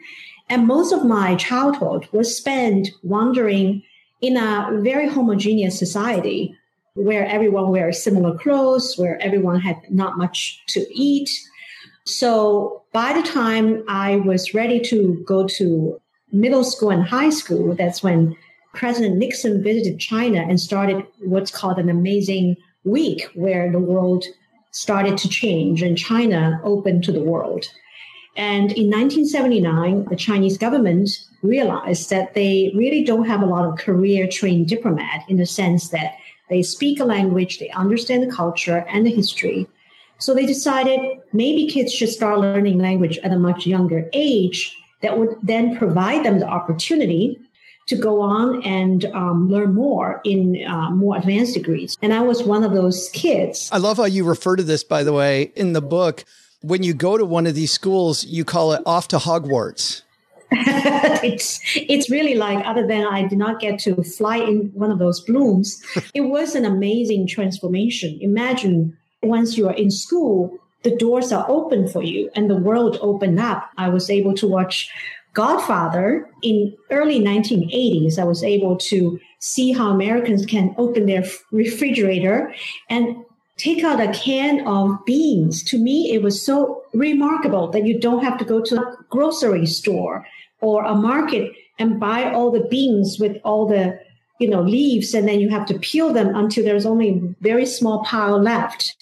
And 0.50 0.68
most 0.68 0.92
of 0.92 1.06
my 1.06 1.36
childhood 1.36 2.10
was 2.12 2.36
spent 2.36 2.90
wandering 3.02 3.82
in 4.20 4.36
a 4.36 4.70
very 4.82 5.08
homogeneous 5.08 5.80
society 5.80 6.54
where 6.96 7.26
everyone 7.26 7.70
wears 7.70 8.04
similar 8.04 8.38
clothes, 8.38 8.98
where 8.98 9.22
everyone 9.22 9.62
had 9.62 9.78
not 9.90 10.18
much 10.18 10.62
to 10.68 10.86
eat. 10.94 11.30
So 12.06 12.84
by 12.92 13.14
the 13.14 13.22
time 13.22 13.84
I 13.88 14.18
was 14.18 14.54
ready 14.54 14.80
to 14.92 15.24
go 15.26 15.48
to 15.60 16.02
middle 16.34 16.66
school 16.66 16.90
and 16.90 17.04
high 17.04 17.30
school, 17.30 17.74
that's 17.74 18.04
when 18.04 18.36
President 18.74 19.18
Nixon 19.18 19.64
visited 19.64 20.00
China 20.00 20.40
and 20.40 20.60
started 20.60 21.06
what's 21.20 21.52
called 21.52 21.80
an 21.80 21.90
amazing 21.90 22.56
week 22.84 23.30
where 23.34 23.72
the 23.72 23.80
world 23.80 24.26
started 24.72 25.18
to 25.18 25.30
change 25.30 25.82
and 25.82 25.98
China 25.98 26.62
opened 26.64 27.04
to 27.04 27.12
the 27.12 27.24
world. 27.24 27.66
And 28.36 28.72
in 28.74 28.92
1979, 28.92 30.06
the 30.10 30.16
Chinese 30.16 30.58
government 30.60 31.10
realized 31.42 32.12
that 32.12 32.36
they 32.36 32.72
really 32.76 33.04
don't 33.04 33.26
have 33.26 33.42
a 33.42 33.48
lot 33.48 33.66
of 33.66 33.80
career 33.80 34.28
trained 34.28 34.68
diplomat 34.68 35.24
in 35.28 35.38
the 35.38 35.46
sense 35.46 35.90
that 35.90 36.14
they 36.50 36.62
speak 36.62 37.00
a 37.00 37.06
language, 37.06 37.58
they 37.58 37.70
understand 37.72 38.24
the 38.24 38.34
culture 38.34 38.86
and 38.90 39.06
the 39.06 39.12
history. 39.12 39.68
So 40.20 40.34
they 40.34 40.46
decided 40.46 41.00
maybe 41.34 41.68
kids 41.68 41.92
should 41.92 42.10
start 42.10 42.40
learning 42.40 42.78
language 42.78 43.18
at 43.20 43.34
a 43.34 43.40
much 43.40 43.66
younger 43.66 44.10
age 44.14 44.76
that 45.02 45.18
would 45.18 45.36
then 45.44 45.78
provide 45.78 46.24
them 46.24 46.40
the 46.40 46.48
opportunity 46.48 47.40
to 47.88 47.96
go 47.96 48.22
on 48.22 48.62
and 48.64 49.06
um, 49.06 49.50
learn 49.50 49.74
more 49.74 50.22
in 50.24 50.64
uh, 50.66 50.92
more 50.92 51.18
advanced 51.18 51.54
degrees. 51.54 51.98
And 52.02 52.14
I 52.14 52.22
was 52.22 52.44
one 52.44 52.64
of 52.64 52.74
those 52.74 53.10
kids. 53.14 53.70
I 53.72 53.78
love 53.78 53.98
how 53.98 54.06
you 54.06 54.24
refer 54.24 54.56
to 54.56 54.64
this, 54.64 54.84
by 54.84 55.04
the 55.04 55.14
way, 55.14 55.52
in 55.56 55.74
the 55.74 55.82
book 55.82 56.26
when 56.62 56.84
you 56.84 56.94
go 56.94 57.18
to 57.18 57.26
one 57.26 57.48
of 57.48 57.56
these 57.56 57.72
schools, 57.72 58.26
you 58.26 58.44
call 58.44 58.74
it 58.74 58.82
off 58.86 59.08
to 59.10 59.18
Hogwarts. 59.18 60.04
it's 60.52 61.60
it's 61.76 62.10
really 62.10 62.36
like 62.36 62.66
other 62.66 62.88
than 62.88 63.06
I 63.06 63.28
did 63.28 63.38
not 63.38 63.60
get 63.60 63.80
to 63.80 64.02
fly 64.04 64.38
in 64.38 64.72
one 64.74 64.92
of 64.92 65.00
those 65.00 65.20
blooms, 65.20 65.82
it 66.14 66.22
was 66.22 66.56
an 66.56 66.64
amazing 66.64 67.28
transformation. 67.28 68.18
Imagine 68.22 68.98
once 69.22 69.58
you 69.58 69.68
are 69.68 69.74
in 69.74 69.92
school, 69.92 70.58
the 70.84 70.96
doors 70.96 71.34
are 71.34 71.46
open 71.50 71.88
for 71.88 72.02
you 72.02 72.30
and 72.34 72.50
the 72.50 72.56
world 72.56 72.98
opened 73.02 73.40
up. 73.40 73.70
I 73.78 73.90
was 73.90 74.10
able 74.10 74.34
to 74.36 74.48
watch 74.48 74.90
Godfather 75.38 76.28
in 76.42 76.76
early 76.90 77.20
1980s. 77.20 78.18
I 78.18 78.24
was 78.24 78.44
able 78.44 78.76
to 78.78 79.20
see 79.38 79.72
how 79.72 79.92
Americans 79.92 80.48
can 80.48 80.74
open 80.80 81.06
their 81.06 81.24
refrigerator 81.52 82.52
and 82.90 83.24
take 83.56 83.84
out 83.84 84.02
a 84.02 84.12
can 84.14 84.66
of 84.66 84.98
beans. 85.06 85.64
To 85.66 85.78
me, 85.78 86.12
it 86.12 86.24
was 86.24 86.44
so 86.44 86.82
remarkable 86.96 87.70
that 87.70 87.86
you 87.86 88.00
don't 88.00 88.24
have 88.24 88.40
to 88.40 88.46
go 88.46 88.62
to 88.62 88.82
a 88.82 88.98
grocery 89.12 89.68
store 89.68 90.26
or 90.60 90.84
a 90.84 90.96
market 90.96 91.54
and 91.78 92.00
buy 92.00 92.32
all 92.32 92.50
the 92.50 92.68
beans 92.72 93.20
with 93.20 93.38
all 93.44 93.68
the 93.68 94.00
you 94.40 94.50
know 94.50 94.62
leaves 94.62 95.14
and 95.14 95.28
then 95.28 95.40
you 95.40 95.50
have 95.50 95.68
to 95.68 95.78
peel 95.80 96.14
them 96.14 96.36
until 96.36 96.64
there's 96.64 96.86
only 96.86 97.10
a 97.10 97.36
very 97.42 97.66
small 97.66 98.04
pile 98.04 98.40
left 98.42 98.96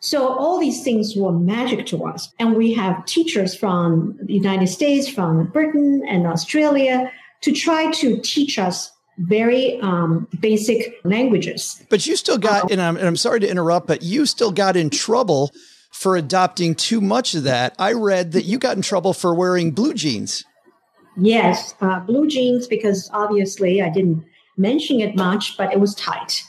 so 0.00 0.28
all 0.28 0.58
these 0.58 0.82
things 0.82 1.14
were 1.16 1.32
magic 1.32 1.86
to 1.86 2.04
us 2.04 2.32
and 2.38 2.54
we 2.56 2.72
have 2.72 3.04
teachers 3.06 3.54
from 3.54 4.18
the 4.22 4.34
united 4.34 4.66
states 4.66 5.08
from 5.08 5.46
britain 5.46 6.02
and 6.08 6.26
australia 6.26 7.10
to 7.40 7.52
try 7.52 7.90
to 7.92 8.20
teach 8.22 8.58
us 8.58 8.92
very 9.18 9.80
um, 9.80 10.28
basic 10.40 11.00
languages. 11.04 11.82
But 11.88 12.06
you 12.06 12.16
still 12.16 12.38
got, 12.38 12.70
and 12.70 12.80
I'm, 12.80 12.96
and 12.96 13.06
I'm 13.06 13.16
sorry 13.16 13.40
to 13.40 13.48
interrupt, 13.48 13.86
but 13.86 14.02
you 14.02 14.26
still 14.26 14.52
got 14.52 14.76
in 14.76 14.90
trouble 14.90 15.52
for 15.90 16.16
adopting 16.16 16.74
too 16.74 17.00
much 17.00 17.34
of 17.34 17.44
that. 17.44 17.74
I 17.78 17.92
read 17.92 18.32
that 18.32 18.44
you 18.44 18.58
got 18.58 18.76
in 18.76 18.82
trouble 18.82 19.14
for 19.14 19.34
wearing 19.34 19.70
blue 19.70 19.94
jeans. 19.94 20.44
Yes, 21.16 21.74
uh, 21.80 22.00
blue 22.00 22.28
jeans, 22.28 22.66
because 22.66 23.08
obviously 23.14 23.80
I 23.80 23.88
didn't 23.88 24.22
mention 24.58 25.00
it 25.00 25.16
much, 25.16 25.56
but 25.56 25.72
it 25.72 25.80
was 25.80 25.94
tight. 25.94 26.42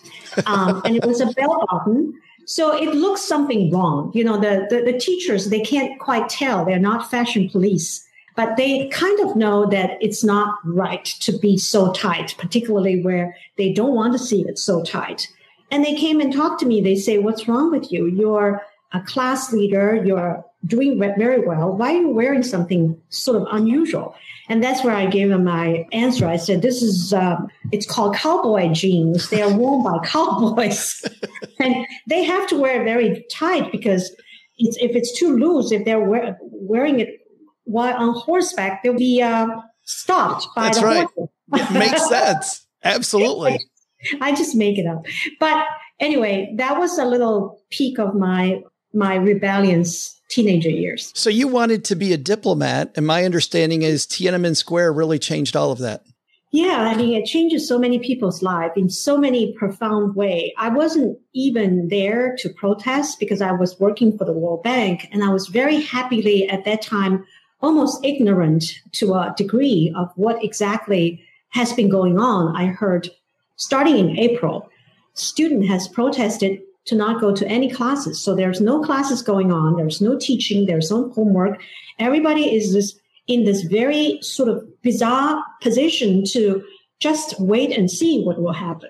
Um, 0.46 0.82
and 0.86 0.96
it 0.96 1.06
was 1.06 1.22
a 1.22 1.28
bell 1.28 1.66
button. 1.72 2.14
So 2.48 2.76
it 2.76 2.96
looks 2.96 3.22
something 3.22 3.72
wrong. 3.72 4.12
You 4.16 4.24
know, 4.24 4.40
the, 4.40 4.68
the, 4.70 4.92
the 4.92 4.98
teachers, 4.98 5.50
they 5.50 5.62
can't 5.62 6.00
quite 6.00 6.28
tell. 6.30 6.66
They're 6.66 6.80
not 6.80 7.12
fashion 7.12 7.50
police 7.50 8.08
but 8.38 8.56
they 8.56 8.88
kind 8.90 9.20
of 9.22 9.36
know 9.36 9.66
that 9.66 9.98
it's 10.00 10.24
not 10.24 10.60
right 10.64 11.04
to 11.06 11.36
be 11.40 11.58
so 11.58 11.92
tight, 11.92 12.36
particularly 12.38 13.02
where 13.02 13.36
they 13.58 13.74
don't 13.74 13.96
want 13.96 14.14
to 14.14 14.20
see 14.20 14.44
it 14.48 14.60
so 14.60 14.84
tight. 14.84 15.28
And 15.72 15.84
they 15.84 15.96
came 15.96 16.22
and 16.22 16.32
talked 16.32 16.60
to 16.60 16.68
me. 16.68 16.80
They 16.80 16.96
say, 16.96 17.18
What's 17.18 17.48
wrong 17.48 17.72
with 17.72 17.92
you? 17.92 18.06
You're 18.06 18.62
a 18.94 19.02
class 19.02 19.52
leader. 19.52 20.02
You're 20.06 20.46
doing 20.66 21.00
very 21.00 21.40
well. 21.40 21.76
Why 21.76 21.96
are 21.96 22.02
you 22.02 22.10
wearing 22.10 22.44
something 22.44 23.02
sort 23.10 23.42
of 23.42 23.48
unusual? 23.50 24.16
And 24.50 24.64
that's 24.64 24.84
where 24.84 24.96
I 24.96 25.06
gave 25.08 25.30
them 25.30 25.44
my 25.44 25.86
answer. 25.92 26.28
I 26.28 26.38
said, 26.38 26.62
This 26.62 26.82
is, 26.82 27.14
um, 27.14 27.50
it's 27.72 27.86
called 27.86 28.16
cowboy 28.16 28.72
jeans. 28.72 29.30
They 29.30 29.42
are 29.42 29.54
worn 29.54 29.84
by 29.84 30.00
cowboys. 30.06 31.04
and 31.60 31.86
they 32.08 32.24
have 32.24 32.48
to 32.50 32.58
wear 32.58 32.82
it 32.82 32.86
very 32.86 33.26
tight 33.32 33.72
because 33.72 34.16
it's, 34.58 34.78
if 34.78 34.96
it's 34.96 35.18
too 35.18 35.38
loose, 35.38 35.72
if 35.72 35.86
they're 35.86 36.00
wear, 36.00 36.38
wearing 36.42 37.00
it 37.00 37.20
while 37.66 37.96
on 37.96 38.14
horseback, 38.14 38.82
they'll 38.82 38.98
be 38.98 39.22
uh, 39.22 39.48
stopped 39.84 40.48
by 40.56 40.64
That's 40.64 40.80
the 40.80 40.86
right. 40.86 41.08
horses. 41.16 41.74
Makes 41.74 42.10
sense. 42.10 42.68
Absolutely. 42.84 43.60
I 44.22 44.34
just 44.34 44.56
make 44.56 44.78
it 44.78 44.86
up. 44.86 45.06
But 45.40 45.66
anyway, 46.00 46.54
that 46.58 46.80
was 46.80 46.98
a 46.98 47.06
little 47.06 47.62
peak 47.70 48.00
of 48.00 48.16
my 48.16 48.62
my 48.94 49.16
rebellious 49.16 50.17
teenager 50.30 50.70
years. 50.70 51.12
So 51.16 51.30
you 51.30 51.48
wanted 51.48 51.86
to 51.86 51.96
be 51.96 52.14
a 52.14 52.18
diplomat, 52.18 52.92
and 52.96 53.06
my 53.06 53.24
understanding 53.24 53.82
is 53.82 54.06
Tiananmen 54.06 54.56
Square 54.56 54.94
really 54.94 55.20
changed 55.20 55.56
all 55.56 55.72
of 55.72 55.80
that. 55.80 56.04
Yeah, 56.52 56.78
I 56.80 56.96
mean, 56.96 57.14
it 57.14 57.26
changes 57.26 57.68
so 57.68 57.78
many 57.78 58.00
people's 58.00 58.42
life 58.42 58.72
in 58.78 58.90
so 58.90 59.18
many 59.18 59.54
profound 59.54 60.16
way. 60.16 60.54
I 60.58 60.70
wasn't 60.70 61.20
even 61.34 61.90
there 61.90 62.36
to 62.38 62.50
protest 62.50 63.20
because 63.20 63.42
I 63.42 63.52
was 63.52 63.80
working 63.80 64.18
for 64.18 64.24
the 64.24 64.32
World 64.34 64.64
Bank, 64.64 65.10
and 65.12 65.24
I 65.24 65.30
was 65.30 65.48
very 65.48 65.82
happily 65.82 66.48
at 66.48 66.64
that 66.64 66.82
time 66.82 67.26
almost 67.62 68.04
ignorant 68.06 68.64
to 68.94 69.14
a 69.14 69.34
degree 69.36 69.94
of 69.96 70.12
what 70.16 70.42
exactly 70.44 71.22
has 71.50 71.74
been 71.74 71.90
going 71.90 72.18
on. 72.18 72.56
I 72.56 72.68
heard 72.68 73.10
starting 73.58 73.98
in 73.98 74.18
April, 74.18 74.70
student 75.16 75.68
has 75.68 75.88
protested 75.88 76.62
to 76.88 76.96
not 76.96 77.22
go 77.22 77.34
to 77.34 77.48
any 77.48 77.70
classes. 77.70 78.20
So 78.24 78.34
there's 78.34 78.60
no 78.62 78.82
classes 78.82 79.22
going 79.22 79.52
on. 79.52 79.76
There's 79.76 80.02
no 80.02 80.18
teaching. 80.18 80.66
There's 80.66 80.90
no 80.90 81.10
homework. 81.12 81.62
Everybody 82.00 82.56
is 82.56 82.74
this, 82.74 82.98
in 83.28 83.44
this 83.46 83.62
very 83.64 84.20
sort 84.22 84.50
of 84.50 84.64
bizarre 84.82 85.44
position 85.62 86.24
to 86.32 86.64
just 87.00 87.40
wait 87.40 87.78
and 87.78 87.92
see 87.92 88.24
what 88.24 88.42
will 88.42 88.54
happen. 88.54 88.90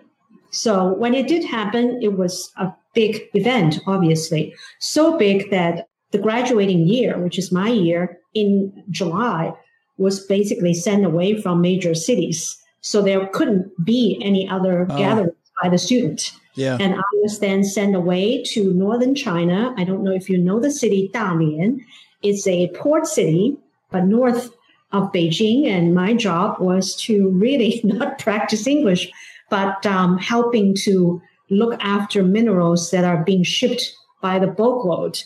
So 0.52 0.94
when 0.94 1.14
it 1.14 1.28
did 1.28 1.44
happen, 1.44 2.00
it 2.02 2.18
was 2.18 2.52
a 2.58 2.72
big 2.94 3.22
event, 3.34 3.80
obviously. 3.86 4.54
So 4.80 5.18
big 5.18 5.50
that 5.52 5.88
the 6.12 6.18
graduating 6.18 6.88
year, 6.88 7.18
which 7.20 7.38
is 7.38 7.52
my 7.52 7.70
year 7.70 8.18
in 8.34 8.72
July, 8.90 9.54
was 9.98 10.26
basically 10.26 10.74
sent 10.74 11.06
away 11.06 11.42
from 11.42 11.62
major 11.62 11.94
cities. 11.94 12.58
So 12.82 13.02
there 13.02 13.28
couldn't 13.28 13.70
be 13.84 14.20
any 14.24 14.48
other 14.48 14.88
Oh. 14.90 14.98
gatherings 14.98 15.34
by 15.62 15.70
the 15.70 15.78
student. 15.78 16.32
Yeah. 16.58 16.78
And 16.80 16.96
I 16.96 17.04
was 17.22 17.39
then 17.39 17.63
sent 17.63 17.96
away 17.96 18.43
to 18.54 18.74
northern 18.74 19.13
China. 19.13 19.74
I 19.78 19.84
don't 19.84 20.04
know 20.04 20.12
if 20.12 20.30
you 20.30 20.38
know 20.38 20.60
the 20.60 20.72
city 20.72 21.10
Dalian. 21.13 21.82
It's 22.24 22.48
a 22.48 22.70
port 22.70 23.06
city, 23.06 23.56
but 23.91 24.06
north 24.06 24.52
of 24.91 25.12
Beijing. 25.12 25.67
And 25.67 25.93
my 25.93 26.13
job 26.13 26.60
was 26.60 26.96
to 27.04 27.30
really 27.30 27.80
not 27.86 28.20
practice 28.20 28.65
English, 28.65 29.12
but 29.50 29.86
um, 29.86 30.17
helping 30.17 30.76
to 30.84 31.22
look 31.50 31.80
after 31.80 32.24
minerals 32.24 32.91
that 32.91 33.06
are 33.06 33.24
being 33.24 33.43
shipped 33.43 33.93
by 34.22 34.39
the 34.39 34.48
boatload. 34.48 35.22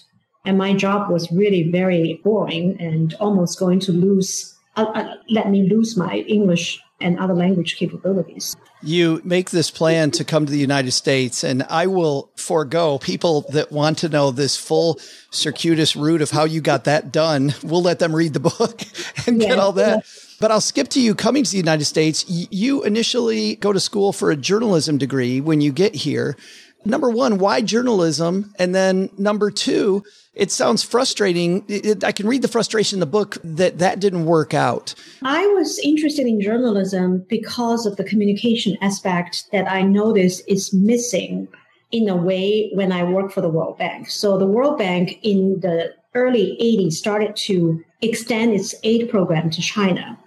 And 0.46 0.58
my 0.58 0.74
job 0.74 1.10
was 1.10 1.32
really 1.32 1.72
very 1.72 2.20
boring 2.24 2.80
and 2.80 3.14
almost 3.20 3.60
going 3.60 3.80
to 3.82 3.92
lose, 3.92 4.54
uh, 4.76 4.86
uh, 4.94 5.16
let 5.30 5.50
me 5.50 5.70
lose 5.70 5.96
my 5.96 6.18
English 6.28 6.82
and 7.02 7.20
other 7.20 7.34
language 7.34 7.76
capabilities. 7.76 8.56
You 8.84 9.22
make 9.24 9.52
this 9.52 9.70
plan 9.70 10.12
to 10.12 10.24
come 10.24 10.46
to 10.46 10.52
the 10.52 10.58
United 10.58 10.92
States, 10.92 11.44
and 11.44 11.64
I 11.64 11.88
will 11.88 12.32
forego 12.36 12.98
people 12.98 13.42
that 13.52 13.72
want 13.72 14.00
to 14.00 14.10
know 14.10 14.32
this 14.32 14.58
full 14.58 15.00
circuitous 15.30 15.96
route 15.96 16.22
of 16.22 16.32
how 16.32 16.46
you 16.46 16.62
got 16.62 16.86
that 16.86 17.12
done. 17.12 17.54
We'll 17.64 17.84
let 17.84 18.00
them 18.00 18.16
read 18.16 18.34
the 18.34 18.40
book 18.40 18.82
and 19.28 19.40
get 19.40 19.60
all 19.60 19.74
that. 19.74 20.06
But 20.40 20.50
I'll 20.50 20.62
skip 20.62 20.88
to 20.90 21.02
you 21.02 21.14
coming 21.14 21.44
to 21.44 21.52
the 21.52 21.58
United 21.58 21.86
States. 21.86 22.26
You 22.28 22.84
initially 22.84 23.56
go 23.58 23.72
to 23.72 23.80
school 23.80 24.12
for 24.12 24.32
a 24.32 24.36
journalism 24.36 24.98
degree 24.98 25.40
when 25.40 25.62
you 25.62 25.72
get 25.72 25.94
here. 25.94 26.36
Number 26.84 27.10
one, 27.10 27.38
why 27.38 27.62
journalism? 27.62 28.54
And 28.58 28.74
then 28.74 29.10
number 29.18 29.52
two, 29.52 30.04
it 30.34 30.52
sounds 30.52 30.82
frustrating. 30.82 31.64
It- 31.68 31.86
it- 31.86 32.04
I 32.04 32.12
can 32.12 32.28
read 32.28 32.42
the 32.42 32.48
frustration 32.48 32.96
in 32.98 33.00
the 33.02 33.06
book 33.06 33.38
that 33.44 33.80
that 33.80 34.00
didn't 34.00 34.26
work 34.26 34.54
out. 34.54 34.96
I 35.22 35.46
was 35.48 35.78
interested 35.80 36.26
in 36.26 36.42
journalism 36.42 37.26
because 37.30 37.86
of 37.86 37.98
the 37.98 38.04
communication 38.04 38.78
aspect 38.82 39.46
that 39.52 39.70
I 39.72 39.84
noticed 39.84 40.44
is 40.48 40.74
missing 40.74 41.48
in 41.92 42.08
a 42.10 42.16
way 42.16 42.72
when 42.74 42.92
I 42.92 43.04
worked 43.04 43.34
for 43.34 43.42
the 43.42 43.50
World 43.50 43.78
Bank. 43.78 44.10
So 44.10 44.38
the 44.38 44.48
World 44.48 44.78
Bank 44.78 45.20
in 45.22 45.60
the 45.62 45.92
early 46.16 46.58
80s 46.60 46.98
started 46.98 47.36
to 47.36 47.82
extend 48.02 48.54
its 48.54 48.74
aid 48.84 49.10
program 49.10 49.50
to 49.52 49.62
China. 49.62 50.18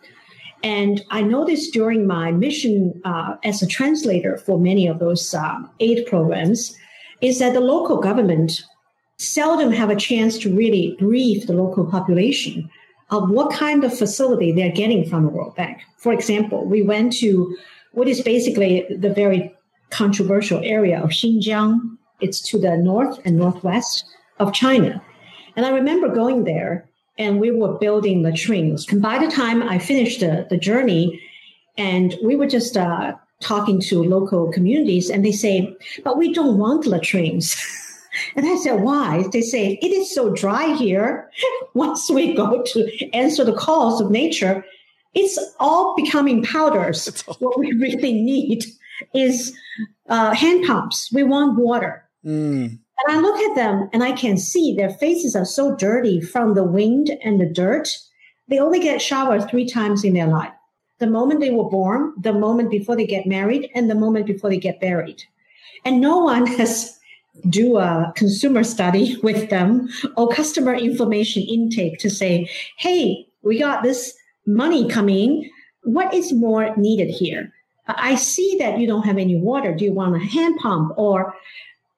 And 0.64 1.04
I 1.10 1.20
noticed 1.20 1.74
during 1.74 2.06
my 2.06 2.32
mission 2.32 2.98
uh, 3.04 3.36
as 3.44 3.62
a 3.62 3.66
translator 3.66 4.38
for 4.38 4.58
many 4.58 4.86
of 4.86 4.98
those 4.98 5.34
um, 5.34 5.70
aid 5.78 6.06
programs 6.06 6.74
is 7.20 7.38
that 7.38 7.52
the 7.52 7.60
local 7.60 7.98
government 7.98 8.64
seldom 9.18 9.72
have 9.72 9.90
a 9.90 9.96
chance 9.96 10.38
to 10.38 10.56
really 10.56 10.96
brief 10.98 11.46
the 11.46 11.52
local 11.52 11.84
population 11.84 12.70
of 13.10 13.28
what 13.28 13.52
kind 13.52 13.84
of 13.84 13.96
facility 13.96 14.52
they're 14.52 14.72
getting 14.72 15.06
from 15.06 15.24
the 15.24 15.28
World 15.28 15.54
Bank. 15.54 15.82
For 15.98 16.14
example, 16.14 16.64
we 16.64 16.80
went 16.80 17.12
to 17.18 17.54
what 17.92 18.08
is 18.08 18.22
basically 18.22 18.86
the 18.88 19.12
very 19.12 19.54
controversial 19.90 20.60
area 20.64 20.98
of 20.98 21.10
Xinjiang. 21.10 21.78
It's 22.22 22.40
to 22.48 22.58
the 22.58 22.78
north 22.78 23.20
and 23.26 23.36
northwest 23.36 24.06
of 24.40 24.54
China. 24.54 25.02
And 25.56 25.66
I 25.66 25.70
remember 25.70 26.08
going 26.08 26.44
there 26.44 26.88
and 27.18 27.40
we 27.40 27.50
were 27.50 27.78
building 27.78 28.22
latrines. 28.22 28.90
And 28.90 29.00
by 29.00 29.18
the 29.18 29.30
time 29.30 29.62
I 29.62 29.78
finished 29.78 30.20
the, 30.20 30.46
the 30.50 30.58
journey, 30.58 31.20
and 31.76 32.14
we 32.22 32.36
were 32.36 32.46
just 32.46 32.76
uh, 32.76 33.14
talking 33.40 33.80
to 33.82 34.02
local 34.02 34.50
communities, 34.52 35.10
and 35.10 35.24
they 35.24 35.32
say, 35.32 35.76
but 36.02 36.18
we 36.18 36.32
don't 36.32 36.58
want 36.58 36.86
latrines. 36.86 37.56
And 38.36 38.46
I 38.46 38.56
said, 38.56 38.80
why? 38.82 39.24
They 39.32 39.40
say, 39.40 39.78
it 39.82 39.88
is 39.88 40.14
so 40.14 40.32
dry 40.32 40.74
here. 40.74 41.28
Once 41.74 42.08
we 42.08 42.34
go 42.34 42.62
to 42.62 43.10
answer 43.12 43.44
the 43.44 43.52
calls 43.52 44.00
of 44.00 44.10
nature, 44.10 44.64
it's 45.14 45.38
all 45.58 45.94
becoming 45.96 46.42
powders. 46.44 47.24
what 47.38 47.58
we 47.58 47.72
really 47.80 48.12
need 48.12 48.64
is 49.12 49.56
uh, 50.08 50.34
hand 50.34 50.64
pumps. 50.66 51.10
We 51.12 51.22
want 51.22 51.58
water. 51.58 52.04
Mm. 52.24 52.78
And 52.98 53.16
I 53.16 53.20
look 53.20 53.38
at 53.40 53.56
them 53.56 53.88
and 53.92 54.02
I 54.02 54.12
can 54.12 54.38
see 54.38 54.74
their 54.74 54.90
faces 54.90 55.34
are 55.34 55.44
so 55.44 55.74
dirty 55.74 56.20
from 56.20 56.54
the 56.54 56.64
wind 56.64 57.10
and 57.24 57.40
the 57.40 57.46
dirt. 57.46 57.88
They 58.48 58.58
only 58.58 58.78
get 58.78 59.02
showered 59.02 59.48
three 59.48 59.66
times 59.68 60.04
in 60.04 60.14
their 60.14 60.26
life. 60.26 60.52
The 60.98 61.06
moment 61.08 61.40
they 61.40 61.50
were 61.50 61.68
born, 61.68 62.14
the 62.20 62.32
moment 62.32 62.70
before 62.70 62.96
they 62.96 63.06
get 63.06 63.26
married, 63.26 63.68
and 63.74 63.90
the 63.90 63.96
moment 63.96 64.26
before 64.26 64.48
they 64.48 64.58
get 64.58 64.80
buried. 64.80 65.24
And 65.84 66.00
no 66.00 66.18
one 66.18 66.46
has 66.58 66.98
do 67.48 67.78
a 67.78 68.12
consumer 68.14 68.62
study 68.62 69.16
with 69.22 69.50
them 69.50 69.88
or 70.16 70.28
customer 70.28 70.74
information 70.74 71.42
intake 71.42 71.98
to 71.98 72.10
say, 72.10 72.48
hey, 72.78 73.26
we 73.42 73.58
got 73.58 73.82
this 73.82 74.14
money 74.46 74.88
coming. 74.88 75.50
What 75.82 76.14
is 76.14 76.32
more 76.32 76.74
needed 76.76 77.10
here? 77.10 77.52
I 77.86 78.14
see 78.14 78.56
that 78.60 78.78
you 78.78 78.86
don't 78.86 79.04
have 79.04 79.18
any 79.18 79.36
water. 79.36 79.74
Do 79.74 79.84
you 79.84 79.92
want 79.92 80.16
a 80.16 80.24
hand 80.24 80.58
pump 80.60 80.92
or 80.96 81.34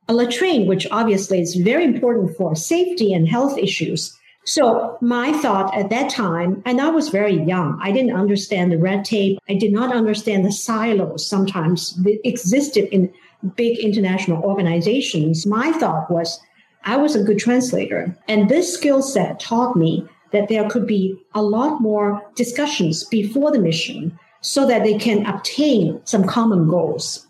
a 0.08 0.14
latrine, 0.14 0.66
which 0.66 0.86
obviously 0.90 1.40
is 1.40 1.54
very 1.56 1.84
important 1.84 2.36
for 2.36 2.54
safety 2.54 3.12
and 3.12 3.28
health 3.28 3.58
issues? 3.58 4.16
So 4.44 4.96
my 5.00 5.32
thought 5.32 5.76
at 5.76 5.90
that 5.90 6.08
time, 6.08 6.62
and 6.64 6.80
I 6.80 6.90
was 6.90 7.08
very 7.08 7.42
young, 7.42 7.78
I 7.82 7.90
didn't 7.90 8.14
understand 8.14 8.70
the 8.70 8.78
red 8.78 9.04
tape. 9.04 9.40
I 9.48 9.54
did 9.54 9.72
not 9.72 9.94
understand 9.94 10.44
the 10.44 10.52
silos 10.52 11.28
sometimes 11.28 11.94
that 12.04 12.20
existed 12.26 12.88
in 12.94 13.12
big 13.56 13.78
international 13.78 14.42
organizations. 14.44 15.46
My 15.46 15.72
thought 15.72 16.10
was 16.10 16.40
I 16.84 16.96
was 16.96 17.16
a 17.16 17.24
good 17.24 17.40
translator. 17.40 18.16
And 18.28 18.48
this 18.48 18.72
skill 18.72 19.02
set 19.02 19.40
taught 19.40 19.76
me 19.76 20.06
that 20.30 20.48
there 20.48 20.68
could 20.70 20.86
be 20.86 21.18
a 21.34 21.42
lot 21.42 21.80
more 21.80 22.22
discussions 22.36 23.02
before 23.02 23.50
the 23.50 23.58
mission 23.58 24.16
so 24.42 24.64
that 24.66 24.84
they 24.84 24.96
can 24.96 25.26
obtain 25.26 26.00
some 26.04 26.24
common 26.24 26.68
goals. 26.68 27.26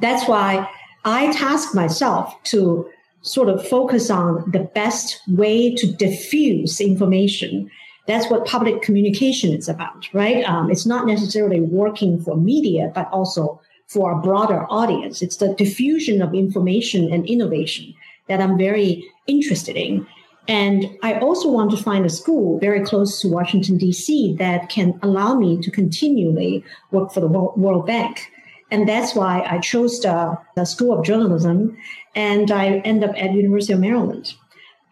That's 0.00 0.28
why 0.28 0.70
I 1.04 1.32
task 1.32 1.74
myself 1.74 2.34
to 2.44 2.88
sort 3.22 3.48
of 3.48 3.66
focus 3.66 4.10
on 4.10 4.50
the 4.50 4.60
best 4.60 5.20
way 5.28 5.74
to 5.74 5.92
diffuse 5.92 6.80
information. 6.80 7.70
That's 8.06 8.30
what 8.30 8.46
public 8.46 8.82
communication 8.82 9.52
is 9.52 9.68
about, 9.68 10.08
right? 10.12 10.44
Um, 10.44 10.70
it's 10.70 10.86
not 10.86 11.06
necessarily 11.06 11.60
working 11.60 12.20
for 12.20 12.36
media, 12.36 12.90
but 12.94 13.08
also 13.12 13.60
for 13.86 14.12
a 14.12 14.20
broader 14.20 14.66
audience. 14.70 15.22
It's 15.22 15.36
the 15.36 15.54
diffusion 15.54 16.22
of 16.22 16.34
information 16.34 17.12
and 17.12 17.26
innovation 17.26 17.94
that 18.28 18.40
I'm 18.40 18.56
very 18.56 19.04
interested 19.26 19.76
in. 19.76 20.06
And 20.46 20.86
I 21.02 21.18
also 21.18 21.50
want 21.50 21.70
to 21.72 21.76
find 21.76 22.06
a 22.06 22.10
school 22.10 22.58
very 22.58 22.82
close 22.82 23.20
to 23.20 23.28
Washington, 23.28 23.76
D.C. 23.76 24.34
that 24.38 24.70
can 24.70 24.98
allow 25.02 25.34
me 25.34 25.60
to 25.60 25.70
continually 25.70 26.64
work 26.90 27.12
for 27.12 27.20
the 27.20 27.26
World 27.26 27.86
Bank. 27.86 28.30
And 28.70 28.88
that's 28.88 29.14
why 29.14 29.46
I 29.48 29.58
chose 29.58 30.00
the, 30.00 30.38
the 30.54 30.64
School 30.64 30.98
of 30.98 31.04
Journalism 31.04 31.76
and 32.14 32.50
I 32.50 32.78
end 32.78 33.02
up 33.04 33.12
at 33.16 33.32
University 33.32 33.72
of 33.72 33.80
Maryland. 33.80 34.34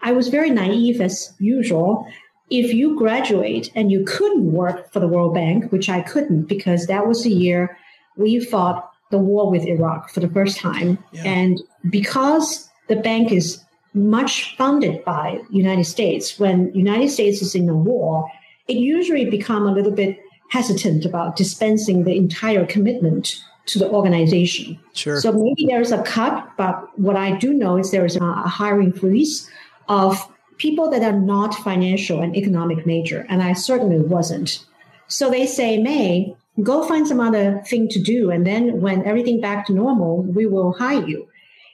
I 0.02 0.12
was 0.12 0.28
very 0.28 0.50
naive 0.50 1.00
as 1.00 1.34
usual. 1.38 2.06
If 2.50 2.72
you 2.72 2.96
graduate 2.96 3.70
and 3.74 3.90
you 3.90 4.04
couldn't 4.04 4.52
work 4.52 4.92
for 4.92 5.00
the 5.00 5.08
World 5.08 5.34
Bank, 5.34 5.72
which 5.72 5.88
I 5.88 6.00
couldn't 6.00 6.44
because 6.44 6.86
that 6.86 7.06
was 7.06 7.24
the 7.24 7.30
year 7.30 7.76
we 8.16 8.40
fought 8.44 8.90
the 9.10 9.18
war 9.18 9.50
with 9.50 9.64
Iraq 9.64 10.10
for 10.10 10.20
the 10.20 10.28
first 10.28 10.58
time. 10.58 10.98
Yeah. 11.12 11.24
And 11.24 11.62
because 11.90 12.68
the 12.88 12.96
bank 12.96 13.32
is 13.32 13.62
much 13.96 14.54
funded 14.56 15.02
by 15.04 15.40
United 15.50 15.84
States. 15.84 16.38
When 16.38 16.72
United 16.74 17.08
States 17.08 17.40
is 17.40 17.54
in 17.54 17.68
a 17.68 17.74
war, 17.74 18.30
it 18.68 18.76
usually 18.76 19.24
become 19.24 19.66
a 19.66 19.72
little 19.72 19.90
bit 19.92 20.18
hesitant 20.50 21.04
about 21.04 21.36
dispensing 21.36 22.04
the 22.04 22.14
entire 22.14 22.66
commitment 22.66 23.42
to 23.66 23.78
the 23.78 23.90
organization. 23.90 24.78
Sure. 24.94 25.20
So 25.20 25.32
maybe 25.32 25.66
there's 25.66 25.92
a 25.92 26.02
cut, 26.02 26.50
but 26.56 26.98
what 26.98 27.16
I 27.16 27.36
do 27.36 27.52
know 27.52 27.76
is 27.76 27.90
there 27.90 28.06
is 28.06 28.16
a 28.16 28.32
hiring 28.32 28.92
freeze 28.92 29.50
of 29.88 30.16
people 30.58 30.90
that 30.90 31.02
are 31.02 31.18
not 31.18 31.54
financial 31.54 32.22
and 32.22 32.34
economic 32.36 32.86
major, 32.86 33.26
and 33.28 33.42
I 33.42 33.52
certainly 33.52 33.98
wasn't. 33.98 34.64
So 35.08 35.30
they 35.30 35.46
say, 35.46 35.78
Mei, 35.78 36.34
go 36.62 36.86
find 36.86 37.06
some 37.06 37.20
other 37.20 37.62
thing 37.66 37.88
to 37.88 38.00
do, 38.00 38.30
and 38.30 38.46
then 38.46 38.80
when 38.80 39.04
everything 39.04 39.40
back 39.40 39.66
to 39.66 39.72
normal, 39.72 40.22
we 40.22 40.46
will 40.46 40.72
hire 40.72 41.06
you. 41.06 41.28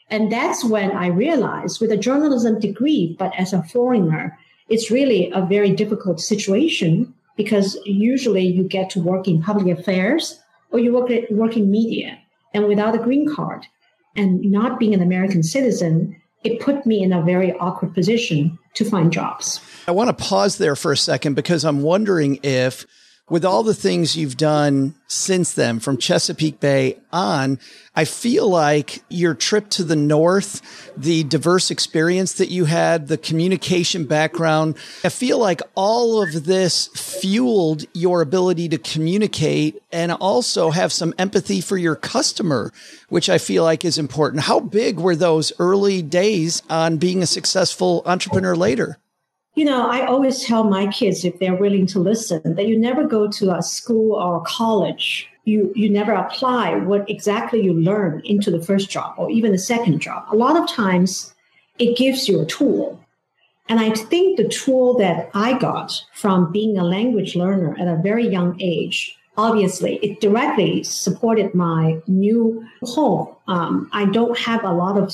And 0.09 0.31
that's 0.31 0.65
when 0.65 0.91
I 0.91 1.07
realized 1.07 1.81
with 1.81 1.93
a 1.93 1.97
journalism 1.97 2.59
degree, 2.59 3.17
but 3.19 3.33
as 3.39 3.53
a 3.53 3.63
foreigner, 3.63 4.39
it's 4.69 4.91
really 4.91 5.31
a 5.33 5.43
very 5.43 5.71
difficult 5.71 6.21
situation 6.21 7.15
because 7.37 7.79
usually 7.85 8.45
you 8.45 8.65
get 8.65 8.91
to 8.91 9.01
work 9.01 9.27
in 9.27 9.43
public 9.43 9.79
affairs 9.79 10.42
or 10.73 10.79
you 10.79 10.93
work, 10.93 11.11
work 11.31 11.57
in 11.57 11.71
media. 11.71 12.19
And 12.55 12.67
without 12.67 12.95
a 12.95 12.99
green 12.99 13.33
card 13.33 13.67
and 14.17 14.41
not 14.43 14.79
being 14.79 14.95
an 14.95 15.03
American 15.03 15.43
citizen, 15.43 16.17
it 16.45 16.61
put 16.61 16.85
me 16.87 17.03
in 17.03 17.13
a 17.13 17.23
very 17.23 17.53
awkward 17.55 17.95
position 17.95 18.59
to 18.75 18.85
find 18.85 19.13
jobs. 19.13 19.61
I 19.87 19.93
want 19.93 20.09
to 20.09 20.25
pause 20.25 20.59
there 20.59 20.77
for 20.77 20.93
a 20.93 20.97
second 20.97 21.35
because 21.35 21.65
I'm 21.65 21.83
wondering 21.83 22.41
if 22.43 22.87
with 23.33 23.47
all 23.47 23.63
the 23.63 23.73
things 23.73 24.15
you've 24.15 24.37
done 24.37 24.95
since 25.07 25.55
then 25.55 25.81
from 25.81 25.97
Chesapeake 25.97 26.61
Bay 26.61 26.99
on, 27.11 27.59
I 27.97 28.05
feel 28.05 28.47
like 28.47 29.03
your 29.09 29.33
trip 29.33 29.71
to 29.71 29.85
the 29.85 29.97
North, 29.97 30.61
the 30.99 31.25
diverse 31.25 31.71
experience 31.71 32.35
that 32.35 32.51
you 32.51 32.67
had, 32.67 33.09
the 33.09 33.17
communication 33.17 34.05
background, 34.05 34.77
I 35.03 35.09
feel 35.09 35.39
like 35.39 35.63
all 35.75 36.23
of 36.23 36.45
this 36.45 36.89
fueled 36.89 37.87
your 37.95 38.21
ability 38.21 38.69
to 38.69 38.77
communicate 38.77 39.83
and 39.91 40.13
also 40.13 40.69
have 40.69 40.93
some 40.93 41.15
empathy 41.17 41.63
for 41.63 41.79
your 41.79 41.97
customer, 41.97 42.71
which 43.09 43.31
I 43.31 43.39
feel 43.39 43.65
like 43.65 43.83
is 43.83 43.97
important. 43.97 44.43
How 44.43 44.61
big 44.61 45.01
were 45.01 45.17
those 45.17 45.55
early 45.59 46.03
days 46.03 46.63
on 46.69 46.99
being 46.99 47.23
a 47.23 47.27
successful 47.27 48.03
entrepreneur 48.05 48.55
later? 48.55 48.99
You 49.55 49.67
know, 49.67 49.87
I 49.87 50.07
always 50.07 50.43
tell 50.43 50.65
my 50.65 50.87
kids 50.87 51.25
if 51.25 51.39
they're 51.39 51.55
willing 51.55 51.87
to 51.89 51.99
listen 51.99 52.55
that 52.55 52.69
you 52.69 52.79
never 52.79 53.05
go 53.05 53.29
to 53.29 53.55
a 53.55 53.63
school 53.63 54.15
or 54.15 54.39
a 54.39 54.45
college. 54.47 55.29
You 55.45 55.73
you 55.75 55.91
never 55.91 56.13
apply 56.13 56.77
what 56.77 57.09
exactly 57.11 57.61
you 57.61 57.75
learn 57.75 58.23
into 58.25 58.51
the 58.51 58.63
first 58.63 58.89
job 58.89 59.15
or 59.19 59.31
even 59.31 59.53
the 59.53 59.59
second 59.59 60.01
job. 60.01 60.25
A 60.33 60.37
lot 60.37 60.57
of 60.57 60.69
times 60.69 61.35
it 61.79 61.99
gives 61.99 62.29
you 62.29 62.41
a 62.41 62.47
tool. 62.47 62.99
And 63.69 63.79
I 63.79 63.91
think 63.91 64.37
the 64.37 64.49
tool 64.49 64.97
that 64.99 65.31
I 65.35 65.59
got 65.59 66.01
from 66.15 66.51
being 66.51 66.79
a 66.79 66.85
language 66.85 67.37
learner 67.37 67.77
at 67.79 67.89
a 67.89 68.01
very 68.03 68.27
young 68.27 68.61
age, 68.61 69.17
obviously, 69.37 69.97
it 69.97 70.21
directly 70.21 70.83
supported 70.83 71.55
my 71.55 72.01
new 72.07 72.65
home. 72.83 73.35
Um, 73.49 73.91
I 73.93 74.07
don't 74.07 74.39
have 74.39 74.65
a 74.65 74.73
lot 74.73 74.97
of 74.97 75.13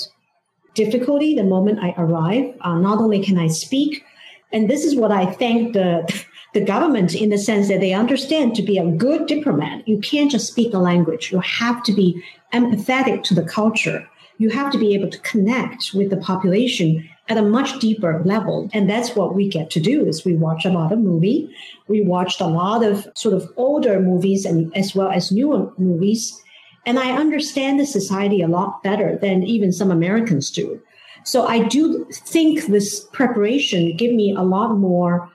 difficulty 0.75 1.35
the 1.35 1.45
moment 1.45 1.81
I 1.81 1.95
arrive. 1.99 2.55
Uh, 2.61 2.79
not 2.79 2.99
only 2.99 3.23
can 3.23 3.39
I 3.39 3.49
speak, 3.49 4.05
and 4.53 4.69
this 4.69 4.85
is 4.85 4.97
what 4.97 5.13
I 5.13 5.27
thank 5.27 5.75
the, 5.75 6.25
the 6.55 6.65
government 6.65 7.15
in 7.15 7.31
the 7.31 7.39
sense 7.39 7.69
that 7.69 7.81
they 7.81 7.93
understand 7.93 8.55
to 8.57 8.63
be 8.63 8.79
a 8.79 8.87
good 8.87 9.27
diplomat, 9.27 9.87
you 9.87 9.99
can't 9.99 10.31
just 10.31 10.49
speak 10.49 10.73
a 10.73 10.79
language. 10.79 11.31
You 11.31 11.41
have 11.41 11.83
to 11.85 11.93
be 11.93 12.23
empathetic 12.53 13.25
to 13.25 13.35
the 13.35 13.43
culture. 13.43 14.09
You 14.39 14.51
have 14.51 14.73
to 14.73 14.79
be 14.79 14.95
able 14.95 15.11
to 15.11 15.19
connect 15.19 15.93
with 15.93 16.11
the 16.11 16.17
population 16.17 17.09
at 17.29 17.37
a 17.37 17.43
much 17.43 17.79
deeper 17.79 18.23
level. 18.25 18.71
And 18.73 18.89
that's 18.89 19.15
what 19.15 19.35
we 19.35 19.49
get 19.49 19.71
to 19.71 19.81
do 19.81 20.07
is 20.07 20.25
we 20.25 20.35
watch 20.35 20.65
a 20.65 20.71
lot 20.71 20.93
of 20.93 20.99
movie. 20.99 21.55
We 21.89 22.01
watched 22.01 22.41
a 22.41 22.47
lot 22.47 22.83
of 22.83 23.07
sort 23.15 23.35
of 23.35 23.53
older 23.57 24.01
movies 24.01 24.47
and 24.47 24.75
as 24.75 24.95
well 24.95 25.11
as 25.11 25.31
newer 25.31 25.71
movies. 25.77 26.41
And 26.87 26.99
I 26.99 27.13
understand 27.13 27.79
the 27.79 27.85
society 27.85 28.41
a 28.41 28.49
lot 28.49 28.83
better 28.83 29.19
than 29.21 29.43
even 29.43 29.73
some 29.73 29.91
Americans 29.91 30.51
do. 30.51 30.81
So 31.29 31.47
I 31.47 31.59
do 31.59 32.07
think 32.11 32.69
this 32.69 33.05
preparation 33.13 33.95
give 33.99 34.15
me 34.15 34.35
a 34.35 34.41
lot 34.41 34.79
more 34.79 35.31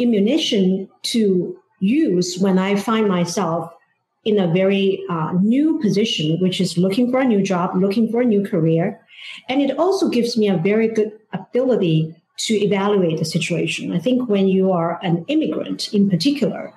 ammunition 0.00 0.88
to 1.14 1.56
use 1.78 2.36
when 2.40 2.58
I 2.58 2.74
find 2.74 3.06
myself 3.06 3.72
in 4.24 4.40
a 4.40 4.52
very 4.52 5.04
uh, 5.08 5.34
new 5.40 5.78
position, 5.78 6.40
which 6.40 6.60
is 6.60 6.76
looking 6.76 7.12
for 7.12 7.20
a 7.20 7.24
new 7.24 7.44
job, 7.44 7.76
looking 7.76 8.10
for 8.10 8.22
a 8.22 8.24
new 8.24 8.44
career. 8.44 9.00
And 9.48 9.62
it 9.62 9.78
also 9.78 10.08
gives 10.08 10.36
me 10.36 10.48
a 10.48 10.56
very 10.56 10.88
good 10.88 11.12
ability 11.32 12.12
to 12.38 12.54
evaluate 12.54 13.20
the 13.20 13.24
situation. 13.24 13.92
I 13.92 14.00
think 14.00 14.28
when 14.28 14.48
you 14.48 14.72
are 14.72 14.98
an 15.04 15.24
immigrant 15.28 15.94
in 15.94 16.10
particular, 16.10 16.74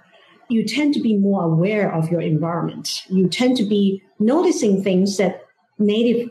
you 0.48 0.64
tend 0.64 0.94
to 0.94 1.02
be 1.02 1.18
more 1.18 1.44
aware 1.44 1.92
of 1.92 2.12
your 2.12 2.22
environment. 2.22 3.02
You 3.10 3.30
tend 3.30 3.58
to 3.58 3.66
be 3.66 4.04
noticing 4.20 4.84
things 4.84 5.18
that 5.18 5.44
native 5.80 6.30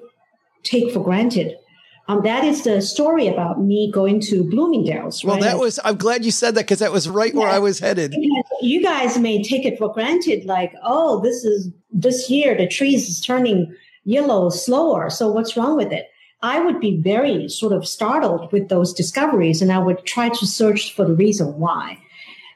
take 0.62 0.92
for 0.92 1.03
granted 1.03 1.57
um, 2.09 2.23
that 2.23 2.42
is 2.42 2.64
the 2.64 2.81
story 2.81 3.29
about 3.29 3.61
me 3.61 3.90
going 3.92 4.18
to 4.21 4.42
Bloomingdale's. 4.49 5.23
Right? 5.23 5.33
Well, 5.33 5.40
that 5.42 5.59
was, 5.59 5.79
I'm 5.85 5.97
glad 5.97 6.25
you 6.25 6.31
said 6.31 6.55
that 6.55 6.62
because 6.62 6.79
that 6.79 6.90
was 6.90 7.09
right 7.09 7.35
yeah. 7.35 7.40
where 7.40 7.49
I 7.49 7.59
was 7.59 7.79
headed. 7.79 8.14
You 8.62 8.83
guys 8.83 9.18
may 9.18 9.42
take 9.42 9.66
it 9.66 9.79
for 9.79 9.92
granted, 9.92 10.47
like, 10.47 10.73
oh, 10.83 11.21
this 11.21 11.44
is 11.44 11.71
this 11.90 12.31
year, 12.31 12.57
the 12.57 12.66
trees 12.66 13.09
is 13.09 13.21
turning 13.21 13.75
yellow 14.05 14.49
slower. 14.49 15.11
So 15.11 15.31
what's 15.31 15.57
wrong 15.57 15.77
with 15.77 15.92
it? 15.92 16.09
I 16.40 16.61
would 16.61 16.81
be 16.81 17.01
very 17.03 17.49
sort 17.49 17.73
of 17.73 17.87
startled 17.87 18.51
with 18.53 18.68
those 18.68 18.94
discoveries 18.94 19.61
and 19.61 19.71
I 19.71 19.79
would 19.79 20.05
try 20.07 20.29
to 20.31 20.47
search 20.47 20.94
for 20.94 21.05
the 21.05 21.14
reason 21.14 21.59
why. 21.59 21.99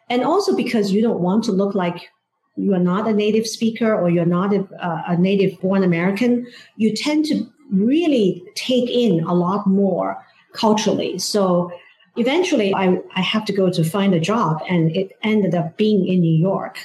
And 0.08 0.22
also 0.22 0.56
because 0.56 0.92
you 0.92 1.02
don't 1.02 1.20
want 1.20 1.44
to 1.44 1.52
look 1.52 1.74
like 1.74 2.08
you 2.56 2.74
are 2.74 2.78
not 2.78 3.08
a 3.08 3.12
native 3.12 3.46
speaker 3.46 3.94
or 3.94 4.08
you're 4.08 4.24
not 4.24 4.54
a, 4.54 4.66
a 5.08 5.16
native 5.16 5.60
born 5.60 5.82
American, 5.82 6.46
you 6.76 6.94
tend 6.94 7.24
to 7.26 7.46
really 7.72 8.44
take 8.54 8.88
in 8.88 9.24
a 9.24 9.35
lot 9.35 9.66
more 9.66 10.22
culturally. 10.52 11.18
So 11.18 11.72
eventually 12.16 12.74
I, 12.74 12.98
I 13.16 13.20
have 13.20 13.44
to 13.46 13.52
go 13.52 13.70
to 13.70 13.82
find 13.82 14.14
a 14.14 14.20
job 14.20 14.62
and 14.68 14.94
it 14.94 15.12
ended 15.22 15.54
up 15.54 15.76
being 15.76 16.06
in 16.06 16.20
New 16.20 16.37
York. 16.38 16.78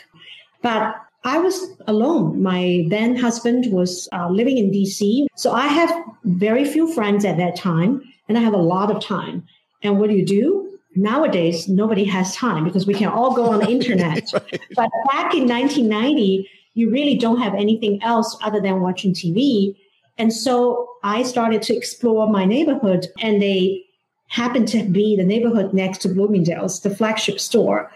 But 0.62 0.96
I 1.24 1.40
was 1.40 1.72
alone. 1.88 2.42
My 2.42 2.86
then 2.90 3.16
husband 3.16 3.72
was 3.72 4.08
uh, 4.14 4.30
living 4.30 4.58
in 4.58 4.72
DC. 4.72 5.26
So 5.36 5.52
I 5.52 5.68
have 5.68 5.92
very 6.24 6.64
few 6.64 6.94
friends 6.94 7.26
at 7.26 7.38
that 7.38 7.56
time 7.56 8.02
and 8.30 8.38
I 8.38 8.42
have 8.42 8.54
a 8.54 8.58
lot 8.58 8.90
of 8.90 9.04
time. 9.04 9.46
And 9.84 10.00
what 10.00 10.10
do 10.10 10.16
you 10.16 10.26
do? 10.26 10.80
Nowadays, 10.96 11.68
nobody 11.68 12.06
has 12.06 12.36
time 12.36 12.64
because 12.64 12.88
we 12.88 12.94
can 12.94 13.10
all 13.10 13.36
go 13.36 13.52
on 13.52 13.60
the 13.60 13.70
internet. 13.70 14.24
right. 14.34 14.62
But 14.76 14.90
back 15.12 15.36
in 15.36 15.48
1990, 15.48 16.50
you 16.74 16.90
really 16.90 17.16
don't 17.16 17.40
have 17.40 17.54
anything 17.54 18.02
else 18.02 18.38
other 18.42 18.62
than 18.62 18.82
watching 18.82 19.14
TV. 19.14 19.76
And 20.18 20.34
so 20.34 20.88
I 21.04 21.24
started 21.24 21.62
to 21.64 21.76
explore 21.76 22.30
my 22.30 22.46
neighborhood 22.46 23.08
and 23.22 23.42
they 23.42 23.84
happened 24.30 24.68
to 24.70 24.84
be 24.84 25.16
the 25.16 25.24
neighborhood 25.24 25.74
next 25.74 26.00
to 26.00 26.10
Bloomingdale's, 26.10 26.82
the 26.82 26.96
flagship 26.96 27.40
store. 27.40 27.92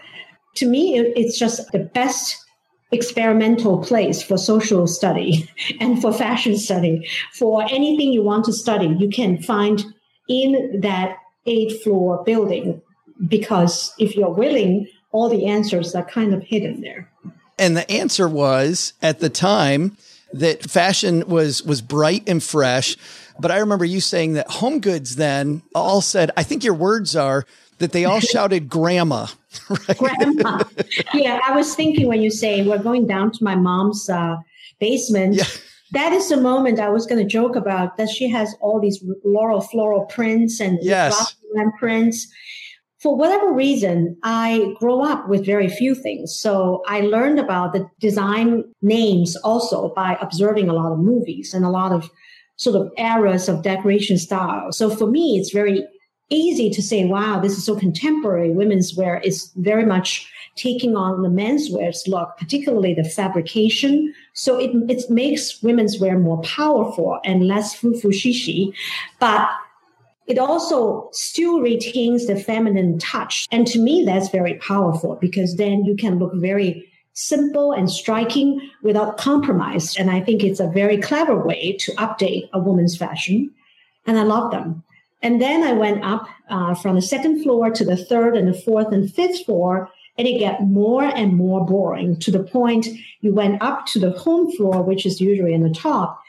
To 0.56 0.66
me, 0.66 0.98
it's 0.98 1.38
just 1.38 1.70
the 1.72 1.78
best 1.78 2.36
experimental 2.90 3.82
place 3.82 4.22
for 4.22 4.36
social 4.36 4.86
study 4.86 5.48
and 5.80 6.00
for 6.00 6.12
fashion 6.12 6.56
study. 6.56 7.08
For 7.34 7.62
anything 7.64 8.12
you 8.12 8.22
want 8.22 8.44
to 8.46 8.52
study, 8.52 8.94
you 8.98 9.08
can 9.08 9.42
find 9.42 9.84
in 10.28 10.80
that 10.80 11.16
eight 11.46 11.82
floor 11.82 12.22
building 12.24 12.80
because 13.28 13.92
if 13.98 14.14
you're 14.14 14.30
willing, 14.30 14.88
all 15.10 15.28
the 15.28 15.46
answers 15.46 15.94
are 15.94 16.04
kind 16.04 16.32
of 16.32 16.42
hidden 16.42 16.80
there. 16.80 17.10
And 17.58 17.76
the 17.76 17.90
answer 17.90 18.28
was 18.28 18.94
at 19.02 19.20
the 19.20 19.28
time, 19.28 19.96
that 20.34 20.62
fashion 20.70 21.26
was 21.28 21.62
was 21.62 21.82
bright 21.82 22.28
and 22.28 22.42
fresh. 22.42 22.96
But 23.38 23.50
I 23.50 23.58
remember 23.58 23.84
you 23.84 24.00
saying 24.00 24.34
that 24.34 24.50
Home 24.50 24.80
Goods 24.80 25.16
then 25.16 25.62
all 25.74 26.00
said, 26.00 26.30
I 26.36 26.42
think 26.42 26.64
your 26.64 26.74
words 26.74 27.16
are 27.16 27.44
that 27.78 27.92
they 27.92 28.04
all 28.04 28.20
shouted 28.34 28.68
grandma. 28.68 29.26
Right? 29.68 29.98
Grandma. 29.98 30.64
Yeah, 31.12 31.38
I 31.46 31.54
was 31.54 31.74
thinking 31.74 32.08
when 32.08 32.22
you 32.22 32.30
say 32.30 32.66
we're 32.66 32.82
going 32.82 33.06
down 33.06 33.32
to 33.32 33.44
my 33.44 33.54
mom's 33.54 34.08
uh, 34.08 34.36
basement. 34.80 35.34
Yeah. 35.34 35.44
that 35.90 36.12
is 36.12 36.30
the 36.30 36.38
moment 36.38 36.80
I 36.80 36.88
was 36.88 37.04
going 37.04 37.18
to 37.18 37.28
joke 37.28 37.54
about 37.54 37.98
that 37.98 38.08
she 38.08 38.30
has 38.30 38.54
all 38.60 38.80
these 38.80 39.04
laurel 39.24 39.60
floral 39.60 40.06
prints 40.06 40.58
and 40.58 40.78
yes. 40.80 41.36
prints. 41.78 42.32
For 43.02 43.16
whatever 43.16 43.52
reason, 43.52 44.16
I 44.22 44.74
grow 44.78 45.02
up 45.02 45.28
with 45.28 45.44
very 45.44 45.68
few 45.68 45.94
things. 45.96 46.36
So 46.36 46.82
I 46.86 47.00
learned 47.00 47.40
about 47.40 47.72
the 47.72 47.88
design 47.98 48.62
names 48.80 49.34
also 49.38 49.92
by 49.96 50.16
observing 50.20 50.68
a 50.68 50.72
lot 50.72 50.92
of 50.92 51.00
movies 51.00 51.52
and 51.52 51.64
a 51.64 51.68
lot 51.70 51.90
of 51.90 52.08
sort 52.56 52.76
of 52.76 52.92
eras 52.96 53.48
of 53.48 53.64
decoration 53.64 54.18
style. 54.18 54.70
So 54.70 54.88
for 54.88 55.08
me, 55.08 55.36
it's 55.36 55.50
very 55.50 55.84
easy 56.30 56.70
to 56.70 56.80
say, 56.80 57.04
wow, 57.04 57.40
this 57.40 57.58
is 57.58 57.64
so 57.64 57.74
contemporary. 57.74 58.52
Women's 58.52 58.94
wear 58.96 59.18
is 59.18 59.50
very 59.56 59.84
much 59.84 60.30
taking 60.54 60.96
on 60.96 61.22
the 61.22 61.28
menswear's 61.28 62.04
look, 62.06 62.36
particularly 62.38 62.94
the 62.94 63.04
fabrication. 63.04 64.14
So 64.34 64.58
it, 64.60 64.70
it 64.88 65.10
makes 65.10 65.60
women's 65.62 65.98
wear 65.98 66.18
more 66.18 66.40
powerful 66.42 67.18
and 67.24 67.48
less 67.48 67.74
fufu 67.74 68.72
but 69.18 69.50
it 70.26 70.38
also 70.38 71.08
still 71.12 71.60
retains 71.60 72.26
the 72.26 72.38
feminine 72.38 72.98
touch. 72.98 73.46
And 73.50 73.66
to 73.68 73.78
me, 73.78 74.04
that's 74.04 74.28
very 74.28 74.54
powerful 74.54 75.16
because 75.20 75.56
then 75.56 75.84
you 75.84 75.96
can 75.96 76.18
look 76.18 76.32
very 76.34 76.88
simple 77.14 77.72
and 77.72 77.90
striking 77.90 78.70
without 78.82 79.18
compromise. 79.18 79.96
And 79.96 80.10
I 80.10 80.20
think 80.20 80.42
it's 80.42 80.60
a 80.60 80.68
very 80.68 80.96
clever 80.96 81.36
way 81.36 81.76
to 81.80 81.92
update 81.92 82.48
a 82.52 82.58
woman's 82.58 82.96
fashion. 82.96 83.50
And 84.06 84.18
I 84.18 84.22
love 84.22 84.50
them. 84.50 84.82
And 85.22 85.40
then 85.40 85.62
I 85.62 85.72
went 85.72 86.04
up 86.04 86.26
uh, 86.48 86.74
from 86.74 86.96
the 86.96 87.02
second 87.02 87.42
floor 87.42 87.70
to 87.70 87.84
the 87.84 87.96
third 87.96 88.36
and 88.36 88.48
the 88.48 88.58
fourth 88.58 88.92
and 88.92 89.12
fifth 89.12 89.44
floor 89.44 89.90
and 90.18 90.28
it 90.28 90.40
got 90.40 90.62
more 90.62 91.04
and 91.04 91.36
more 91.36 91.64
boring 91.64 92.18
to 92.20 92.30
the 92.30 92.42
point 92.42 92.86
you 93.20 93.32
went 93.32 93.62
up 93.62 93.86
to 93.86 93.98
the 93.98 94.10
home 94.10 94.52
floor, 94.52 94.82
which 94.82 95.06
is 95.06 95.20
usually 95.20 95.54
in 95.54 95.62
the 95.62 95.74
top, 95.74 96.20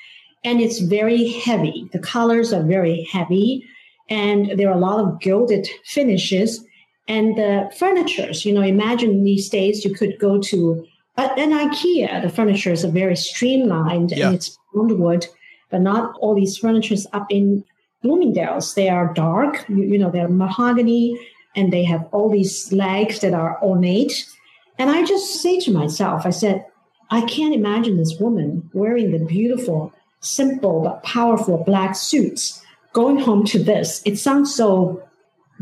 and 0.44 0.62
it's 0.62 0.80
very 0.80 1.28
heavy. 1.28 1.90
The 1.92 2.00
colors 2.00 2.54
are 2.54 2.64
very 2.64 3.04
heavy, 3.04 3.66
and 4.14 4.60
there 4.60 4.70
are 4.70 4.78
a 4.78 4.88
lot 4.90 5.00
of 5.00 5.20
gilded 5.20 5.68
finishes. 5.86 6.64
And 7.08 7.36
the 7.36 7.72
furnitures, 7.76 8.46
you 8.46 8.54
know, 8.54 8.62
imagine 8.62 9.24
these 9.24 9.50
days 9.50 9.84
you 9.84 9.94
could 9.94 10.20
go 10.20 10.40
to 10.40 10.86
an 11.18 11.52
IKEA. 11.52 12.22
The 12.22 12.30
furniture 12.30 12.72
is 12.72 12.84
very 12.84 13.16
streamlined 13.16 14.12
yeah. 14.12 14.28
and 14.28 14.36
it's 14.36 14.56
blonde 14.72 15.00
wood, 15.00 15.26
but 15.72 15.82
not 15.82 16.16
all 16.20 16.36
these 16.36 16.58
furnitures 16.58 17.08
up 17.12 17.26
in 17.32 17.66
Bloomingdale's. 18.04 18.76
They 18.76 18.88
are 18.88 19.14
dark, 19.16 19.66
you, 19.68 19.84
you 19.84 19.98
know, 19.98 20.12
they're 20.12 20.30
mahogany 20.30 21.18
and 21.56 21.74
they 21.74 21.84
have 21.84 22.08
all 22.12 22.30
these 22.30 22.72
legs 22.72 23.20
that 23.22 23.34
are 23.34 23.60
ornate. 23.64 24.30
And 24.78 24.92
I 24.92 25.04
just 25.04 25.42
say 25.42 25.60
to 25.62 25.72
myself, 25.72 26.24
I 26.26 26.30
said, 26.30 26.66
I 27.10 27.22
can't 27.22 27.56
imagine 27.56 27.98
this 27.98 28.20
woman 28.20 28.70
wearing 28.74 29.12
the 29.12 29.26
beautiful, 29.26 29.92
simple, 30.20 30.82
but 30.84 31.02
powerful 31.02 31.64
black 31.64 31.96
suits 31.96 32.63
going 32.94 33.20
home 33.20 33.44
to 33.46 33.62
this. 33.62 34.02
It 34.06 34.18
sounds 34.18 34.54
so 34.54 35.04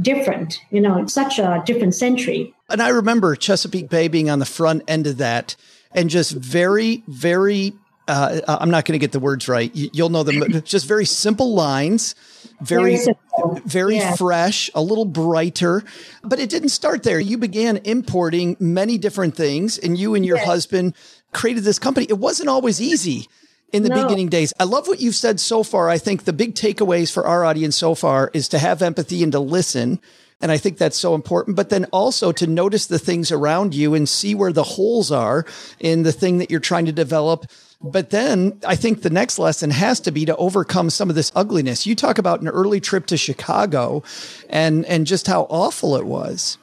different, 0.01 0.59
you 0.69 0.81
know, 0.81 0.97
it's 0.97 1.13
such 1.13 1.39
a 1.39 1.63
different 1.65 1.95
century. 1.95 2.53
And 2.69 2.81
I 2.81 2.89
remember 2.89 3.35
Chesapeake 3.35 3.89
Bay 3.89 4.07
being 4.07 4.29
on 4.29 4.39
the 4.39 4.45
front 4.45 4.83
end 4.87 5.07
of 5.07 5.17
that 5.17 5.55
and 5.93 6.09
just 6.09 6.31
very, 6.31 7.03
very 7.07 7.73
uh, 8.07 8.41
I'm 8.47 8.71
not 8.71 8.85
going 8.85 8.93
to 8.93 8.99
get 8.99 9.13
the 9.13 9.19
words 9.19 9.47
right. 9.47 9.71
You'll 9.73 10.09
know 10.09 10.23
them. 10.23 10.61
Just 10.63 10.85
very 10.85 11.05
simple 11.05 11.53
lines, 11.53 12.15
very, 12.59 12.97
very, 12.97 13.61
very 13.63 13.95
yeah. 13.97 14.15
fresh, 14.15 14.69
a 14.73 14.81
little 14.81 15.05
brighter. 15.05 15.83
But 16.23 16.39
it 16.39 16.49
didn't 16.49 16.69
start 16.69 17.03
there. 17.03 17.19
You 17.19 17.37
began 17.37 17.77
importing 17.77 18.57
many 18.59 18.97
different 18.97 19.37
things, 19.37 19.77
and 19.77 19.97
you 19.97 20.15
and 20.15 20.25
your 20.25 20.39
husband 20.39 20.95
created 21.31 21.63
this 21.63 21.79
company. 21.79 22.05
It 22.09 22.17
wasn't 22.17 22.49
always 22.49 22.81
easy 22.81 23.29
in 23.71 23.83
the 23.83 23.89
no. 23.89 24.03
beginning 24.03 24.29
days. 24.29 24.53
I 24.59 24.65
love 24.65 24.87
what 24.87 24.99
you've 24.99 25.15
said 25.15 25.39
so 25.39 25.63
far. 25.63 25.89
I 25.89 25.97
think 25.97 26.23
the 26.23 26.33
big 26.33 26.55
takeaways 26.55 27.11
for 27.11 27.25
our 27.25 27.45
audience 27.45 27.75
so 27.75 27.95
far 27.95 28.31
is 28.33 28.47
to 28.49 28.59
have 28.59 28.81
empathy 28.81 29.23
and 29.23 29.31
to 29.31 29.39
listen. 29.39 29.99
And 30.41 30.51
I 30.51 30.57
think 30.57 30.77
that's 30.77 30.97
so 30.97 31.13
important. 31.13 31.55
But 31.55 31.69
then 31.69 31.85
also 31.85 32.31
to 32.31 32.47
notice 32.47 32.87
the 32.87 32.99
things 32.99 33.31
around 33.31 33.75
you 33.75 33.93
and 33.93 34.09
see 34.09 34.33
where 34.35 34.53
the 34.53 34.63
holes 34.63 35.11
are 35.11 35.45
in 35.79 36.03
the 36.03 36.11
thing 36.11 36.39
that 36.39 36.49
you're 36.49 36.59
trying 36.59 36.85
to 36.85 36.91
develop 36.91 37.45
but 37.83 38.11
then 38.11 38.59
I 38.65 38.75
think 38.75 39.01
the 39.01 39.09
next 39.09 39.39
lesson 39.39 39.71
has 39.71 39.99
to 40.01 40.11
be 40.11 40.25
to 40.25 40.35
overcome 40.35 40.89
some 40.89 41.09
of 41.09 41.15
this 41.15 41.31
ugliness. 41.35 41.87
You 41.87 41.95
talk 41.95 42.17
about 42.17 42.41
an 42.41 42.47
early 42.47 42.79
trip 42.79 43.07
to 43.07 43.17
Chicago 43.17 44.03
and, 44.49 44.85
and 44.85 45.07
just 45.07 45.27
how 45.27 45.43
awful 45.49 45.95
it 45.95 46.05
was. 46.05 46.57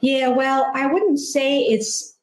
Yeah, 0.00 0.28
well, 0.28 0.70
I 0.74 0.86
wouldn't 0.86 1.18
say 1.18 1.60
it's 1.62 2.13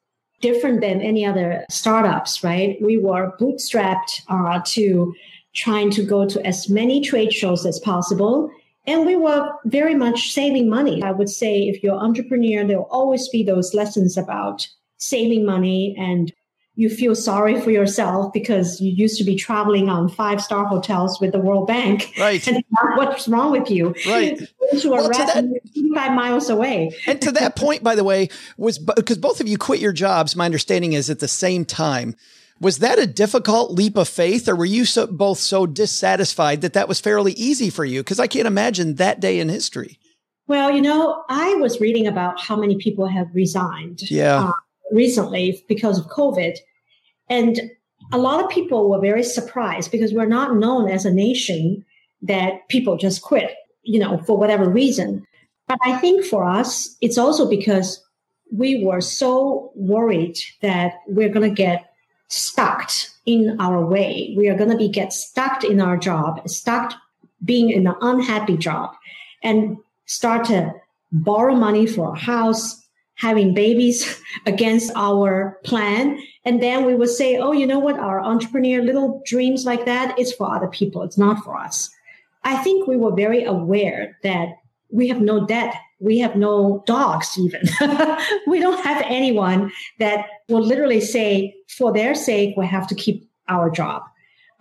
different 0.42 0.82
than 0.82 1.02
any 1.02 1.26
other 1.26 1.66
startups, 1.70 2.44
right? 2.44 2.78
We 2.82 2.98
were 2.98 3.36
bootstrapped 3.40 4.22
uh, 4.28 4.62
to 4.68 5.14
trying 5.54 5.92
to 5.92 6.04
go 6.04 6.28
to 6.28 6.46
as 6.46 6.70
many 6.70 7.02
trade 7.02 7.34
shows 7.34 7.66
as 7.66 7.80
possible. 7.80 8.50
And 8.88 9.06
we 9.06 9.16
were 9.16 9.52
very 9.66 9.96
much 9.96 10.32
saving 10.32 10.70
money. 10.70 11.04
I 11.04 11.12
would 11.12 11.30
say 11.30 11.64
if 11.64 11.84
you're 11.84 11.96
an 11.96 12.02
entrepreneur, 12.02 12.66
there'll 12.66 12.88
always 12.90 13.28
be 13.30 13.44
those 13.44 13.74
lessons 13.74 14.18
about 14.18 14.68
saving 14.98 15.46
money 15.46 15.96
and 15.98 16.34
you 16.76 16.90
feel 16.90 17.16
sorry 17.16 17.60
for 17.60 17.70
yourself 17.70 18.32
because 18.32 18.80
you 18.80 18.92
used 18.92 19.18
to 19.18 19.24
be 19.24 19.36
traveling 19.36 19.90
on 19.90 20.08
five 20.08 20.42
star 20.42 20.66
hotels 20.66 21.20
with 21.20 21.34
the 21.34 21.40
World 21.40 21.68
Bank. 21.68 22.14
Right. 22.18 22.46
And 22.48 22.64
what's 22.96 23.28
wrong 23.28 23.52
with 23.52 23.70
you? 23.70 23.94
Right. 24.08 24.38
to 24.80 24.90
well, 24.90 25.10
that, 25.10 25.34
25 25.34 26.14
miles 26.14 26.50
away. 26.50 26.92
and 27.08 27.22
to 27.22 27.32
that 27.34 27.56
point, 27.56 27.84
by 27.84 27.96
the 27.96 28.04
way, 28.04 28.30
was 28.58 28.78
because 28.80 29.18
both 29.18 29.42
of 29.42 29.48
you 29.48 29.58
quit 29.58 29.80
your 29.80 29.92
jobs. 29.92 30.36
My 30.36 30.46
understanding 30.46 30.94
is 30.94 31.10
at 31.10 31.20
the 31.20 31.28
same 31.28 31.66
time. 31.66 32.16
Was 32.60 32.78
that 32.78 33.00
a 33.00 33.08
difficult 33.08 33.72
leap 33.72 33.98
of 33.98 34.08
faith, 34.08 34.48
or 34.48 34.56
were 34.56 34.66
you 34.66 34.86
so, 34.86 35.08
both 35.08 35.40
so 35.40 35.66
dissatisfied 35.66 36.62
that 36.62 36.74
that 36.74 36.88
was 36.88 37.00
fairly 37.00 37.32
easy 37.34 37.72
for 37.72 37.84
you? 37.84 38.02
Because 38.02 38.20
I 38.20 38.28
can't 38.28 38.46
imagine 38.46 38.96
that 38.96 39.20
day 39.20 39.40
in 39.40 39.50
history. 39.50 39.98
Well, 40.48 40.70
you 40.70 40.82
know, 40.82 41.24
I 41.28 41.56
was 41.56 41.82
reading 41.82 42.06
about 42.06 42.40
how 42.40 42.56
many 42.56 42.78
people 42.78 43.08
have 43.08 43.28
resigned. 43.34 44.10
Yeah. 44.12 44.50
Uh, 44.50 44.52
recently 44.92 45.64
because 45.68 46.00
of 46.00 46.08
COVID. 46.08 46.58
And 47.30 47.62
a 48.12 48.18
lot 48.18 48.44
of 48.44 48.50
people 48.50 48.90
were 48.90 49.00
very 49.00 49.24
surprised 49.24 49.92
because 49.92 50.14
we're 50.14 50.26
not 50.26 50.56
known 50.58 50.90
as 50.90 51.06
a 51.06 51.14
nation 51.14 51.86
that 52.22 52.68
people 52.70 52.98
just 52.98 53.22
quit, 53.22 53.52
you 53.84 54.00
know, 54.00 54.18
for 54.20 54.38
whatever 54.38 54.70
reason. 54.70 55.26
But 55.68 55.80
I 55.84 55.98
think 55.98 56.26
for 56.26 56.44
us, 56.44 56.96
it's 57.02 57.18
also 57.18 57.50
because 57.50 58.04
we 58.52 58.84
were 58.84 59.02
so 59.02 59.72
worried 59.76 60.38
that 60.62 60.96
we're 61.08 61.30
going 61.30 61.50
to 61.50 61.56
get 61.56 61.92
stuck 62.28 62.92
in 63.26 63.58
our 63.60 63.86
way. 63.86 64.34
We 64.38 64.50
are 64.50 64.58
going 64.58 64.70
to 64.70 64.78
be 64.78 64.90
get 64.90 65.14
stuck 65.14 65.64
in 65.64 65.80
our 65.80 65.98
job, 65.98 66.48
stuck 66.50 66.94
being 67.44 67.70
in 67.70 67.88
an 67.88 67.96
unhappy 68.02 68.58
job 68.58 68.94
and 69.44 69.78
start 70.06 70.46
to 70.46 70.74
borrow 71.12 71.56
money 71.56 71.88
for 71.88 72.14
a 72.14 72.20
house, 72.20 72.81
having 73.22 73.54
babies 73.54 74.20
against 74.46 74.92
our 74.96 75.60
plan. 75.64 76.20
And 76.44 76.62
then 76.62 76.86
we 76.86 76.96
would 76.96 77.10
say, 77.10 77.38
oh, 77.38 77.52
you 77.52 77.68
know 77.68 77.80
what? 77.80 78.00
Our 78.00 78.20
entrepreneur 78.20 78.82
little 78.82 79.22
dreams 79.26 79.64
like 79.64 79.86
that 79.86 80.18
is 80.18 80.34
for 80.34 80.54
other 80.54 80.68
people. 80.68 81.04
It's 81.04 81.18
not 81.18 81.44
for 81.44 81.56
us. 81.56 81.90
I 82.44 82.58
think 82.64 82.88
we 82.88 82.98
were 82.98 83.16
very 83.16 83.44
aware 83.44 84.18
that 84.24 84.50
we 84.90 85.08
have 85.08 85.22
no 85.22 85.46
debt. 85.46 85.76
We 86.00 86.18
have 86.20 86.36
no 86.36 86.84
dogs 86.88 87.38
even. 87.38 87.62
we 88.48 88.60
don't 88.60 88.84
have 88.84 89.04
anyone 89.06 89.72
that 90.00 90.26
will 90.50 90.66
literally 90.66 91.00
say, 91.00 91.56
for 91.70 91.94
their 91.94 92.16
sake, 92.16 92.56
we 92.58 92.66
have 92.66 92.88
to 92.88 92.96
keep 92.96 93.30
our 93.48 93.70
job. 93.70 94.02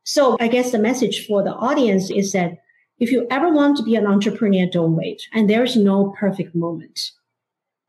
So 0.04 0.36
I 0.38 0.48
guess 0.48 0.70
the 0.70 0.78
message 0.78 1.26
for 1.26 1.42
the 1.42 1.54
audience 1.54 2.10
is 2.10 2.32
that 2.32 2.58
if 2.98 3.10
you 3.10 3.26
ever 3.30 3.50
want 3.50 3.78
to 3.78 3.82
be 3.82 3.96
an 3.96 4.06
entrepreneur, 4.06 4.66
don't 4.66 4.96
wait. 4.96 5.22
And 5.32 5.48
there's 5.48 5.76
no 5.76 6.14
perfect 6.18 6.54
moment 6.54 7.12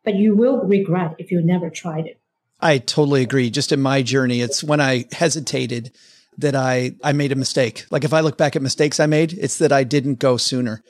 but 0.04 0.16
you 0.16 0.36
will 0.36 0.62
regret 0.64 1.16
if 1.20 1.32
you 1.32 1.42
never 1.42 1.70
tried 1.70 2.08
it. 2.08 2.20
I 2.60 2.78
totally 2.78 3.24
agree. 3.24 3.50
Just 3.50 3.72
in 3.72 3.82
my 3.82 4.02
journey, 4.02 4.42
it's 4.42 4.64
when 4.64 4.80
I 4.80 5.06
hesitated 5.12 5.92
that 6.38 6.56
I, 6.56 6.96
I 7.04 7.12
made 7.12 7.32
a 7.32 7.36
mistake. 7.36 7.86
Like 7.90 8.04
if 8.04 8.14
I 8.14 8.22
look 8.22 8.38
back 8.38 8.56
at 8.56 8.62
mistakes 8.62 9.00
I 9.00 9.06
made, 9.06 9.34
it's 9.34 9.58
that 9.58 9.72
I 9.72 9.84
didn't 9.84 10.20
go 10.20 10.38
sooner. 10.38 10.84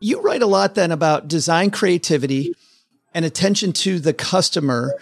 You 0.00 0.20
write 0.20 0.42
a 0.42 0.46
lot 0.46 0.74
then 0.74 0.92
about 0.92 1.28
design 1.28 1.70
creativity 1.70 2.54
and 3.12 3.24
attention 3.24 3.72
to 3.72 3.98
the 3.98 4.14
customer 4.14 4.94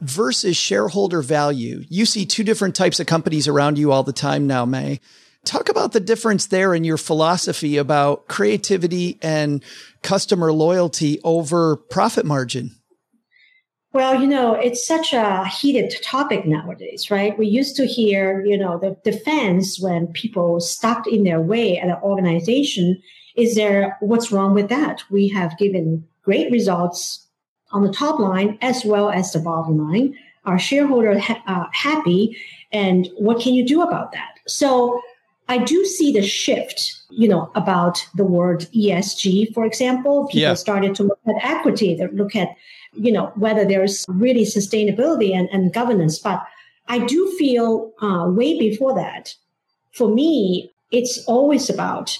versus 0.00 0.56
shareholder 0.56 1.22
value. 1.22 1.84
You 1.88 2.06
see 2.06 2.26
two 2.26 2.44
different 2.44 2.74
types 2.74 3.00
of 3.00 3.06
companies 3.06 3.48
around 3.48 3.78
you 3.78 3.90
all 3.90 4.02
the 4.02 4.12
time 4.12 4.46
now, 4.46 4.64
Mei. 4.64 5.00
Talk 5.44 5.68
about 5.68 5.92
the 5.92 6.00
difference 6.00 6.46
there 6.46 6.74
in 6.74 6.84
your 6.84 6.96
philosophy 6.96 7.76
about 7.76 8.28
creativity 8.28 9.18
and 9.20 9.62
customer 10.02 10.52
loyalty 10.52 11.20
over 11.22 11.76
profit 11.76 12.24
margin. 12.24 12.76
Well, 13.94 14.20
you 14.20 14.26
know, 14.26 14.54
it's 14.54 14.84
such 14.84 15.12
a 15.12 15.46
heated 15.46 15.94
topic 16.02 16.44
nowadays, 16.44 17.12
right? 17.12 17.38
We 17.38 17.46
used 17.46 17.76
to 17.76 17.86
hear, 17.86 18.44
you 18.44 18.58
know, 18.58 18.76
the 18.76 18.96
defense 19.08 19.78
when 19.80 20.08
people 20.08 20.58
stuck 20.58 21.06
in 21.06 21.22
their 21.22 21.40
way 21.40 21.78
at 21.78 21.86
an 21.88 21.98
organization. 22.02 23.00
Is 23.36 23.54
there, 23.54 23.96
what's 24.00 24.32
wrong 24.32 24.52
with 24.52 24.68
that? 24.68 25.04
We 25.12 25.28
have 25.28 25.56
given 25.58 26.04
great 26.24 26.50
results 26.50 27.24
on 27.70 27.84
the 27.84 27.92
top 27.92 28.18
line 28.18 28.58
as 28.62 28.84
well 28.84 29.10
as 29.10 29.32
the 29.32 29.38
bottom 29.38 29.78
line. 29.78 30.16
Our 30.44 30.58
shareholder 30.58 31.16
ha- 31.16 31.42
uh, 31.46 31.66
happy. 31.72 32.36
And 32.72 33.08
what 33.16 33.40
can 33.40 33.54
you 33.54 33.64
do 33.64 33.80
about 33.80 34.10
that? 34.10 34.40
So 34.48 35.00
I 35.48 35.58
do 35.58 35.84
see 35.84 36.12
the 36.12 36.22
shift, 36.26 37.00
you 37.10 37.28
know, 37.28 37.48
about 37.54 38.04
the 38.16 38.24
word 38.24 38.66
ESG, 38.74 39.54
for 39.54 39.64
example. 39.64 40.26
People 40.26 40.40
Yeah. 40.40 40.54
started 40.54 40.96
to 40.96 41.04
look 41.04 41.20
at 41.28 41.44
equity, 41.44 41.94
they 41.94 42.08
look 42.08 42.34
at, 42.34 42.48
you 42.96 43.12
know, 43.12 43.32
whether 43.36 43.64
there's 43.64 44.04
really 44.08 44.44
sustainability 44.44 45.34
and, 45.34 45.48
and 45.50 45.72
governance. 45.72 46.18
But 46.18 46.42
I 46.88 46.98
do 46.98 47.34
feel 47.38 47.92
uh, 48.00 48.28
way 48.28 48.58
before 48.58 48.94
that, 48.94 49.34
for 49.92 50.08
me, 50.08 50.72
it's 50.90 51.24
always 51.26 51.70
about 51.70 52.18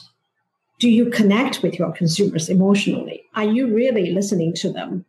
do 0.81 0.91
you 0.91 1.09
connect 1.11 1.63
with 1.63 1.79
your 1.79 1.93
consumers 1.93 2.49
emotionally? 2.49 3.23
Are 3.37 3.45
you 3.45 3.73
really 3.73 4.11
listening 4.11 4.53
to 4.55 4.73
them? 4.73 5.05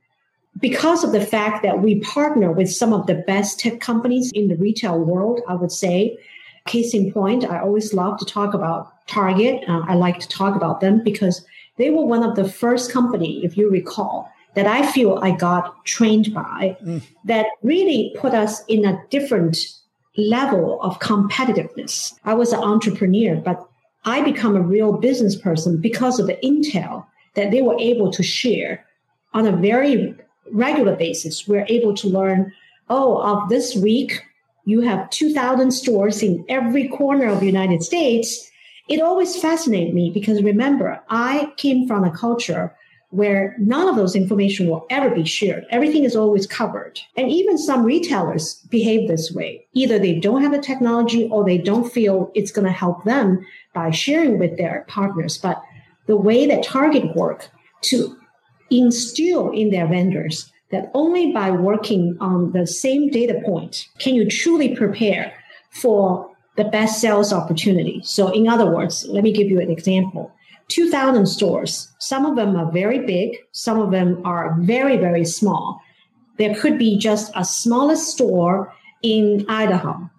Because 0.62 1.04
of 1.04 1.12
the 1.12 1.26
fact 1.26 1.64
that 1.64 1.82
we 1.82 2.00
partner 2.00 2.52
with 2.52 2.72
some 2.72 2.94
of 2.94 3.08
the 3.08 3.16
best 3.16 3.60
tech 3.60 3.82
companies 3.82 4.32
in 4.34 4.48
the 4.48 4.56
retail 4.56 5.00
world, 5.00 5.42
I 5.48 5.56
would 5.56 5.72
say, 5.72 6.18
case 6.66 6.94
in 6.94 7.12
point, 7.12 7.46
I 7.46 7.60
always 7.60 7.94
love 7.94 8.18
to 8.20 8.26
talk 8.26 8.54
about 8.54 9.06
Target. 9.08 9.64
Uh, 9.68 9.82
I 9.88 9.96
like 9.96 10.20
to 10.20 10.28
talk 10.30 10.56
about 10.56 10.80
them 10.80 11.04
because 11.04 11.46
they 11.78 11.90
were 11.90 12.06
one 12.06 12.24
of 12.24 12.36
the 12.36 12.48
first 12.48 12.92
company, 12.92 13.44
if 13.44 13.58
you 13.58 13.70
recall, 13.70 14.32
that 14.56 14.68
I 14.68 14.90
feel 14.92 15.20
I 15.22 15.32
got 15.32 15.86
trained 15.86 16.34
by 16.34 16.78
mm. 16.84 17.02
that 17.26 17.48
really 17.62 18.16
put 18.18 18.34
us 18.34 18.64
in 18.66 18.86
a 18.86 19.02
different 19.10 19.58
level 20.18 20.82
of 20.82 21.00
competitiveness. 21.00 22.18
I 22.24 22.34
was 22.34 22.54
an 22.54 22.64
entrepreneur, 22.64 23.36
but 23.36 23.68
I 24.06 24.22
become 24.22 24.56
a 24.56 24.62
real 24.62 24.94
business 24.94 25.36
person 25.36 25.82
because 25.82 26.20
of 26.20 26.28
the 26.28 26.38
intel 26.44 27.06
that 27.34 27.52
they 27.52 27.62
were 27.62 27.78
able 27.80 28.12
to 28.12 28.24
share 28.24 28.86
on 29.34 29.46
a 29.46 29.56
very 29.56 30.16
regular 30.52 30.96
basis. 30.96 31.48
We're 31.48 31.66
able 31.68 31.94
to 31.96 32.08
learn, 32.08 32.54
oh, 32.90 33.18
of 33.18 33.50
this 33.50 33.76
week, 33.76 34.24
you 34.66 34.82
have 34.82 35.10
2,000 35.10 35.72
stores 35.72 36.24
in 36.24 36.46
every 36.50 36.88
corner 36.88 37.28
of 37.28 37.40
the 37.40 37.46
United 37.46 37.84
States. 37.84 38.50
It 38.88 39.02
always 39.02 39.40
fascinated 39.40 39.94
me 39.94 40.12
because 40.12 40.42
remember, 40.42 41.02
I 41.10 41.52
came 41.58 41.88
from 41.88 42.04
a 42.04 42.16
culture 42.16 42.76
where 43.16 43.56
none 43.58 43.88
of 43.88 43.96
those 43.96 44.16
information 44.16 44.68
will 44.68 44.86
ever 44.90 45.10
be 45.10 45.26
shared. 45.26 45.66
Everything 45.70 46.04
is 46.04 46.16
always 46.16 46.46
covered. 46.46 47.00
And 47.16 47.32
even 47.32 47.58
some 47.58 47.84
retailers 47.84 48.56
behave 48.70 49.08
this 49.08 49.32
way. 49.32 49.66
Either 49.74 49.98
they 49.98 50.20
don't 50.20 50.42
have 50.42 50.52
the 50.52 50.60
technology 50.60 51.30
or 51.32 51.46
they 51.46 51.58
don't 51.58 51.92
feel 51.92 52.32
it's 52.36 52.52
going 52.52 52.66
to 52.66 52.72
help 52.72 53.04
them 53.06 53.46
by 53.74 53.92
sharing 53.92 54.38
with 54.38 54.58
their 54.58 54.86
partners. 54.88 55.38
But 55.38 55.62
the 56.08 56.18
way 56.18 56.46
that 56.48 56.64
Target 56.64 57.16
work 57.16 57.50
to 57.84 58.18
instill 58.70 59.52
in 59.52 59.70
their 59.70 59.88
vendors 59.88 60.52
that 60.72 60.92
only 60.94 61.32
by 61.32 61.52
working 61.52 62.18
on 62.20 62.52
the 62.52 62.68
same 62.68 63.10
data 63.10 63.42
point 63.46 63.88
can 64.00 64.16
you 64.16 64.30
truly 64.30 64.76
prepare 64.76 65.32
for 65.72 66.30
the 66.58 66.66
best 66.66 67.00
sales 67.00 67.32
opportunity. 67.32 68.02
So 68.04 68.30
in 68.30 68.48
other 68.48 68.70
words, 68.70 69.06
let 69.08 69.24
me 69.24 69.32
give 69.32 69.48
you 69.48 69.60
an 69.60 69.70
example. 69.70 70.32
2000 70.70 71.26
stores. 71.28 71.92
Some 72.00 72.26
of 72.26 72.36
them 72.36 72.56
are 72.56 72.72
very 72.72 73.00
big. 73.00 73.38
Some 73.52 73.80
of 73.80 73.92
them 73.92 74.22
are 74.26 74.56
very, 74.60 74.98
very 74.98 75.26
small. 75.26 75.82
There 76.38 76.56
could 76.56 76.78
be 76.78 76.98
just 76.98 77.32
a 77.36 77.46
smallest 77.46 78.10
store 78.12 78.74
in 79.02 79.46
Idaho, 79.48 80.10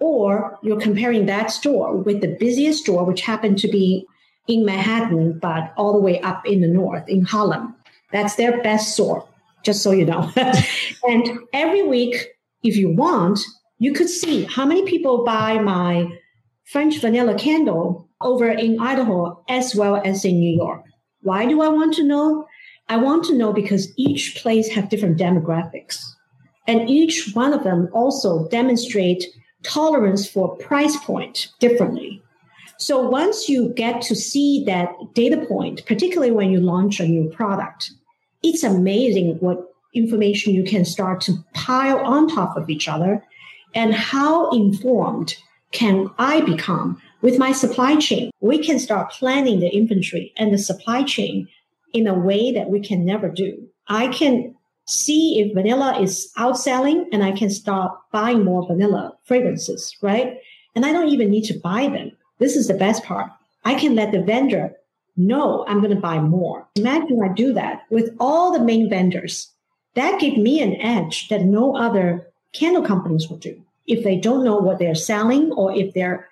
or 0.00 0.58
you're 0.62 0.80
comparing 0.80 1.26
that 1.26 1.50
store 1.50 1.96
with 1.96 2.20
the 2.20 2.36
busiest 2.38 2.84
store, 2.84 3.04
which 3.04 3.22
happened 3.22 3.58
to 3.58 3.68
be 3.68 4.06
in 4.46 4.64
Manhattan, 4.64 5.38
but 5.38 5.72
all 5.76 5.92
the 5.92 6.00
way 6.00 6.20
up 6.20 6.46
in 6.46 6.60
the 6.60 6.68
north 6.68 7.08
in 7.08 7.22
Harlem. 7.22 7.74
That's 8.12 8.36
their 8.36 8.62
best 8.62 8.94
store, 8.94 9.28
just 9.64 9.82
so 9.82 9.90
you 9.90 10.04
know. 10.04 10.30
and 11.08 11.40
every 11.52 11.82
week, 11.82 12.28
if 12.62 12.76
you 12.76 12.90
want, 12.90 13.40
you 13.78 13.92
could 13.92 14.08
see 14.08 14.44
how 14.44 14.64
many 14.64 14.84
people 14.86 15.24
buy 15.24 15.58
my 15.58 16.08
French 16.64 17.00
vanilla 17.00 17.34
candle 17.34 18.05
over 18.20 18.48
in 18.50 18.80
Idaho 18.80 19.42
as 19.48 19.74
well 19.74 20.00
as 20.04 20.24
in 20.24 20.38
New 20.38 20.56
York. 20.56 20.82
Why 21.22 21.46
do 21.46 21.60
I 21.62 21.68
want 21.68 21.94
to 21.94 22.04
know? 22.04 22.46
I 22.88 22.96
want 22.96 23.24
to 23.24 23.36
know 23.36 23.52
because 23.52 23.92
each 23.96 24.36
place 24.36 24.68
have 24.68 24.88
different 24.88 25.18
demographics 25.18 26.02
and 26.66 26.88
each 26.90 27.30
one 27.34 27.52
of 27.52 27.64
them 27.64 27.88
also 27.92 28.48
demonstrate 28.48 29.24
tolerance 29.62 30.28
for 30.28 30.56
price 30.56 30.96
point 30.98 31.48
differently. 31.60 32.22
So 32.78 33.00
once 33.00 33.48
you 33.48 33.72
get 33.74 34.02
to 34.02 34.14
see 34.14 34.64
that 34.66 34.92
data 35.14 35.44
point, 35.46 35.86
particularly 35.86 36.32
when 36.32 36.50
you 36.50 36.60
launch 36.60 37.00
a 37.00 37.08
new 37.08 37.30
product, 37.30 37.90
it's 38.42 38.62
amazing 38.62 39.36
what 39.40 39.72
information 39.94 40.52
you 40.52 40.62
can 40.62 40.84
start 40.84 41.20
to 41.22 41.32
pile 41.54 41.98
on 41.98 42.28
top 42.28 42.56
of 42.56 42.68
each 42.68 42.86
other 42.86 43.24
and 43.74 43.94
how 43.94 44.50
informed 44.50 45.36
can 45.72 46.10
I 46.18 46.42
become 46.42 47.00
with 47.26 47.40
my 47.40 47.50
supply 47.50 47.96
chain? 47.96 48.30
We 48.38 48.58
can 48.64 48.78
start 48.78 49.10
planning 49.10 49.58
the 49.58 49.74
inventory 49.74 50.32
and 50.36 50.54
the 50.54 50.58
supply 50.58 51.02
chain 51.02 51.48
in 51.92 52.06
a 52.06 52.14
way 52.14 52.52
that 52.52 52.70
we 52.70 52.78
can 52.78 53.04
never 53.04 53.28
do. 53.28 53.66
I 53.88 54.06
can 54.06 54.54
see 54.84 55.40
if 55.40 55.52
vanilla 55.52 56.00
is 56.00 56.30
outselling 56.38 57.06
and 57.10 57.24
I 57.24 57.32
can 57.32 57.50
start 57.50 57.98
buying 58.12 58.44
more 58.44 58.64
vanilla 58.64 59.12
fragrances, 59.24 59.96
right? 60.00 60.38
And 60.76 60.86
I 60.86 60.92
don't 60.92 61.08
even 61.08 61.28
need 61.28 61.42
to 61.46 61.58
buy 61.58 61.88
them. 61.88 62.12
This 62.38 62.54
is 62.54 62.68
the 62.68 62.74
best 62.74 63.02
part. 63.02 63.28
I 63.64 63.74
can 63.74 63.96
let 63.96 64.12
the 64.12 64.22
vendor 64.22 64.74
know 65.16 65.64
I'm 65.66 65.80
going 65.80 65.96
to 65.96 66.00
buy 66.00 66.20
more. 66.20 66.68
Imagine 66.76 67.20
I 67.24 67.34
do 67.34 67.52
that 67.54 67.86
with 67.90 68.14
all 68.20 68.52
the 68.52 68.64
main 68.64 68.88
vendors. 68.88 69.50
That 69.94 70.20
gives 70.20 70.36
me 70.36 70.62
an 70.62 70.76
edge 70.80 71.26
that 71.30 71.42
no 71.42 71.74
other 71.76 72.28
candle 72.52 72.84
companies 72.84 73.28
will 73.28 73.38
do. 73.38 73.60
If 73.88 74.04
they 74.04 74.16
don't 74.16 74.44
know 74.44 74.58
what 74.58 74.78
they're 74.78 74.94
selling 74.94 75.50
or 75.50 75.74
if 75.74 75.92
their 75.92 76.28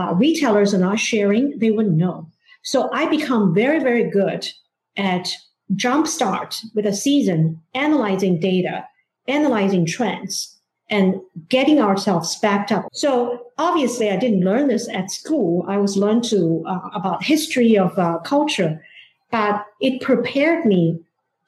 uh, 0.00 0.14
retailers 0.14 0.72
are 0.74 0.78
not 0.78 0.98
sharing, 0.98 1.58
they 1.58 1.70
wouldn't 1.70 1.96
know. 1.96 2.26
So 2.62 2.90
I 2.92 3.06
become 3.06 3.54
very, 3.54 3.80
very 3.80 4.08
good 4.10 4.48
at 4.96 5.28
jumpstart 5.74 6.56
with 6.74 6.86
a 6.86 6.92
season, 6.92 7.60
analyzing 7.74 8.40
data, 8.40 8.86
analyzing 9.28 9.86
trends, 9.86 10.56
and 10.88 11.20
getting 11.48 11.80
ourselves 11.80 12.38
backed 12.40 12.72
up. 12.72 12.86
So 12.92 13.46
obviously, 13.58 14.10
I 14.10 14.16
didn't 14.16 14.44
learn 14.44 14.68
this 14.68 14.88
at 14.88 15.10
school. 15.10 15.64
I 15.68 15.76
was 15.78 15.96
learned 15.96 16.24
to 16.24 16.64
uh, 16.66 16.90
about 16.94 17.22
history 17.22 17.78
of 17.78 17.96
uh, 17.98 18.18
culture, 18.18 18.82
but 19.30 19.64
it 19.80 20.02
prepared 20.02 20.64
me 20.66 20.98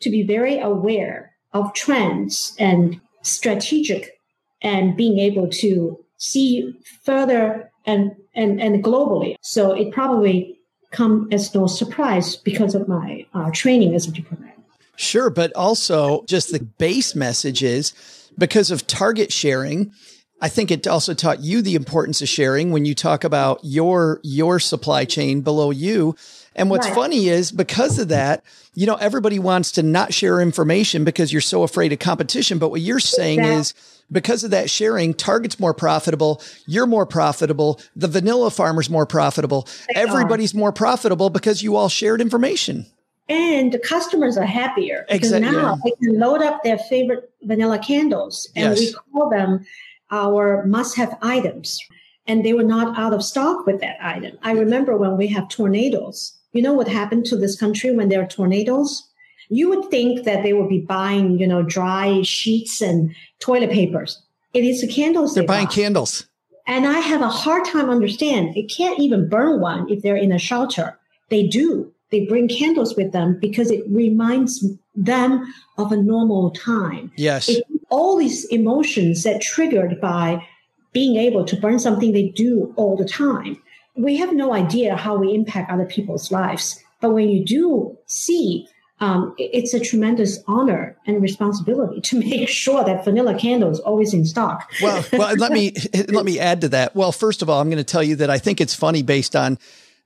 to 0.00 0.11
be 0.11 0.22
very 0.22 0.61
aware 0.61 1.32
of 1.53 1.74
trends 1.74 2.55
and 2.59 3.00
strategic 3.22 4.18
and 4.62 4.96
being 4.96 5.18
able 5.18 5.48
to 5.48 5.98
see 6.18 6.72
further 7.03 7.72
and, 7.87 8.14
and, 8.35 8.61
and 8.61 8.83
globally. 8.83 9.37
So 9.41 9.72
it 9.72 9.93
probably 9.93 10.59
come 10.91 11.28
as 11.33 11.55
no 11.55 11.66
surprise 11.66 12.37
because 12.37 12.74
of 12.74 12.87
my 12.87 13.26
uh, 13.35 13.51
training 13.53 13.95
as 13.95 14.07
a 14.07 14.12
diplomat. 14.12 14.57
Sure, 14.97 15.30
but 15.30 15.53
also 15.55 16.24
just 16.26 16.53
the 16.53 16.61
base 16.61 17.14
message 17.14 17.62
is 17.62 17.93
because 18.39 18.70
of 18.70 18.87
target 18.87 19.33
sharing. 19.33 19.93
I 20.41 20.49
think 20.49 20.70
it 20.70 20.87
also 20.87 21.14
taught 21.14 21.41
you 21.41 21.62
the 21.62 21.74
importance 21.74 22.20
of 22.20 22.28
sharing 22.28 22.72
when 22.72 22.85
you 22.85 22.95
talk 22.95 23.24
about 23.24 23.61
your 23.62 24.20
your 24.22 24.59
supply 24.59 25.05
chain 25.05 25.41
below 25.41 25.70
you. 25.70 26.14
And 26.55 26.70
what's 26.70 26.86
Right. 26.86 26.94
funny 26.94 27.28
is 27.28 27.50
because 27.53 27.98
of 27.98 28.09
that, 28.09 28.42
you 28.74 28.86
know, 28.86 28.96
everybody 28.96 29.38
wants 29.38 29.72
to 29.72 29.82
not 29.82 30.12
share 30.12 30.40
information 30.40 31.05
because 31.05 31.32
you're 31.32 31.40
so 31.40 31.62
afraid 31.62 31.92
of 31.92 31.98
competition. 31.98 32.59
But 32.59 32.70
what 32.70 32.80
you're 32.80 33.00
saying 33.00 33.40
Exactly. 33.40 33.61
is 33.61 33.74
because 34.11 34.44
of 34.44 34.50
that 34.50 34.68
sharing, 34.68 35.14
Target's 35.14 35.59
more 35.59 35.72
profitable, 35.72 36.42
you're 36.66 36.86
more 36.86 37.07
profitable, 37.07 37.80
the 37.96 38.09
vanilla 38.09 38.50
farmer's 38.50 38.90
more 38.90 39.07
profitable, 39.07 39.66
They 39.94 40.00
are. 40.00 40.07
everybody's 40.07 40.55
more 40.55 40.72
profitable 40.72 41.30
because 41.30 41.62
you 41.62 41.76
all 41.76 41.88
shared 41.88 42.20
information. 42.20 42.86
And 43.28 43.72
the 43.72 43.78
customers 43.78 44.36
are 44.36 44.44
happier 44.44 45.07
because 45.11 45.32
now 45.32 45.78
they 45.84 45.92
can 46.03 46.18
load 46.18 46.42
up 46.42 46.62
their 46.62 46.76
favorite 46.76 47.30
vanilla 47.42 47.78
candles 47.78 48.50
and 48.57 48.74
we 48.74 48.92
call 49.12 49.30
them 49.30 49.64
our 50.11 50.66
must 50.66 50.96
have 50.96 51.16
items. 51.22 51.78
And 52.26 52.44
they 52.44 52.53
were 52.53 52.62
not 52.62 52.98
out 52.98 53.14
of 53.14 53.24
stock 53.24 53.66
with 53.66 53.80
that 53.80 53.96
item. 54.00 54.36
I 54.42 54.53
remember 54.53 54.96
when 54.96 55.16
we 55.16 55.28
have 55.28 55.48
tornadoes, 55.48 56.34
you 56.53 56.62
know 56.62 56.72
what 56.72 56.88
happened 56.88 57.24
to 57.26 57.36
this 57.36 57.59
country 57.59 57.92
when 57.92 58.09
there 58.09 58.22
are 58.22 58.26
tornadoes? 58.26 59.09
You 59.48 59.68
would 59.70 59.90
think 59.90 60.24
that 60.24 60.42
they 60.42 60.53
would 60.53 60.68
be 60.68 60.80
buying, 60.80 61.38
you 61.38 61.46
know, 61.46 61.62
dry 61.62 62.22
sheets 62.22 62.80
and 62.80 63.14
toilet 63.40 63.70
papers. 63.70 64.22
It 64.55 64.64
is 64.64 64.80
the 64.80 64.86
candles 64.86 65.34
They're 65.34 65.42
they 65.42 65.46
buying 65.46 65.66
buy. 65.66 65.72
candles. 65.72 66.26
And 66.66 66.86
I 66.86 67.00
have 67.00 67.22
a 67.22 67.28
hard 67.28 67.64
time 67.64 67.90
understand. 67.90 68.57
It 68.57 68.72
can't 68.74 68.98
even 69.00 69.28
burn 69.28 69.61
one 69.61 69.90
if 69.90 70.03
they're 70.03 70.16
in 70.16 70.32
a 70.32 70.38
shelter. 70.38 70.98
They 71.28 71.46
do. 71.46 71.92
They 72.11 72.26
bring 72.26 72.46
candles 72.48 72.94
with 72.94 73.12
them 73.12 73.38
because 73.40 73.70
it 73.70 73.84
reminds 73.88 74.64
them 74.94 75.53
of 75.78 75.90
a 75.92 75.96
normal 75.96 76.50
time. 76.50 77.11
Yes. 77.16 77.48
It, 77.48 77.64
all 77.88 78.16
these 78.16 78.44
emotions 78.46 79.22
that 79.24 79.40
triggered 79.40 80.00
by 80.00 80.46
being 80.92 81.16
able 81.16 81.44
to 81.46 81.57
burn 81.57 81.78
something 81.78 82.12
they 82.12 82.28
do 82.28 82.72
all 82.76 82.96
the 82.96 83.07
time. 83.07 83.62
We 83.97 84.16
have 84.16 84.32
no 84.32 84.53
idea 84.53 84.97
how 84.97 85.16
we 85.16 85.34
impact 85.34 85.70
other 85.70 85.84
people's 85.84 86.30
lives. 86.30 86.82
But 87.01 87.11
when 87.11 87.28
you 87.28 87.45
do 87.45 87.99
see 88.07 88.68
um, 89.03 89.34
it's 89.36 89.74
a 89.74 89.80
tremendous 89.80 90.38
honor 90.47 90.97
and 91.07 91.20
responsibility 91.20 92.01
to 92.03 92.18
make 92.20 92.49
sure 92.49 92.84
that 92.84 93.05
vanilla 93.05 93.36
candle 93.36 93.70
is 93.70 93.80
always 93.80 94.14
in 94.14 94.24
stock. 94.24 94.70
well, 94.80 95.05
well, 95.12 95.34
let 95.34 95.53
me 95.53 95.74
let 96.09 96.24
me 96.24 96.38
add 96.38 96.61
to 96.62 96.68
that. 96.70 96.95
Well, 96.95 97.11
first 97.12 97.43
of 97.43 97.51
all, 97.51 97.61
I'm 97.61 97.68
going 97.68 97.78
to 97.78 97.84
tell 97.84 98.03
you 98.03 98.16
that 98.16 98.30
I 98.30 98.38
think 98.38 98.61
it's 98.61 98.74
funny 98.74 99.03
based 99.03 99.34
on 99.34 99.59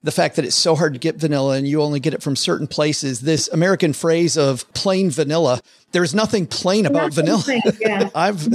the 0.02 0.12
fact 0.12 0.36
that 0.36 0.44
it's 0.44 0.56
so 0.56 0.74
hard 0.74 0.94
to 0.94 0.98
get 0.98 1.16
vanilla 1.16 1.56
and 1.56 1.68
you 1.68 1.82
only 1.82 2.00
get 2.00 2.14
it 2.14 2.22
from 2.22 2.36
certain 2.36 2.66
places. 2.66 3.20
This 3.20 3.48
American 3.48 3.92
phrase 3.92 4.38
of 4.38 4.72
plain 4.72 5.10
vanilla, 5.10 5.60
there's 5.92 6.14
nothing 6.14 6.46
plain 6.46 6.86
about 6.86 7.14
nothing 7.14 7.24
vanilla. 7.24 7.42
Plain, 7.42 7.62
yeah. 7.80 8.10
I've 8.14 8.48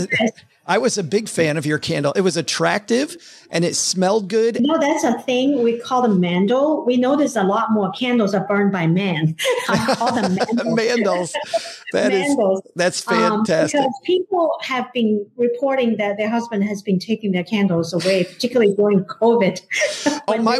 I 0.67 0.77
was 0.77 0.97
a 0.97 1.03
big 1.03 1.27
fan 1.27 1.57
of 1.57 1.65
your 1.65 1.79
candle. 1.79 2.13
It 2.13 2.21
was 2.21 2.37
attractive 2.37 3.17
and 3.49 3.65
it 3.65 3.75
smelled 3.75 4.29
good. 4.29 4.61
No, 4.61 4.79
that's 4.79 5.03
a 5.03 5.19
thing 5.21 5.63
we 5.63 5.79
call 5.79 6.03
them 6.03 6.19
mandel. 6.19 6.85
We 6.85 6.97
notice 6.97 7.35
a 7.35 7.43
lot 7.43 7.71
more 7.71 7.91
candles 7.91 8.35
are 8.35 8.45
burned 8.45 8.71
by 8.71 8.87
men. 8.87 9.35
I 9.69 9.95
call 9.95 10.13
them 10.13 10.35
mandels. 10.35 10.77
mandels. 10.77 11.33
That 11.93 12.11
mandels. 12.11 12.57
Is, 12.57 12.71
that's 12.75 13.07
um, 13.07 13.45
fantastic. 13.45 13.79
Um, 13.79 13.87
because 13.87 14.01
people 14.05 14.51
have 14.61 14.91
been 14.93 15.25
reporting 15.35 15.97
that 15.97 16.17
their 16.17 16.29
husband 16.29 16.63
has 16.65 16.81
been 16.81 16.99
taking 16.99 17.31
their 17.31 17.43
candles 17.43 17.93
away, 17.93 18.23
particularly 18.25 18.75
during 18.75 19.03
COVID. 19.05 19.61
oh, 20.27 20.37
my, 20.37 20.59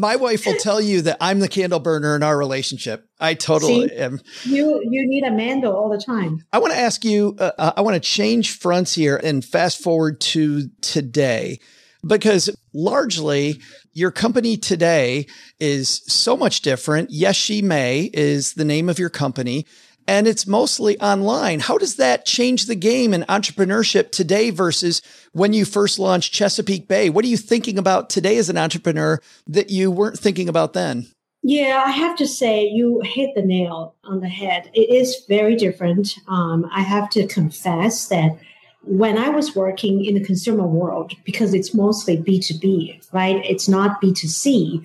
my 0.00 0.16
wife 0.16 0.46
will 0.46 0.56
tell 0.56 0.80
you 0.80 1.02
that 1.02 1.18
I'm 1.20 1.40
the 1.40 1.48
candle 1.48 1.78
burner 1.78 2.16
in 2.16 2.22
our 2.22 2.36
relationship. 2.36 3.06
I 3.20 3.34
totally 3.34 3.88
See, 3.88 3.94
am. 3.96 4.20
You 4.44 4.80
you 4.82 5.06
need 5.06 5.24
a 5.24 5.30
mandel 5.30 5.76
all 5.76 5.90
the 5.90 5.98
time. 6.00 6.42
I 6.52 6.58
want 6.58 6.72
to 6.72 6.78
ask 6.78 7.04
you. 7.04 7.36
Uh, 7.38 7.52
uh 7.58 7.72
I 7.76 7.82
want 7.82 7.94
to 7.94 8.00
change 8.00 8.58
fronts 8.58 8.94
here 8.94 9.20
and 9.22 9.44
fast 9.44 9.82
forward 9.82 10.20
to 10.32 10.68
today, 10.80 11.60
because 12.04 12.48
largely 12.72 13.60
your 13.92 14.10
company 14.10 14.56
today 14.56 15.26
is 15.58 16.02
so 16.06 16.34
much 16.34 16.62
different. 16.62 17.10
Yes, 17.10 17.36
she 17.36 17.60
may 17.60 18.10
is 18.14 18.54
the 18.54 18.64
name 18.64 18.88
of 18.88 18.98
your 18.98 19.10
company 19.10 19.66
and 20.06 20.26
it's 20.26 20.46
mostly 20.46 20.98
online. 21.00 21.60
How 21.60 21.78
does 21.78 21.96
that 21.96 22.26
change 22.26 22.66
the 22.66 22.74
game 22.74 23.14
in 23.14 23.22
entrepreneurship 23.22 24.10
today 24.10 24.50
versus 24.50 25.02
when 25.32 25.52
you 25.52 25.64
first 25.64 25.98
launched 25.98 26.32
Chesapeake 26.32 26.88
Bay? 26.88 27.10
What 27.10 27.24
are 27.24 27.28
you 27.28 27.36
thinking 27.36 27.78
about 27.78 28.10
today 28.10 28.36
as 28.36 28.48
an 28.48 28.58
entrepreneur 28.58 29.20
that 29.46 29.70
you 29.70 29.90
weren't 29.90 30.18
thinking 30.18 30.48
about 30.48 30.72
then? 30.72 31.06
Yeah, 31.42 31.82
I 31.86 31.90
have 31.90 32.16
to 32.18 32.26
say 32.26 32.66
you 32.66 33.00
hit 33.02 33.34
the 33.34 33.42
nail 33.42 33.94
on 34.04 34.20
the 34.20 34.28
head. 34.28 34.70
It 34.74 34.90
is 34.90 35.24
very 35.28 35.56
different. 35.56 36.16
Um, 36.28 36.68
I 36.70 36.82
have 36.82 37.08
to 37.10 37.26
confess 37.26 38.08
that 38.08 38.38
when 38.82 39.16
I 39.16 39.28
was 39.30 39.54
working 39.54 40.04
in 40.04 40.14
the 40.14 40.24
consumer 40.24 40.66
world, 40.66 41.14
because 41.24 41.54
it's 41.54 41.74
mostly 41.74 42.16
B2B, 42.18 43.12
right? 43.12 43.44
It's 43.44 43.68
not 43.68 44.02
B2C. 44.02 44.84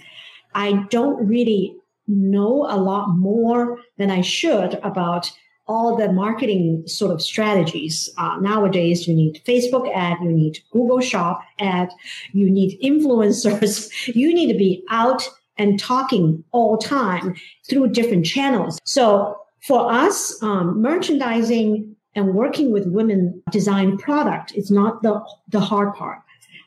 I 0.54 0.86
don't 0.90 1.28
really 1.28 1.76
know 2.08 2.68
a 2.70 2.78
lot 2.78 3.10
more 3.10 3.80
than 3.98 4.12
I 4.12 4.22
should 4.22 4.76
about 4.84 5.32
all 5.68 5.96
the 5.96 6.12
marketing 6.12 6.84
sort 6.86 7.12
of 7.12 7.22
strategies. 7.22 8.10
Uh, 8.18 8.38
nowadays, 8.40 9.08
you 9.08 9.16
need 9.16 9.42
Facebook 9.46 9.92
ad, 9.96 10.18
you 10.22 10.32
need 10.32 10.60
Google 10.72 11.02
Shop 11.02 11.42
ad, 11.60 11.90
you 12.34 12.50
need 12.50 12.80
influencers, 12.82 13.90
you 14.16 14.34
need 14.34 14.52
to 14.52 14.58
be 14.58 14.84
out 14.90 15.28
and 15.58 15.80
talking 15.80 16.44
all 16.52 16.78
time 16.78 17.36
through 17.68 17.88
different 17.88 18.26
channels. 18.26 18.80
So 18.84 19.38
for 19.66 19.92
us, 19.92 20.42
um, 20.44 20.82
merchandising 20.82 21.96
and 22.14 22.34
working 22.34 22.72
with 22.72 22.86
women 22.88 23.42
design 23.52 23.98
product 23.98 24.54
is 24.54 24.70
not 24.70 25.02
the, 25.02 25.20
the 25.50 25.60
hard 25.60 25.94
part. 25.96 26.20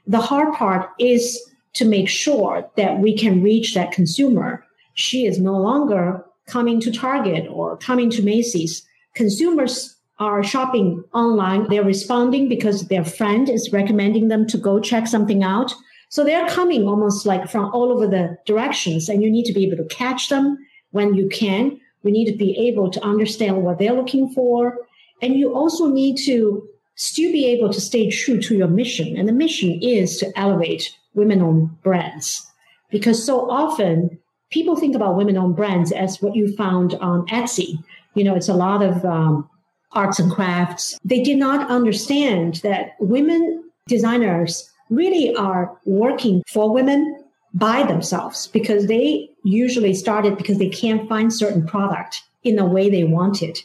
The 0.07 0.21
hard 0.21 0.55
part 0.55 0.91
is 0.99 1.41
to 1.75 1.85
make 1.85 2.09
sure 2.09 2.69
that 2.77 2.99
we 2.99 3.17
can 3.17 3.43
reach 3.43 3.75
that 3.75 3.93
consumer 3.93 4.65
she 4.99 5.27
is 5.27 5.39
no 5.39 5.57
longer 5.57 6.25
coming 6.49 6.81
to 6.81 6.91
Target 6.91 7.47
or 7.49 7.77
coming 7.77 8.11
to 8.11 8.21
Macy's. 8.21 8.85
Consumers 9.15 9.97
are 10.19 10.43
shopping 10.43 11.05
online. 11.15 11.69
They're 11.69 11.85
responding 11.85 12.49
because 12.49 12.89
their 12.89 13.05
friend 13.05 13.49
is 13.49 13.73
recommending 13.73 14.27
them 14.27 14.45
to 14.49 14.59
go 14.59 14.81
check 14.81 15.07
something 15.07 15.45
out. 15.45 15.73
So 16.09 16.25
they're 16.25 16.49
coming 16.49 16.89
almost 16.89 17.27
like 17.27 17.49
from 17.49 17.67
all 17.67 17.93
over 17.93 18.09
the 18.09 18.37
directions 18.45 19.09
and 19.09 19.23
you 19.23 19.31
need 19.31 19.45
to 19.45 19.53
be 19.53 19.65
able 19.65 19.77
to 19.77 19.95
catch 19.95 20.31
them 20.31 20.59
when 20.91 21.15
you 21.15 21.29
can. 21.29 21.79
We 22.03 22.11
need 22.11 22.29
to 22.33 22.37
be 22.37 22.59
able 22.69 22.91
to 22.91 23.05
understand 23.05 23.63
what 23.63 23.79
they're 23.79 23.93
looking 23.93 24.29
for. 24.31 24.79
And 25.23 25.37
you 25.37 25.55
also 25.55 25.87
need 25.87 26.17
to 26.25 26.69
still 26.97 27.31
be 27.31 27.47
able 27.47 27.73
to 27.73 27.81
stay 27.81 28.11
true 28.11 28.41
to 28.41 28.57
your 28.57 28.67
mission. 28.67 29.17
And 29.17 29.29
the 29.29 29.33
mission 29.33 29.79
is 29.81 30.17
to 30.19 30.33
elevate 30.35 30.91
women 31.15 31.41
owned 31.41 31.81
brands 31.83 32.45
because 32.91 33.25
so 33.25 33.49
often 33.49 34.19
people 34.51 34.77
think 34.77 34.95
about 34.95 35.17
women-owned 35.17 35.57
brands 35.57 35.93
as 35.93 36.21
what 36.23 36.35
you 36.35 36.55
found 36.57 36.95
on 36.95 37.27
Etsy. 37.29 37.83
You 38.15 38.25
know, 38.25 38.35
it's 38.35 38.49
a 38.49 38.55
lot 38.55 38.83
of 38.83 39.05
um, 39.05 39.49
arts 39.93 40.19
and 40.19 40.31
crafts. 40.31 40.99
They 41.05 41.23
did 41.23 41.39
not 41.39 41.71
understand 41.71 42.57
that 42.57 42.97
women 43.01 43.65
designers 43.87 44.71
really 44.91 45.35
are 45.37 45.77
working 45.85 46.43
for 46.49 46.73
women 46.73 47.25
by 47.55 47.83
themselves 47.83 48.47
because 48.49 48.87
they 48.87 49.29
usually 49.45 49.95
started 49.95 50.37
because 50.37 50.59
they 50.59 50.69
can't 50.69 51.09
find 51.09 51.33
certain 51.33 51.67
product 51.67 52.23
in 52.45 52.57
the 52.57 52.65
way 52.65 52.89
they 52.89 53.05
want 53.05 53.43
it. 53.43 53.59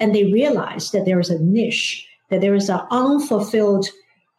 And 0.00 0.14
they 0.14 0.32
realized 0.32 0.92
that 0.92 1.04
there 1.04 1.20
is 1.20 1.30
a 1.30 1.38
niche, 1.38 2.06
that 2.30 2.40
there 2.40 2.54
is 2.54 2.68
an 2.68 2.80
unfulfilled 2.90 3.86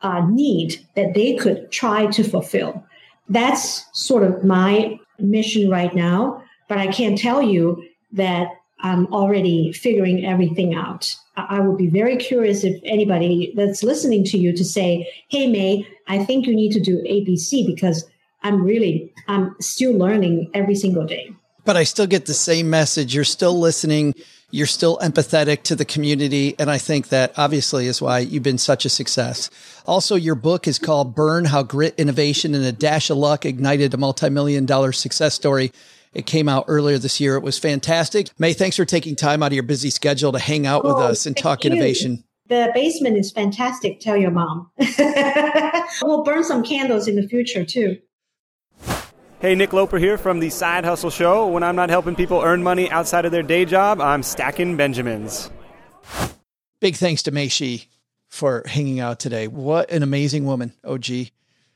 uh, 0.02 0.26
need 0.28 0.86
that 0.96 1.14
they 1.14 1.36
could 1.36 1.72
try 1.72 2.08
to 2.08 2.24
fulfill. 2.24 2.84
That's 3.28 3.86
sort 3.94 4.24
of 4.24 4.44
my 4.44 4.98
mission 5.22 5.70
right 5.70 5.94
now, 5.94 6.44
but 6.68 6.78
I 6.78 6.88
can't 6.88 7.18
tell 7.18 7.42
you 7.42 7.84
that 8.14 8.50
I'm 8.82 9.08
already 9.08 9.72
figuring 9.72 10.26
everything 10.26 10.74
out. 10.74 11.16
I 11.36 11.60
would 11.60 11.78
be 11.78 11.88
very 11.88 12.18
curious 12.18 12.64
if 12.64 12.80
anybody 12.84 13.54
that's 13.56 13.84
listening 13.84 14.24
to 14.26 14.38
you 14.38 14.56
to 14.56 14.64
say, 14.64 15.10
Hey, 15.30 15.48
Mei, 15.48 15.88
I 16.08 16.24
think 16.24 16.48
you 16.48 16.56
need 16.56 16.72
to 16.74 16.80
do 16.80 16.98
ABC 17.04 17.66
because 17.66 18.06
I'm 18.44 18.64
really, 18.64 19.14
I'm 19.28 19.56
still 19.60 19.94
learning 19.94 20.50
every 20.54 20.76
single 20.76 21.06
day. 21.06 21.32
But 21.66 21.78
I 21.78 21.84
still 21.84 22.08
get 22.08 22.26
the 22.26 22.34
same 22.34 22.70
message. 22.70 23.14
You're 23.14 23.26
still 23.26 23.60
listening. 23.60 24.16
You're 24.52 24.68
still 24.68 24.98
empathetic 24.98 25.64
to 25.64 25.76
the 25.76 25.86
community. 25.86 26.56
And 26.58 26.72
I 26.72 26.78
think 26.78 27.10
that 27.10 27.34
obviously 27.38 27.88
is 27.88 28.02
why 28.02 28.20
you've 28.20 28.44
been 28.44 28.58
such 28.58 28.86
a 28.86 28.90
success. 28.90 29.50
Also, 29.86 30.16
your 30.16 30.36
book 30.36 30.68
is 30.68 30.80
called 30.80 31.16
Burn 31.16 31.46
How 31.46 31.64
Grit, 31.64 31.96
Innovation, 31.98 32.56
and 32.56 32.66
a 32.66 32.72
Dash 32.72 33.10
of 33.10 33.18
Luck 33.18 33.46
Ignited 33.46 33.94
a 33.94 33.98
Multi-Million 33.98 34.66
Dollar 34.66 34.92
Success 34.92 35.36
Story. 35.36 35.72
It 36.14 36.26
came 36.26 36.50
out 36.50 36.66
earlier 36.68 36.98
this 36.98 37.20
year. 37.20 37.36
It 37.36 37.44
was 37.44 37.60
fantastic. 37.60 38.30
Mei, 38.40 38.54
thanks 38.54 38.76
for 38.76 38.86
taking 38.86 39.16
time 39.16 39.44
out 39.44 39.48
of 39.48 39.54
your 39.54 39.64
busy 39.64 39.92
schedule 39.92 40.32
to 40.32 40.40
hang 40.40 40.66
out 40.66 40.82
oh, 40.84 40.88
with 40.88 40.98
us 40.98 41.26
and 41.26 41.38
talk 41.38 41.64
you. 41.64 41.72
innovation. 41.72 42.24
The 42.48 42.72
basement 42.74 43.16
is 43.16 43.32
fantastic. 43.32 44.00
Tell 44.00 44.18
your 44.18 44.32
mom. 44.32 44.72
we'll 46.02 46.24
burn 46.24 46.44
some 46.44 46.64
candles 46.64 47.08
in 47.08 47.16
the 47.16 47.28
future 47.28 47.64
too. 47.64 47.98
Hey, 49.42 49.56
Nick 49.56 49.72
Loper 49.72 49.98
here 49.98 50.18
from 50.18 50.42
the 50.42 50.50
Side 50.50 50.84
Hustle 50.84 51.10
Show. 51.10 51.48
When 51.48 51.64
I'm 51.64 51.78
not 51.78 51.90
helping 51.90 52.14
people 52.14 52.42
earn 52.42 52.62
money 52.62 52.92
outside 52.92 53.24
of 53.24 53.32
their 53.32 53.42
day 53.42 53.64
job, 53.64 54.02
I'm 54.02 54.22
stacking 54.22 54.76
Benjamins. 54.76 55.50
Big 56.82 56.98
thanks 56.98 57.24
to 57.24 57.32
Mei 57.32 57.48
Xu 57.48 57.86
for 58.28 58.64
hanging 58.68 59.00
out 59.00 59.22
today. 59.22 59.48
What 59.48 59.90
an 59.92 60.04
amazing 60.04 60.44
woman, 60.44 60.74
OG. 60.84 61.30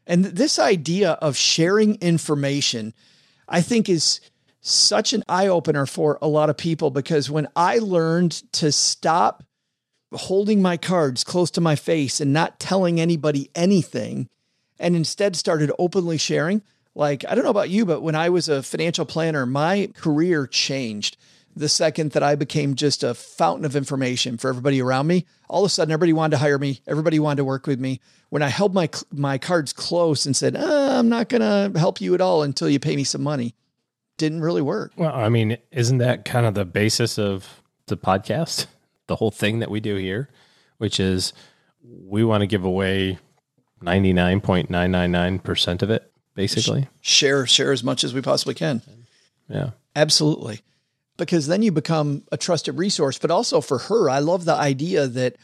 And 0.05 0.25
this 0.25 0.59
idea 0.59 1.11
of 1.11 1.37
sharing 1.37 1.95
information, 2.01 2.93
I 3.47 3.61
think, 3.61 3.87
is 3.87 4.19
such 4.59 5.13
an 5.13 5.23
eye 5.29 5.47
opener 5.47 5.85
for 5.85 6.19
a 6.21 6.27
lot 6.27 6.49
of 6.49 6.57
people 6.57 6.91
because 6.91 7.31
when 7.31 7.47
I 7.55 7.77
learned 7.77 8.31
to 8.55 8.73
stop 8.73 9.41
holding 10.11 10.61
my 10.61 10.75
cards 10.75 11.23
close 11.23 11.49
to 11.51 11.61
my 11.61 11.77
face 11.77 12.19
and 12.19 12.33
not 12.33 12.59
telling 12.59 12.99
anybody 12.99 13.49
anything, 13.55 14.27
and 14.79 14.97
instead 14.97 15.37
started 15.37 15.71
openly 15.79 16.17
sharing, 16.17 16.61
like, 16.95 17.25
I 17.27 17.35
don't 17.35 17.43
know 17.43 17.49
about 17.49 17.69
you, 17.69 17.85
but 17.85 18.01
when 18.01 18.15
I 18.15 18.29
was 18.29 18.49
a 18.49 18.61
financial 18.61 19.05
planner, 19.05 19.45
my 19.45 19.89
career 19.95 20.45
changed 20.45 21.17
the 21.55 21.69
second 21.69 22.11
that 22.11 22.23
I 22.23 22.35
became 22.35 22.75
just 22.75 23.03
a 23.03 23.13
fountain 23.13 23.65
of 23.65 23.75
information 23.75 24.37
for 24.37 24.49
everybody 24.49 24.81
around 24.81 25.07
me. 25.07 25.25
All 25.49 25.63
of 25.63 25.67
a 25.67 25.69
sudden, 25.69 25.91
everybody 25.91 26.13
wanted 26.13 26.31
to 26.31 26.37
hire 26.39 26.57
me. 26.57 26.81
Everybody 26.87 27.19
wanted 27.19 27.37
to 27.37 27.45
work 27.45 27.67
with 27.67 27.79
me. 27.79 27.99
When 28.29 28.41
I 28.41 28.49
held 28.49 28.73
my 28.73 28.89
my 29.11 29.37
cards 29.37 29.73
close 29.73 30.25
and 30.25 30.35
said, 30.35 30.55
uh, 30.55 30.97
"I'm 30.97 31.09
not 31.09 31.29
going 31.29 31.41
to 31.41 31.77
help 31.79 32.01
you 32.01 32.15
at 32.15 32.21
all 32.21 32.41
until 32.43 32.69
you 32.69 32.79
pay 32.79 32.95
me 32.95 33.03
some 33.03 33.21
money," 33.21 33.53
didn't 34.17 34.41
really 34.41 34.63
work. 34.63 34.93
Well, 34.95 35.13
I 35.13 35.29
mean, 35.29 35.57
isn't 35.71 35.99
that 35.99 36.25
kind 36.25 36.47
of 36.47 36.55
the 36.55 36.65
basis 36.65 37.19
of 37.19 37.61
the 37.87 37.97
podcast? 37.97 38.67
The 39.07 39.17
whole 39.17 39.31
thing 39.31 39.59
that 39.59 39.69
we 39.69 39.81
do 39.81 39.97
here, 39.97 40.29
which 40.77 40.97
is 40.97 41.33
we 41.83 42.23
want 42.23 42.39
to 42.39 42.47
give 42.47 42.63
away 42.63 43.19
99.999% 43.83 45.81
of 45.81 45.89
it 45.89 46.12
basically. 46.35 46.87
Share 47.01 47.45
share 47.45 47.71
as 47.71 47.83
much 47.83 48.03
as 48.03 48.13
we 48.13 48.21
possibly 48.21 48.53
can. 48.53 48.81
Yeah. 49.49 49.71
Absolutely. 49.95 50.61
Because 51.17 51.47
then 51.47 51.61
you 51.61 51.71
become 51.71 52.23
a 52.31 52.37
trusted 52.37 52.77
resource, 52.77 53.19
but 53.19 53.29
also 53.31 53.61
for 53.61 53.77
her, 53.77 54.09
I 54.09 54.19
love 54.19 54.45
the 54.45 54.55
idea 54.55 55.07
that 55.07 55.35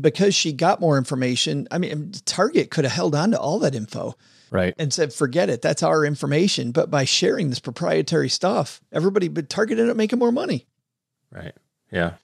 because 0.00 0.34
she 0.34 0.52
got 0.52 0.80
more 0.80 0.96
information, 0.96 1.68
I 1.70 1.78
mean 1.78 2.12
Target 2.24 2.70
could 2.70 2.84
have 2.84 2.92
held 2.92 3.14
on 3.14 3.32
to 3.32 3.38
all 3.38 3.58
that 3.60 3.74
info. 3.74 4.16
Right. 4.50 4.74
And 4.78 4.92
said, 4.92 5.12
forget 5.12 5.48
it. 5.48 5.62
That's 5.62 5.82
our 5.82 6.04
information. 6.04 6.72
But 6.72 6.90
by 6.90 7.04
sharing 7.04 7.50
this 7.50 7.60
proprietary 7.60 8.28
stuff, 8.28 8.80
everybody, 8.90 9.28
but 9.28 9.48
Target 9.48 9.78
ended 9.78 9.90
up 9.90 9.96
making 9.96 10.18
more 10.18 10.32
money. 10.32 10.66
Right. 11.30 11.54
Yeah. 11.92 12.14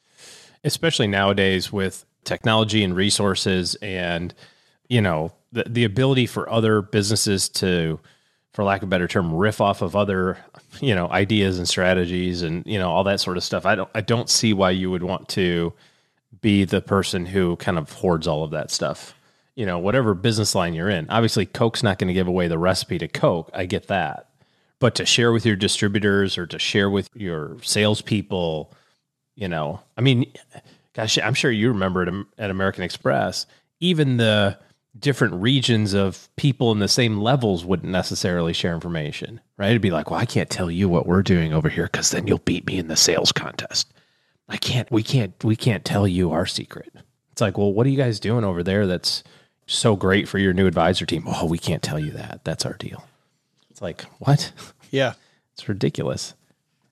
Especially 0.64 1.06
nowadays 1.06 1.72
with 1.72 2.04
technology 2.24 2.82
and 2.82 2.96
resources 2.96 3.76
and, 3.76 4.34
you 4.88 5.00
know, 5.00 5.32
the, 5.56 5.64
the 5.66 5.84
ability 5.84 6.26
for 6.26 6.48
other 6.50 6.82
businesses 6.82 7.48
to, 7.48 7.98
for 8.52 8.62
lack 8.62 8.82
of 8.82 8.88
a 8.88 8.90
better 8.90 9.08
term, 9.08 9.34
riff 9.34 9.60
off 9.60 9.80
of 9.80 9.96
other, 9.96 10.38
you 10.80 10.94
know, 10.94 11.08
ideas 11.08 11.58
and 11.58 11.66
strategies 11.66 12.42
and, 12.42 12.64
you 12.66 12.78
know, 12.78 12.90
all 12.90 13.04
that 13.04 13.20
sort 13.20 13.38
of 13.38 13.42
stuff. 13.42 13.64
I 13.64 13.74
don't, 13.74 13.88
I 13.94 14.02
don't 14.02 14.28
see 14.28 14.52
why 14.52 14.70
you 14.70 14.90
would 14.90 15.02
want 15.02 15.28
to 15.30 15.72
be 16.42 16.64
the 16.64 16.82
person 16.82 17.24
who 17.24 17.56
kind 17.56 17.78
of 17.78 17.90
hoards 17.90 18.26
all 18.26 18.44
of 18.44 18.50
that 18.50 18.70
stuff. 18.70 19.14
You 19.54 19.64
know, 19.64 19.78
whatever 19.78 20.12
business 20.12 20.54
line 20.54 20.74
you're 20.74 20.90
in. 20.90 21.08
Obviously, 21.08 21.46
Coke's 21.46 21.82
not 21.82 21.98
going 21.98 22.08
to 22.08 22.14
give 22.14 22.28
away 22.28 22.46
the 22.46 22.58
recipe 22.58 22.98
to 22.98 23.08
Coke. 23.08 23.50
I 23.54 23.64
get 23.64 23.88
that. 23.88 24.28
But 24.78 24.94
to 24.96 25.06
share 25.06 25.32
with 25.32 25.46
your 25.46 25.56
distributors 25.56 26.36
or 26.36 26.46
to 26.48 26.58
share 26.58 26.90
with 26.90 27.08
your 27.14 27.56
salespeople, 27.62 28.74
you 29.34 29.48
know, 29.48 29.80
I 29.96 30.02
mean, 30.02 30.30
gosh, 30.92 31.18
I'm 31.18 31.32
sure 31.32 31.50
you 31.50 31.68
remember 31.68 32.02
at, 32.02 32.12
at 32.44 32.50
American 32.50 32.84
Express, 32.84 33.46
even 33.80 34.18
the 34.18 34.58
different 34.98 35.34
regions 35.34 35.94
of 35.94 36.28
people 36.36 36.72
in 36.72 36.78
the 36.78 36.88
same 36.88 37.18
levels 37.18 37.64
wouldn't 37.64 37.90
necessarily 37.90 38.52
share 38.52 38.74
information, 38.74 39.40
right? 39.56 39.70
It'd 39.70 39.82
be 39.82 39.90
like, 39.90 40.10
well, 40.10 40.20
I 40.20 40.26
can't 40.26 40.50
tell 40.50 40.70
you 40.70 40.88
what 40.88 41.06
we're 41.06 41.22
doing 41.22 41.52
over 41.52 41.68
here 41.68 41.88
because 41.90 42.10
then 42.10 42.26
you'll 42.26 42.38
beat 42.38 42.66
me 42.66 42.78
in 42.78 42.88
the 42.88 42.96
sales 42.96 43.32
contest. 43.32 43.92
I 44.48 44.56
can't, 44.56 44.90
we 44.90 45.02
can't, 45.02 45.32
we 45.44 45.56
can't 45.56 45.84
tell 45.84 46.06
you 46.06 46.30
our 46.30 46.46
secret. 46.46 46.92
It's 47.32 47.40
like, 47.40 47.58
well, 47.58 47.72
what 47.72 47.86
are 47.86 47.90
you 47.90 47.96
guys 47.96 48.20
doing 48.20 48.44
over 48.44 48.62
there 48.62 48.86
that's 48.86 49.22
so 49.66 49.96
great 49.96 50.28
for 50.28 50.38
your 50.38 50.52
new 50.52 50.66
advisor 50.66 51.04
team? 51.04 51.24
Oh, 51.26 51.46
we 51.46 51.58
can't 51.58 51.82
tell 51.82 51.98
you 51.98 52.12
that. 52.12 52.42
That's 52.44 52.64
our 52.64 52.74
deal. 52.74 53.04
It's 53.70 53.82
like, 53.82 54.02
what? 54.18 54.52
Yeah. 54.92 55.14
It's 55.54 55.68
ridiculous. 55.68 56.34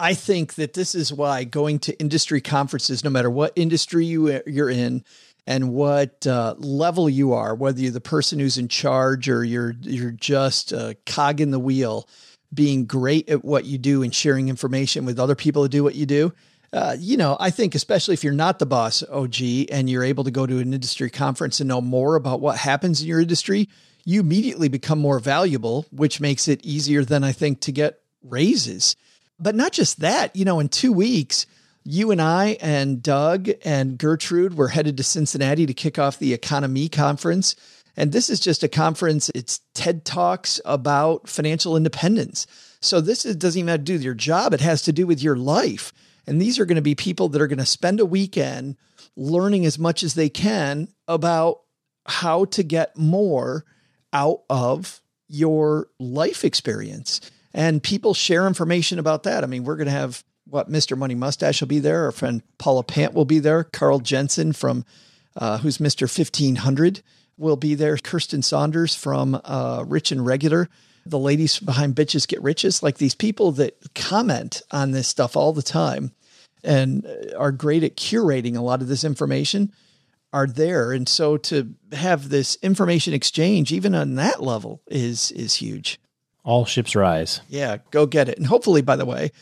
I 0.01 0.15
think 0.15 0.55
that 0.55 0.75
this 0.75 0.97
is 0.97 1.13
why 1.13 1.45
going 1.45 1.79
to 1.81 1.99
industry 2.01 2.41
conferences, 2.41 3.05
no 3.05 3.11
matter 3.11 3.31
what 3.31 3.53
industry 3.55 4.05
you 4.05 4.43
you're 4.47 4.69
in 4.69 5.05
and 5.47 5.71
what 5.71 6.27
uh, 6.27 6.55
level 6.59 7.09
you 7.09 7.33
are, 7.35 7.55
whether 7.55 7.81
you're 7.81 7.93
the 7.93 8.01
person 8.01 8.39
who's 8.39 8.59
in 8.59 8.69
charge 8.69 9.29
or 9.29 9.45
you're 9.45 9.75
you're 9.83 10.11
just 10.11 10.73
a 10.73 10.97
cog 11.07 11.41
in 11.41 11.51
the 11.51 11.59
wheel, 11.59 12.09
being 12.53 12.87
great 12.87 13.29
at 13.29 13.45
what 13.45 13.65
you 13.65 13.79
do 13.79 14.03
and 14.03 14.15
sharing 14.15 14.49
information 14.49 15.05
with 15.05 15.19
other 15.19 15.35
people 15.35 15.63
to 15.63 15.69
do 15.69 15.85
what 15.85 15.95
you 15.95 16.07
do. 16.07 16.33
Uh, 16.73 16.97
you 16.99 17.17
know, 17.17 17.37
I 17.39 17.51
think 17.51 17.77
especially 17.77 18.15
if 18.15 18.25
you're 18.25 18.33
not 18.33 18.59
the 18.59 18.67
boss 18.67 19.05
OG 19.05 19.37
and 19.71 19.89
you're 19.89 20.03
able 20.03 20.25
to 20.25 20.33
go 20.33 20.45
to 20.45 20.59
an 20.59 20.75
industry 20.75 21.09
conference 21.09 21.61
and 21.61 21.69
know 21.69 21.81
more 21.81 22.17
about 22.17 22.41
what 22.41 22.57
happens 22.57 23.01
in 23.01 23.07
your 23.07 23.21
industry, 23.21 23.69
you 24.05 24.21
immediately 24.21 24.69
become 24.69 24.99
more 24.99 25.21
valuable, 25.21 25.87
which 25.93 26.21
makes 26.21 26.49
it 26.49 26.65
easier 26.65 27.05
than 27.05 27.23
I 27.23 27.31
think 27.31 27.61
to 27.61 27.73
get 27.73 28.01
raises. 28.23 28.97
But 29.39 29.55
not 29.55 29.73
just 29.73 30.01
that, 30.01 30.35
you 30.35 30.45
know, 30.45 30.59
in 30.59 30.69
two 30.69 30.93
weeks, 30.93 31.47
you 31.85 32.11
and 32.11 32.21
I 32.21 32.57
and 32.61 33.03
Doug 33.03 33.49
and 33.65 33.99
Gertrude 33.99 34.57
were 34.57 34.69
headed 34.69 34.97
to 34.97 35.03
Cincinnati 35.03 35.67
to 35.67 35.75
kick 35.75 35.99
off 35.99 36.19
the 36.19 36.37
EconoMe 36.37 36.91
conference. 36.91 37.55
And 37.97 38.11
this 38.11 38.29
is 38.29 38.41
just 38.41 38.65
a 38.65 38.69
conference, 38.69 39.31
it's 39.35 39.61
TED 39.75 40.05
Talks 40.05 40.61
about 40.65 41.29
financial 41.29 41.77
independence. 41.77 42.47
So 42.81 43.01
this 43.01 43.25
is, 43.25 43.37
doesn't 43.37 43.59
even 43.59 43.69
have 43.69 43.81
to 43.81 43.85
do 43.85 43.93
with 43.95 44.03
your 44.03 44.15
job, 44.15 44.53
it 44.53 44.61
has 44.61 44.83
to 44.83 44.93
do 44.93 45.07
with 45.07 45.23
your 45.23 45.37
life. 45.37 45.93
And 46.27 46.41
these 46.41 46.59
are 46.59 46.65
going 46.65 46.77
to 46.77 46.83
be 46.83 46.95
people 46.95 47.29
that 47.29 47.43
are 47.43 47.47
going 47.47 47.59
to 47.59 47.67
spend 47.67 48.01
a 48.01 48.07
weekend 48.07 48.77
learning 49.15 49.67
as 49.67 49.79
much 49.79 50.03
as 50.03 50.15
they 50.15 50.29
can 50.29 50.89
about 51.07 51.61
how 52.07 52.47
to 52.47 52.63
get 52.63 52.97
more 52.97 53.65
out 54.13 54.41
of 54.49 55.01
your 55.29 55.89
life 55.99 56.45
experience. 56.45 57.21
And 57.53 57.83
people 57.83 58.15
share 58.15 58.47
information 58.47 58.99
about 58.99 59.25
that. 59.25 59.45
I 59.45 59.47
mean, 59.47 59.65
we're 59.65 59.77
going 59.77 59.87
to 59.87 59.93
have 59.93 60.25
what 60.55 60.71
Mr. 60.71 60.97
Money 60.97 61.17
Mustache 61.17 61.61
will 61.61 61.67
be 61.67 61.81
there. 61.81 62.05
Our 62.05 62.13
friend 62.13 62.41
Paula 62.59 62.85
Pant 62.85 63.13
will 63.13 63.25
be 63.25 63.41
there. 63.41 63.65
Carl 63.65 63.99
Jensen 63.99 64.53
from 64.53 64.85
uh, 65.37 65.59
who's 65.59 65.79
Mr. 65.79 66.03
1500 66.03 67.03
will 67.37 67.57
be 67.57 67.75
there. 67.75 67.97
Kiersten 67.97 68.45
Saunders 68.45 68.95
from 68.95 69.41
uh, 69.45 69.85
Rich 69.85 70.13
and 70.13 70.25
Regular. 70.25 70.69
The 71.07 71.19
ladies 71.19 71.59
behind 71.59 71.97
Bitches 71.97 72.29
Get 72.29 72.41
Riches, 72.41 72.85
like 72.85 72.99
these 72.99 73.17
people 73.17 73.51
that 73.53 73.77
comment 73.97 74.63
on 74.71 74.93
this 74.93 75.09
stuff 75.09 75.37
all 75.37 75.53
the 75.53 75.61
time 75.61 76.13
and 76.63 77.05
are 77.37 77.51
great 77.51 77.83
at 77.83 77.97
curating 77.97 78.57
a 78.57 78.63
lot 78.63 78.81
of 78.81 78.87
this 78.87 79.03
information 79.03 79.73
are 80.33 80.47
there. 80.47 80.93
And 80.93 81.09
so 81.09 81.37
to 81.37 81.75
have 81.91 82.29
this 82.29 82.57
information 82.63 83.13
exchange, 83.13 83.73
even 83.73 83.93
on 83.93 84.15
that 84.15 84.41
level, 84.41 84.83
is 84.87 85.33
is 85.33 85.57
huge. 85.57 85.99
All 86.45 86.65
ships 86.65 86.95
rise. 86.95 87.41
Yeah, 87.49 87.79
go 87.91 88.07
get 88.07 88.29
it. 88.29 88.39
And 88.39 88.47
hopefully, 88.47 88.83
by 88.83 88.95
the 88.95 89.05
way, 89.05 89.33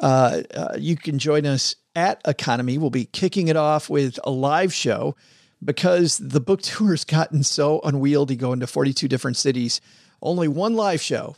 uh, 0.00 0.42
uh, 0.54 0.76
you 0.78 0.96
can 0.96 1.18
join 1.18 1.46
us 1.46 1.76
at 1.94 2.22
EconoMe. 2.24 2.78
We'll 2.78 2.90
be 2.90 3.04
kicking 3.04 3.48
it 3.48 3.56
off 3.56 3.90
with 3.90 4.18
a 4.24 4.30
live 4.30 4.72
show 4.72 5.16
because 5.62 6.18
the 6.18 6.40
book 6.40 6.62
tour 6.62 6.90
has 6.90 7.04
gotten 7.04 7.42
so 7.42 7.80
unwieldy 7.84 8.36
going 8.36 8.60
to 8.60 8.66
42 8.66 9.08
different 9.08 9.36
cities. 9.36 9.80
Only 10.22 10.48
one 10.48 10.74
live 10.74 11.00
show 11.00 11.36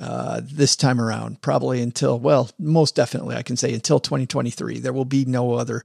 uh, 0.00 0.40
this 0.42 0.74
time 0.74 1.00
around, 1.00 1.40
probably 1.42 1.80
until, 1.80 2.18
well, 2.18 2.50
most 2.58 2.94
definitely, 2.94 3.36
I 3.36 3.42
can 3.42 3.56
say 3.56 3.72
until 3.72 4.00
2023. 4.00 4.80
There 4.80 4.92
will 4.92 5.04
be 5.04 5.24
no 5.24 5.54
other 5.54 5.84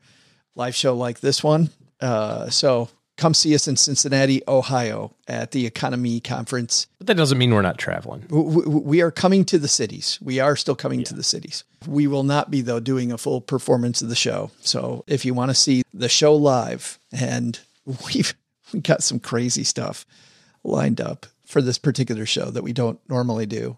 live 0.55 0.75
show 0.75 0.95
like 0.95 1.19
this 1.19 1.43
one. 1.43 1.69
Uh, 1.99 2.49
so 2.49 2.89
come 3.17 3.33
see 3.33 3.53
us 3.53 3.67
in 3.67 3.75
Cincinnati, 3.75 4.41
Ohio 4.47 5.13
at 5.27 5.51
the 5.51 5.69
EconoMe 5.69 6.23
Conference. 6.23 6.87
But 6.99 7.07
that 7.07 7.17
doesn't 7.17 7.37
mean 7.37 7.53
we're 7.53 7.61
not 7.61 7.77
traveling. 7.77 8.25
We, 8.29 9.01
are 9.01 9.11
coming 9.11 9.43
to 9.45 9.57
the 9.57 9.67
cities. 9.67 10.19
We 10.21 10.39
are 10.39 10.55
still 10.55 10.75
coming 10.75 10.99
yeah. 10.99 11.05
to 11.05 11.15
the 11.15 11.23
cities. 11.23 11.63
We 11.87 12.07
will 12.07 12.23
not 12.23 12.49
be, 12.49 12.61
though, 12.61 12.79
doing 12.79 13.11
a 13.11 13.17
full 13.17 13.41
performance 13.41 14.01
of 14.01 14.09
the 14.09 14.15
show. 14.15 14.51
So 14.61 15.03
if 15.07 15.25
you 15.25 15.33
want 15.33 15.49
to 15.49 15.55
see 15.55 15.83
the 15.93 16.09
show 16.09 16.35
live, 16.35 16.99
and 17.11 17.59
we've 18.05 18.33
we 18.73 18.81
got 18.81 19.03
some 19.03 19.19
crazy 19.19 19.63
stuff 19.63 20.05
lined 20.63 20.99
up 20.99 21.25
for 21.45 21.61
this 21.61 21.77
particular 21.77 22.25
show 22.25 22.51
that 22.51 22.63
we 22.63 22.73
don't 22.73 22.99
normally 23.09 23.45
do 23.45 23.77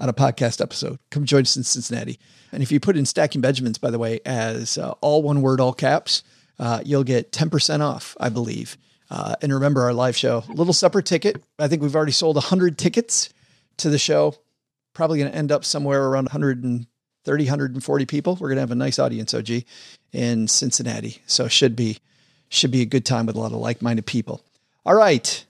on 0.00 0.08
a 0.08 0.12
podcast 0.12 0.60
episode. 0.60 0.98
Come 1.10 1.24
join 1.24 1.42
us 1.42 1.56
in 1.56 1.62
Cincinnati. 1.62 2.18
And 2.50 2.62
if 2.62 2.72
you 2.72 2.80
put 2.80 2.96
in 2.96 3.06
Stacking 3.06 3.40
Benjamins, 3.40 3.78
by 3.78 3.90
the 3.90 3.98
way, 3.98 4.20
as 4.26 4.76
uh, 4.76 4.94
all 5.00 5.22
one 5.22 5.40
word, 5.40 5.60
all 5.60 5.72
caps, 5.72 6.24
uh, 6.58 6.80
you'll 6.84 7.04
get 7.04 7.32
10% 7.32 7.80
off, 7.80 8.16
I 8.20 8.28
believe. 8.28 8.76
Uh, 9.10 9.34
and 9.42 9.52
remember 9.52 9.82
our 9.82 9.92
live 9.92 10.16
show, 10.16 10.44
little 10.48 10.72
separate 10.72 11.06
ticket. 11.06 11.42
I 11.58 11.68
think 11.68 11.82
we've 11.82 11.94
already 11.94 12.12
sold 12.12 12.36
100 12.36 12.78
tickets 12.78 13.32
to 13.78 13.90
the 13.90 13.98
show. 13.98 14.34
Probably 14.92 15.18
going 15.18 15.30
to 15.30 15.36
end 15.36 15.52
up 15.52 15.64
somewhere 15.64 16.04
around 16.04 16.24
130, 16.24 17.44
140 17.44 18.06
people. 18.06 18.36
We're 18.40 18.48
going 18.48 18.56
to 18.56 18.62
have 18.62 18.70
a 18.70 18.76
nice 18.76 18.98
audience, 18.98 19.34
OG, 19.34 19.64
in 20.12 20.48
Cincinnati. 20.48 21.22
So 21.26 21.48
should 21.48 21.76
be 21.76 21.98
should 22.48 22.70
be 22.70 22.82
a 22.82 22.86
good 22.86 23.04
time 23.04 23.26
with 23.26 23.34
a 23.34 23.40
lot 23.40 23.52
of 23.52 23.58
like-minded 23.58 24.06
people. 24.06 24.40
All 24.86 24.94
right. 24.94 25.44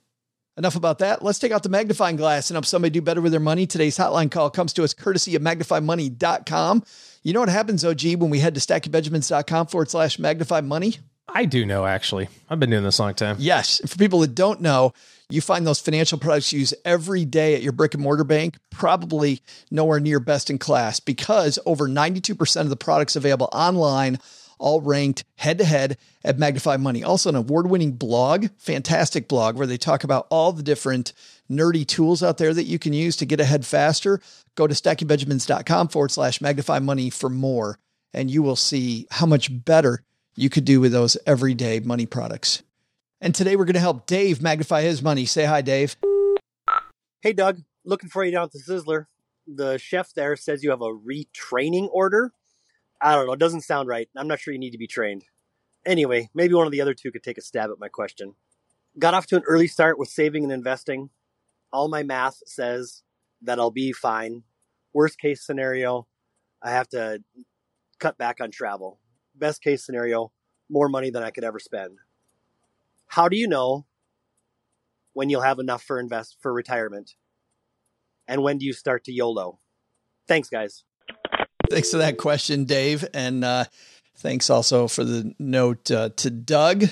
Enough 0.56 0.76
about 0.76 1.00
that. 1.00 1.22
Let's 1.22 1.38
take 1.38 1.52
out 1.52 1.62
the 1.62 1.68
magnifying 1.68 2.16
glass 2.16 2.48
and 2.48 2.54
help 2.54 2.64
somebody 2.64 2.90
do 2.90 3.02
better 3.02 3.20
with 3.20 3.32
their 3.32 3.40
money. 3.40 3.66
Today's 3.66 3.98
hotline 3.98 4.30
call 4.30 4.48
comes 4.48 4.72
to 4.74 4.84
us 4.84 4.94
courtesy 4.94 5.34
of 5.34 5.42
magnifymoney.com. 5.42 6.84
You 7.24 7.32
know 7.32 7.40
what 7.40 7.48
happens, 7.48 7.86
OG, 7.86 8.02
when 8.18 8.28
we 8.28 8.38
head 8.40 8.54
to 8.54 8.60
stackingbenjamins.com 8.60 9.68
forward 9.68 9.90
slash 9.90 10.18
magnify 10.18 10.60
money? 10.60 10.98
I 11.26 11.46
do 11.46 11.64
know, 11.64 11.86
actually. 11.86 12.28
I've 12.50 12.60
been 12.60 12.68
doing 12.68 12.84
this 12.84 12.98
a 12.98 13.02
long 13.02 13.14
time. 13.14 13.36
Yes. 13.38 13.80
And 13.80 13.88
for 13.88 13.96
people 13.96 14.20
that 14.20 14.34
don't 14.34 14.60
know, 14.60 14.92
you 15.30 15.40
find 15.40 15.66
those 15.66 15.80
financial 15.80 16.18
products 16.18 16.52
you 16.52 16.58
use 16.60 16.74
every 16.84 17.24
day 17.24 17.54
at 17.54 17.62
your 17.62 17.72
brick 17.72 17.94
and 17.94 18.02
mortar 18.02 18.24
bank, 18.24 18.58
probably 18.70 19.40
nowhere 19.70 20.00
near 20.00 20.20
best 20.20 20.50
in 20.50 20.58
class 20.58 21.00
because 21.00 21.58
over 21.64 21.88
92% 21.88 22.60
of 22.60 22.68
the 22.68 22.76
products 22.76 23.16
available 23.16 23.48
online 23.54 24.18
all 24.58 24.82
ranked 24.82 25.24
head 25.36 25.58
to 25.58 25.64
head 25.64 25.96
at 26.22 26.38
Magnify 26.38 26.76
Money. 26.76 27.02
Also, 27.02 27.30
an 27.30 27.36
award 27.36 27.68
winning 27.68 27.92
blog, 27.92 28.48
fantastic 28.58 29.28
blog 29.28 29.56
where 29.56 29.66
they 29.66 29.78
talk 29.78 30.04
about 30.04 30.26
all 30.30 30.52
the 30.52 30.62
different 30.62 31.14
nerdy 31.50 31.86
tools 31.86 32.22
out 32.22 32.38
there 32.38 32.54
that 32.54 32.64
you 32.64 32.78
can 32.78 32.92
use 32.92 33.16
to 33.16 33.26
get 33.26 33.40
ahead 33.40 33.66
faster. 33.66 34.20
Go 34.54 34.66
to 34.66 34.74
stackingbenjamins.com 34.74 35.88
forward 35.88 36.10
slash 36.10 36.40
magnify 36.40 36.78
money 36.78 37.10
for 37.10 37.28
more, 37.28 37.78
and 38.12 38.30
you 38.30 38.42
will 38.42 38.56
see 38.56 39.06
how 39.10 39.26
much 39.26 39.64
better 39.64 40.02
you 40.36 40.50
could 40.50 40.64
do 40.64 40.80
with 40.80 40.92
those 40.92 41.16
everyday 41.26 41.80
money 41.80 42.06
products. 42.06 42.62
And 43.20 43.34
today 43.34 43.56
we're 43.56 43.64
going 43.64 43.74
to 43.74 43.80
help 43.80 44.06
Dave 44.06 44.42
magnify 44.42 44.82
his 44.82 45.02
money. 45.02 45.24
Say 45.24 45.44
hi, 45.44 45.62
Dave. 45.62 45.96
Hey, 47.22 47.32
Doug. 47.32 47.62
Looking 47.84 48.08
for 48.08 48.24
you 48.24 48.32
down 48.32 48.44
at 48.44 48.52
the 48.52 48.58
Sizzler. 48.58 49.06
The 49.46 49.78
chef 49.78 50.12
there 50.14 50.36
says 50.36 50.64
you 50.64 50.70
have 50.70 50.80
a 50.80 50.94
retraining 50.94 51.88
order. 51.92 52.32
I 53.00 53.14
don't 53.14 53.26
know. 53.26 53.32
It 53.34 53.38
doesn't 53.38 53.60
sound 53.60 53.88
right. 53.88 54.08
I'm 54.16 54.28
not 54.28 54.40
sure 54.40 54.52
you 54.52 54.60
need 54.60 54.70
to 54.70 54.78
be 54.78 54.86
trained. 54.86 55.24
Anyway, 55.84 56.30
maybe 56.34 56.54
one 56.54 56.66
of 56.66 56.72
the 56.72 56.80
other 56.80 56.94
two 56.94 57.12
could 57.12 57.22
take 57.22 57.36
a 57.36 57.42
stab 57.42 57.70
at 57.70 57.78
my 57.78 57.88
question. 57.88 58.34
Got 58.98 59.14
off 59.14 59.26
to 59.26 59.36
an 59.36 59.42
early 59.46 59.66
start 59.66 59.98
with 59.98 60.08
saving 60.08 60.44
and 60.44 60.52
investing. 60.52 61.10
All 61.74 61.88
my 61.88 62.02
math 62.02 62.38
says 62.46 63.02
that 63.42 63.58
I'll 63.58 63.70
be 63.70 63.92
fine. 63.92 64.44
Worst 64.92 65.18
case 65.18 65.44
scenario, 65.44 66.06
I 66.62 66.70
have 66.70 66.88
to 66.90 67.22
cut 67.98 68.16
back 68.16 68.40
on 68.40 68.50
travel. 68.50 69.00
Best 69.34 69.62
case 69.62 69.84
scenario, 69.84 70.32
more 70.70 70.88
money 70.88 71.10
than 71.10 71.22
I 71.22 71.30
could 71.30 71.44
ever 71.44 71.58
spend. 71.58 71.98
How 73.08 73.28
do 73.28 73.36
you 73.36 73.48
know 73.48 73.86
when 75.12 75.28
you'll 75.28 75.42
have 75.42 75.58
enough 75.58 75.82
for 75.82 75.98
invest 75.98 76.36
for 76.40 76.52
retirement? 76.52 77.16
And 78.28 78.42
when 78.42 78.58
do 78.58 78.64
you 78.64 78.72
start 78.72 79.04
to 79.04 79.12
YOLO? 79.12 79.58
Thanks, 80.26 80.48
guys. 80.48 80.84
Thanks 81.68 81.90
for 81.90 81.98
that 81.98 82.16
question, 82.16 82.64
Dave. 82.64 83.04
And 83.12 83.44
uh, 83.44 83.64
Thanks 84.16 84.48
also 84.48 84.86
for 84.88 85.04
the 85.04 85.34
note 85.38 85.90
uh, 85.90 86.10
to 86.16 86.30
Doug. 86.30 86.84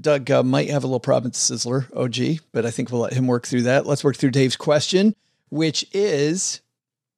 Doug 0.00 0.30
uh, 0.30 0.42
might 0.42 0.70
have 0.70 0.84
a 0.84 0.86
little 0.86 1.00
problem 1.00 1.30
with 1.30 1.34
Sizzler 1.34 1.86
OG, 1.96 2.44
but 2.52 2.66
I 2.66 2.70
think 2.70 2.90
we'll 2.90 3.02
let 3.02 3.12
him 3.12 3.26
work 3.26 3.46
through 3.46 3.62
that. 3.62 3.86
Let's 3.86 4.04
work 4.04 4.16
through 4.16 4.30
Dave's 4.30 4.56
question, 4.56 5.14
which 5.50 5.84
is 5.92 6.60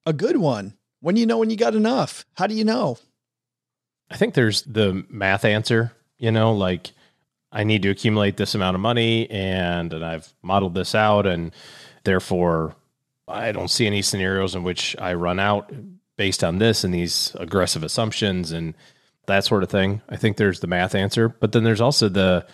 a 0.05 0.13
good 0.13 0.37
one. 0.37 0.75
When 0.99 1.15
do 1.15 1.21
you 1.21 1.27
know 1.27 1.37
when 1.37 1.49
you 1.49 1.57
got 1.57 1.75
enough? 1.75 2.25
How 2.35 2.47
do 2.47 2.55
you 2.55 2.63
know? 2.63 2.97
I 4.09 4.17
think 4.17 4.33
there's 4.33 4.61
the 4.63 5.05
math 5.09 5.45
answer, 5.45 5.93
you 6.17 6.31
know, 6.31 6.53
like 6.53 6.91
I 7.51 7.63
need 7.63 7.81
to 7.83 7.89
accumulate 7.89 8.37
this 8.37 8.55
amount 8.55 8.75
of 8.75 8.81
money 8.81 9.29
and 9.29 9.91
and 9.93 10.05
I've 10.05 10.31
modeled 10.41 10.75
this 10.75 10.93
out 10.93 11.25
and 11.25 11.53
therefore 12.03 12.75
I 13.27 13.51
don't 13.51 13.69
see 13.69 13.87
any 13.87 14.01
scenarios 14.01 14.53
in 14.53 14.63
which 14.63 14.95
I 14.99 15.13
run 15.15 15.39
out 15.39 15.71
based 16.17 16.43
on 16.43 16.59
this 16.59 16.83
and 16.83 16.93
these 16.93 17.35
aggressive 17.39 17.83
assumptions 17.83 18.51
and 18.51 18.75
that 19.25 19.45
sort 19.45 19.63
of 19.63 19.69
thing. 19.69 20.01
I 20.07 20.17
think 20.17 20.37
there's 20.37 20.59
the 20.59 20.67
math 20.67 20.93
answer, 20.93 21.29
but 21.29 21.51
then 21.51 21.63
there's 21.63 21.81
also 21.81 22.09
the 22.09 22.45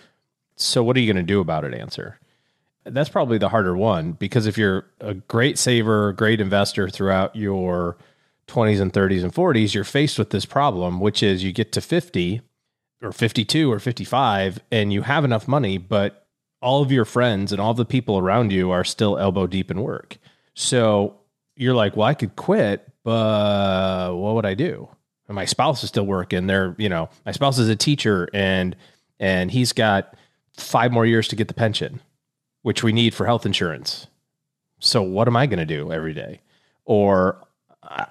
so 0.56 0.82
what 0.82 0.96
are 0.96 1.00
you 1.00 1.12
going 1.12 1.24
to 1.24 1.32
do 1.32 1.40
about 1.40 1.64
it 1.64 1.74
answer. 1.74 2.18
That's 2.84 3.08
probably 3.08 3.38
the 3.38 3.48
harder 3.48 3.76
one 3.76 4.12
because 4.12 4.46
if 4.46 4.58
you're 4.58 4.86
a 5.00 5.14
great 5.14 5.58
saver, 5.58 6.12
great 6.12 6.40
investor 6.40 6.88
throughout 6.88 7.36
your 7.36 7.96
20s 8.48 8.80
and 8.80 8.92
30s 8.92 9.22
and 9.22 9.32
40s, 9.32 9.72
you're 9.72 9.84
faced 9.84 10.18
with 10.18 10.30
this 10.30 10.44
problem, 10.44 11.00
which 11.00 11.22
is 11.22 11.44
you 11.44 11.52
get 11.52 11.72
to 11.72 11.80
50 11.80 12.40
or 13.02 13.12
52 13.12 13.70
or 13.70 13.78
55 13.78 14.60
and 14.70 14.92
you 14.92 15.02
have 15.02 15.24
enough 15.24 15.46
money, 15.46 15.78
but 15.78 16.26
all 16.60 16.82
of 16.82 16.92
your 16.92 17.04
friends 17.04 17.52
and 17.52 17.60
all 17.60 17.74
the 17.74 17.84
people 17.84 18.18
around 18.18 18.52
you 18.52 18.70
are 18.70 18.84
still 18.84 19.18
elbow 19.18 19.46
deep 19.46 19.70
in 19.70 19.80
work. 19.80 20.16
So 20.54 21.16
you're 21.56 21.74
like, 21.74 21.96
well, 21.96 22.06
I 22.06 22.14
could 22.14 22.36
quit, 22.36 22.88
but 23.04 24.14
what 24.16 24.34
would 24.34 24.46
I 24.46 24.54
do? 24.54 24.88
And 25.28 25.34
my 25.34 25.44
spouse 25.44 25.82
is 25.82 25.88
still 25.88 26.06
working. 26.06 26.46
They're, 26.46 26.74
you 26.78 26.88
know, 26.88 27.08
my 27.24 27.32
spouse 27.32 27.58
is 27.58 27.68
a 27.68 27.76
teacher 27.76 28.28
and 28.32 28.76
and 29.18 29.52
he's 29.52 29.72
got 29.72 30.16
five 30.56 30.92
more 30.92 31.06
years 31.06 31.28
to 31.28 31.36
get 31.36 31.48
the 31.48 31.54
pension, 31.54 32.00
which 32.62 32.82
we 32.82 32.92
need 32.92 33.14
for 33.14 33.26
health 33.26 33.46
insurance. 33.46 34.06
So 34.78 35.02
what 35.02 35.28
am 35.28 35.36
I 35.36 35.46
going 35.46 35.58
to 35.58 35.66
do 35.66 35.92
every 35.92 36.14
day? 36.14 36.40
Or 36.84 37.42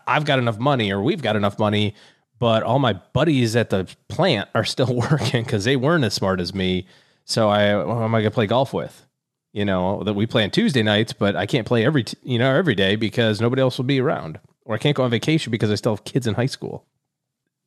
I've 0.08 0.26
got 0.26 0.40
enough 0.40 0.58
money 0.58 0.92
or 0.92 1.02
we've 1.02 1.22
got 1.22 1.36
enough 1.36 1.60
money, 1.60 1.96
but 2.40 2.64
all 2.64 2.80
my 2.80 2.94
buddies 2.94 3.56
at 3.56 3.70
the 3.70 3.88
plant 4.08 4.50
are 4.56 4.64
still 4.64 4.94
working 5.12 5.44
because 5.44 5.66
they 5.66 5.76
weren't 5.76 6.04
as 6.04 6.14
smart 6.14 6.40
as 6.40 6.54
me. 6.54 6.88
So 7.26 7.50
I, 7.50 7.76
what 7.84 8.04
am 8.04 8.16
I 8.16 8.20
going 8.22 8.32
to 8.32 8.36
play 8.36 8.48
golf 8.48 8.74
with? 8.74 9.06
You 9.54 9.66
know, 9.66 10.04
that 10.04 10.14
we 10.14 10.26
play 10.26 10.44
on 10.46 10.52
Tuesday 10.52 10.82
nights, 10.82 11.12
but 11.12 11.36
I 11.36 11.46
can't 11.46 11.68
play 11.68 11.86
every, 11.86 12.06
you 12.24 12.40
know, 12.40 12.56
every 12.56 12.74
day 12.74 12.96
because 12.96 13.42
nobody 13.42 13.62
else 13.62 13.78
will 13.78 13.86
be 13.86 14.00
around 14.00 14.40
or 14.66 14.76
I 14.76 14.78
can't 14.78 14.96
go 14.96 15.04
on 15.04 15.12
vacation 15.12 15.52
because 15.52 15.72
I 15.72 15.76
still 15.76 15.94
have 15.94 16.06
kids 16.06 16.28
in 16.28 16.36
high 16.36 16.46
school. 16.46 16.86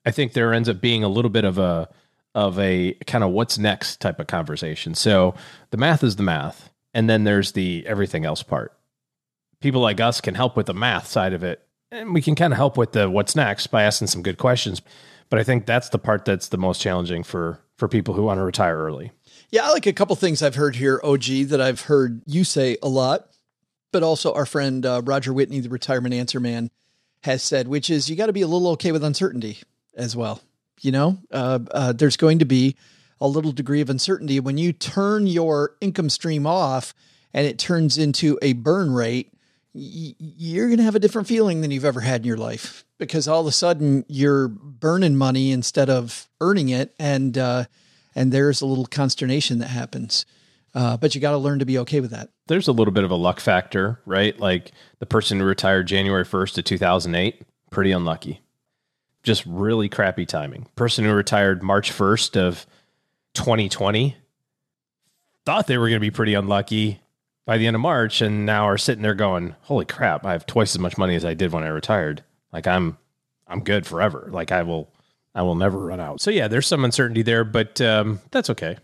I 0.06 0.10
think 0.10 0.32
there 0.32 0.52
ends 0.52 0.68
up 0.68 0.80
being 0.80 1.04
a 1.04 1.08
little 1.08 1.30
bit 1.30 1.44
of 1.44 1.58
a, 1.58 1.88
of 2.34 2.58
a 2.58 2.94
kind 3.06 3.22
of 3.22 3.30
what's 3.30 3.58
next 3.58 4.00
type 4.00 4.18
of 4.18 4.26
conversation. 4.26 4.94
So 4.94 5.34
the 5.70 5.76
math 5.76 6.02
is 6.02 6.16
the 6.16 6.22
math. 6.22 6.70
And 6.92 7.10
then 7.10 7.24
there's 7.24 7.52
the 7.52 7.84
everything 7.86 8.24
else 8.24 8.42
part. 8.42 8.72
People 9.60 9.80
like 9.80 10.00
us 10.00 10.20
can 10.20 10.34
help 10.34 10.56
with 10.56 10.66
the 10.66 10.74
math 10.74 11.06
side 11.06 11.32
of 11.32 11.42
it 11.42 11.64
and 11.94 12.12
we 12.12 12.20
can 12.20 12.34
kind 12.34 12.52
of 12.52 12.56
help 12.56 12.76
with 12.76 12.92
the 12.92 13.08
what's 13.08 13.36
next 13.36 13.68
by 13.68 13.84
asking 13.84 14.08
some 14.08 14.22
good 14.22 14.38
questions. 14.38 14.82
But 15.30 15.38
I 15.38 15.44
think 15.44 15.66
that's 15.66 15.88
the 15.88 15.98
part 15.98 16.24
that's 16.24 16.48
the 16.48 16.58
most 16.58 16.80
challenging 16.80 17.22
for 17.22 17.60
for 17.76 17.88
people 17.88 18.14
who 18.14 18.22
want 18.22 18.38
to 18.38 18.44
retire 18.44 18.76
early. 18.76 19.12
Yeah, 19.50 19.66
I 19.66 19.70
like 19.70 19.86
a 19.86 19.92
couple 19.92 20.14
things 20.16 20.42
I've 20.42 20.54
heard 20.54 20.76
here, 20.76 21.00
OG, 21.02 21.24
that 21.48 21.60
I've 21.60 21.82
heard 21.82 22.22
you 22.26 22.44
say 22.44 22.76
a 22.82 22.88
lot, 22.88 23.28
but 23.92 24.02
also 24.02 24.32
our 24.32 24.46
friend 24.46 24.84
uh, 24.84 25.02
Roger 25.04 25.32
Whitney, 25.32 25.60
the 25.60 25.68
retirement 25.68 26.14
answer 26.14 26.40
man, 26.40 26.70
has 27.22 27.42
said, 27.42 27.68
which 27.68 27.90
is 27.90 28.08
you 28.08 28.16
got 28.16 28.26
to 28.26 28.32
be 28.32 28.42
a 28.42 28.46
little 28.46 28.68
okay 28.72 28.92
with 28.92 29.02
uncertainty 29.02 29.58
as 29.96 30.14
well. 30.14 30.40
You 30.80 30.92
know, 30.92 31.18
uh, 31.30 31.60
uh, 31.70 31.92
there's 31.92 32.16
going 32.16 32.40
to 32.40 32.44
be 32.44 32.76
a 33.20 33.28
little 33.28 33.52
degree 33.52 33.80
of 33.80 33.88
uncertainty 33.88 34.40
when 34.40 34.58
you 34.58 34.72
turn 34.72 35.26
your 35.26 35.76
income 35.80 36.10
stream 36.10 36.46
off 36.46 36.94
and 37.32 37.46
it 37.46 37.58
turns 37.58 37.96
into 37.96 38.38
a 38.42 38.52
burn 38.52 38.92
rate 38.92 39.34
you're 39.74 40.68
going 40.68 40.78
to 40.78 40.84
have 40.84 40.94
a 40.94 41.00
different 41.00 41.26
feeling 41.26 41.60
than 41.60 41.70
you've 41.70 41.84
ever 41.84 42.00
had 42.00 42.20
in 42.20 42.26
your 42.26 42.36
life 42.36 42.84
because 42.98 43.26
all 43.26 43.40
of 43.40 43.46
a 43.46 43.52
sudden 43.52 44.04
you're 44.08 44.48
burning 44.48 45.16
money 45.16 45.50
instead 45.50 45.90
of 45.90 46.28
earning 46.40 46.68
it. 46.68 46.94
And, 46.98 47.36
uh, 47.36 47.64
and 48.14 48.30
there's 48.30 48.60
a 48.60 48.66
little 48.66 48.86
consternation 48.86 49.58
that 49.58 49.68
happens. 49.68 50.26
Uh, 50.74 50.96
but 50.96 51.14
you 51.14 51.20
got 51.20 51.32
to 51.32 51.38
learn 51.38 51.58
to 51.58 51.64
be 51.64 51.78
okay 51.78 52.00
with 52.00 52.12
that. 52.12 52.30
There's 52.46 52.68
a 52.68 52.72
little 52.72 52.92
bit 52.92 53.04
of 53.04 53.10
a 53.10 53.16
luck 53.16 53.40
factor, 53.40 54.00
right? 54.06 54.38
Like 54.38 54.70
the 55.00 55.06
person 55.06 55.40
who 55.40 55.44
retired 55.44 55.86
January 55.86 56.24
1st 56.24 56.58
of 56.58 56.64
2008, 56.64 57.42
pretty 57.70 57.90
unlucky. 57.90 58.40
Just 59.24 59.44
really 59.46 59.88
crappy 59.88 60.26
timing. 60.26 60.68
Person 60.76 61.04
who 61.04 61.12
retired 61.12 61.62
March 61.62 61.92
1st 61.92 62.36
of 62.36 62.66
2020 63.34 64.16
thought 65.44 65.66
they 65.66 65.78
were 65.78 65.88
going 65.88 65.96
to 65.96 66.00
be 66.00 66.10
pretty 66.10 66.34
unlucky 66.34 67.00
by 67.46 67.58
the 67.58 67.66
end 67.66 67.74
of 67.74 67.82
March 67.82 68.20
and 68.20 68.46
now 68.46 68.64
are 68.64 68.78
sitting 68.78 69.02
there 69.02 69.14
going, 69.14 69.56
"Holy 69.62 69.84
crap, 69.84 70.24
I 70.24 70.32
have 70.32 70.46
twice 70.46 70.74
as 70.74 70.78
much 70.78 70.96
money 70.96 71.14
as 71.16 71.24
I 71.24 71.34
did 71.34 71.52
when 71.52 71.64
I 71.64 71.68
retired. 71.68 72.22
Like 72.52 72.66
I'm 72.66 72.96
I'm 73.46 73.60
good 73.60 73.86
forever. 73.86 74.28
Like 74.30 74.52
I 74.52 74.62
will 74.62 74.90
I 75.34 75.42
will 75.42 75.54
never 75.54 75.78
run 75.78 76.00
out." 76.00 76.20
So 76.20 76.30
yeah, 76.30 76.48
there's 76.48 76.66
some 76.66 76.84
uncertainty 76.84 77.22
there, 77.22 77.44
but 77.44 77.80
um, 77.80 78.20
that's 78.30 78.50
okay. 78.50 78.78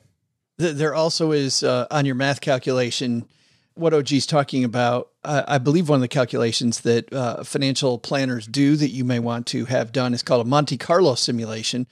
There 0.58 0.94
also 0.94 1.32
is 1.32 1.62
uh, 1.62 1.86
on 1.90 2.04
your 2.04 2.16
math 2.16 2.42
calculation 2.42 3.26
what 3.74 3.94
OG's 3.94 4.26
talking 4.26 4.64
about. 4.64 5.08
Uh, 5.24 5.42
I 5.46 5.58
believe 5.58 5.88
one 5.88 5.96
of 5.96 6.02
the 6.02 6.08
calculations 6.08 6.80
that 6.80 7.12
uh, 7.12 7.44
financial 7.44 7.98
planners 7.98 8.46
do 8.46 8.76
that 8.76 8.90
you 8.90 9.04
may 9.04 9.18
want 9.18 9.46
to 9.48 9.64
have 9.66 9.92
done 9.92 10.14
is 10.14 10.22
called 10.22 10.46
a 10.46 10.48
Monte 10.48 10.76
Carlo 10.76 11.14
simulation, 11.14 11.86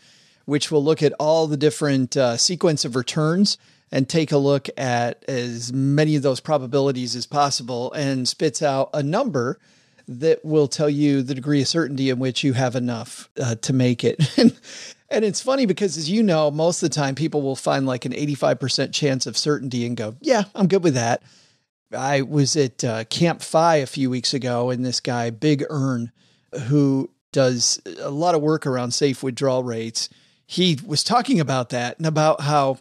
which 0.44 0.70
will 0.70 0.82
look 0.82 1.02
at 1.02 1.12
all 1.18 1.46
the 1.46 1.56
different 1.56 2.16
uh, 2.16 2.36
sequence 2.36 2.84
of 2.84 2.96
returns 2.96 3.58
and 3.90 4.08
take 4.08 4.32
a 4.32 4.38
look 4.38 4.68
at 4.76 5.24
as 5.28 5.72
many 5.72 6.16
of 6.16 6.22
those 6.22 6.40
probabilities 6.40 7.16
as 7.16 7.26
possible 7.26 7.92
and 7.92 8.28
spits 8.28 8.62
out 8.62 8.90
a 8.92 9.02
number 9.02 9.58
that 10.06 10.44
will 10.44 10.68
tell 10.68 10.88
you 10.88 11.22
the 11.22 11.34
degree 11.34 11.60
of 11.60 11.68
certainty 11.68 12.10
in 12.10 12.18
which 12.18 12.42
you 12.42 12.54
have 12.54 12.74
enough 12.74 13.28
uh, 13.40 13.54
to 13.56 13.72
make 13.72 14.04
it. 14.04 14.18
and 15.10 15.24
it's 15.24 15.40
funny 15.40 15.66
because, 15.66 15.98
as 15.98 16.10
you 16.10 16.22
know, 16.22 16.50
most 16.50 16.82
of 16.82 16.88
the 16.88 16.94
time 16.94 17.14
people 17.14 17.42
will 17.42 17.56
find 17.56 17.86
like 17.86 18.06
an 18.06 18.12
85% 18.12 18.92
chance 18.92 19.26
of 19.26 19.36
certainty 19.36 19.84
and 19.86 19.96
go, 19.96 20.16
Yeah, 20.20 20.44
I'm 20.54 20.66
good 20.66 20.82
with 20.82 20.94
that. 20.94 21.22
I 21.92 22.22
was 22.22 22.56
at 22.56 22.84
uh, 22.84 23.04
Camp 23.04 23.42
FI 23.42 23.76
a 23.76 23.86
few 23.86 24.10
weeks 24.10 24.34
ago, 24.34 24.70
and 24.70 24.84
this 24.84 25.00
guy, 25.00 25.30
Big 25.30 25.64
ERN, 25.70 26.12
who 26.66 27.10
does 27.32 27.80
a 28.00 28.10
lot 28.10 28.34
of 28.34 28.42
work 28.42 28.66
around 28.66 28.92
safe 28.92 29.22
withdrawal 29.22 29.62
rates, 29.62 30.08
he 30.46 30.78
was 30.86 31.04
talking 31.04 31.40
about 31.40 31.70
that 31.70 31.98
and 31.98 32.06
about 32.06 32.40
how 32.40 32.78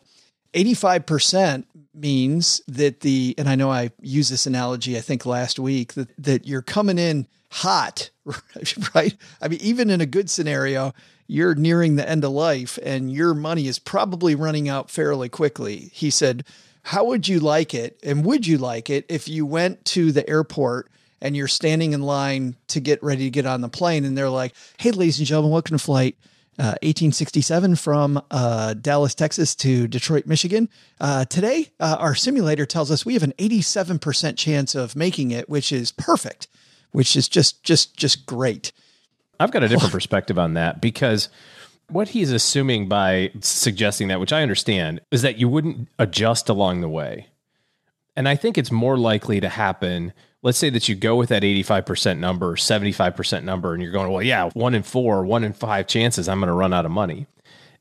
85% 0.53 1.65
means 1.93 2.61
that 2.67 3.01
the, 3.01 3.35
and 3.37 3.49
I 3.49 3.55
know 3.55 3.71
I 3.71 3.91
used 4.01 4.31
this 4.31 4.45
analogy, 4.45 4.97
I 4.97 5.01
think 5.01 5.25
last 5.25 5.59
week, 5.59 5.93
that, 5.93 6.09
that 6.17 6.47
you're 6.47 6.61
coming 6.61 6.97
in 6.97 7.27
hot, 7.51 8.09
right? 8.95 9.15
I 9.41 9.47
mean, 9.47 9.59
even 9.61 9.89
in 9.89 10.01
a 10.01 10.05
good 10.05 10.29
scenario, 10.29 10.93
you're 11.27 11.55
nearing 11.55 11.95
the 11.95 12.07
end 12.07 12.23
of 12.23 12.31
life 12.31 12.79
and 12.83 13.11
your 13.11 13.33
money 13.33 13.67
is 13.67 13.79
probably 13.79 14.33
running 14.35 14.69
out 14.69 14.89
fairly 14.89 15.27
quickly. 15.27 15.89
He 15.93 16.09
said, 16.09 16.45
How 16.87 17.03
would 17.03 17.27
you 17.27 17.41
like 17.41 17.73
it? 17.73 17.99
And 18.01 18.23
would 18.23 18.47
you 18.47 18.57
like 18.57 18.89
it 18.89 19.05
if 19.09 19.27
you 19.27 19.45
went 19.45 19.83
to 19.87 20.13
the 20.13 20.27
airport 20.29 20.89
and 21.19 21.35
you're 21.35 21.49
standing 21.49 21.91
in 21.91 22.01
line 22.01 22.55
to 22.69 22.79
get 22.79 23.03
ready 23.03 23.25
to 23.25 23.29
get 23.29 23.45
on 23.45 23.59
the 23.59 23.67
plane 23.67 24.05
and 24.05 24.17
they're 24.17 24.29
like, 24.29 24.53
Hey, 24.77 24.91
ladies 24.91 25.17
and 25.19 25.27
gentlemen, 25.27 25.51
welcome 25.51 25.77
to 25.77 25.83
flight 25.83 26.15
1867 26.55 27.73
uh, 27.73 27.75
from 27.75 28.21
uh, 28.31 28.73
Dallas, 28.75 29.13
Texas 29.13 29.53
to 29.55 29.89
Detroit, 29.89 30.27
Michigan. 30.27 30.69
Uh, 31.01 31.25
today, 31.25 31.73
uh, 31.81 31.97
our 31.99 32.15
simulator 32.15 32.65
tells 32.65 32.89
us 32.89 33.05
we 33.05 33.15
have 33.15 33.23
an 33.23 33.33
87% 33.37 34.37
chance 34.37 34.73
of 34.73 34.95
making 34.95 35.31
it, 35.31 35.49
which 35.49 35.73
is 35.73 35.91
perfect, 35.91 36.47
which 36.91 37.17
is 37.17 37.27
just 37.27 37.65
just 37.65 37.97
just 37.97 38.25
great. 38.25 38.71
I've 39.41 39.51
got 39.51 39.61
a 39.61 39.67
different 39.67 39.91
perspective 39.99 40.39
on 40.39 40.53
that 40.53 40.79
because 40.79 41.27
what 41.89 42.09
he's 42.09 42.31
assuming 42.31 42.87
by 42.87 43.31
suggesting 43.41 44.07
that, 44.09 44.19
which 44.19 44.33
I 44.33 44.41
understand, 44.41 45.01
is 45.11 45.21
that 45.21 45.37
you 45.37 45.47
wouldn't 45.47 45.87
adjust 45.99 46.49
along 46.49 46.81
the 46.81 46.89
way. 46.89 47.27
And 48.15 48.27
I 48.27 48.35
think 48.35 48.57
it's 48.57 48.71
more 48.71 48.97
likely 48.97 49.39
to 49.39 49.49
happen 49.49 50.13
let's 50.47 50.57
say 50.57 50.69
that 50.69 50.87
you 50.87 50.95
go 50.95 51.15
with 51.15 51.29
that 51.29 51.43
85% 51.43 52.19
number, 52.19 52.55
75% 52.55 53.43
number, 53.43 53.73
and 53.73 53.81
you're 53.81 53.91
going, 53.91 54.11
well, 54.11 54.23
yeah, 54.23 54.49
one 54.53 54.75
in 54.75 54.83
four, 54.83 55.25
one 55.25 55.43
in 55.43 55.53
five 55.53 55.87
chances 55.87 56.29
I'm 56.29 56.39
going 56.39 56.47
to 56.47 56.53
run 56.53 56.73
out 56.73 56.85
of 56.85 56.91
money. 56.91 57.27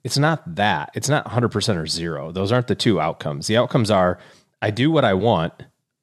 It's 0.05 0.19
not 0.19 0.57
that. 0.57 0.91
It's 0.95 1.09
not 1.09 1.27
100% 1.27 1.77
or 1.77 1.87
zero. 1.87 2.33
Those 2.33 2.53
aren't 2.53 2.69
the 2.69 2.75
two 2.75 3.01
outcomes. 3.01 3.47
The 3.47 3.57
outcomes 3.57 3.91
are 3.91 4.19
I 4.63 4.71
do 4.71 4.91
what 4.91 5.05
I 5.05 5.15
want 5.15 5.53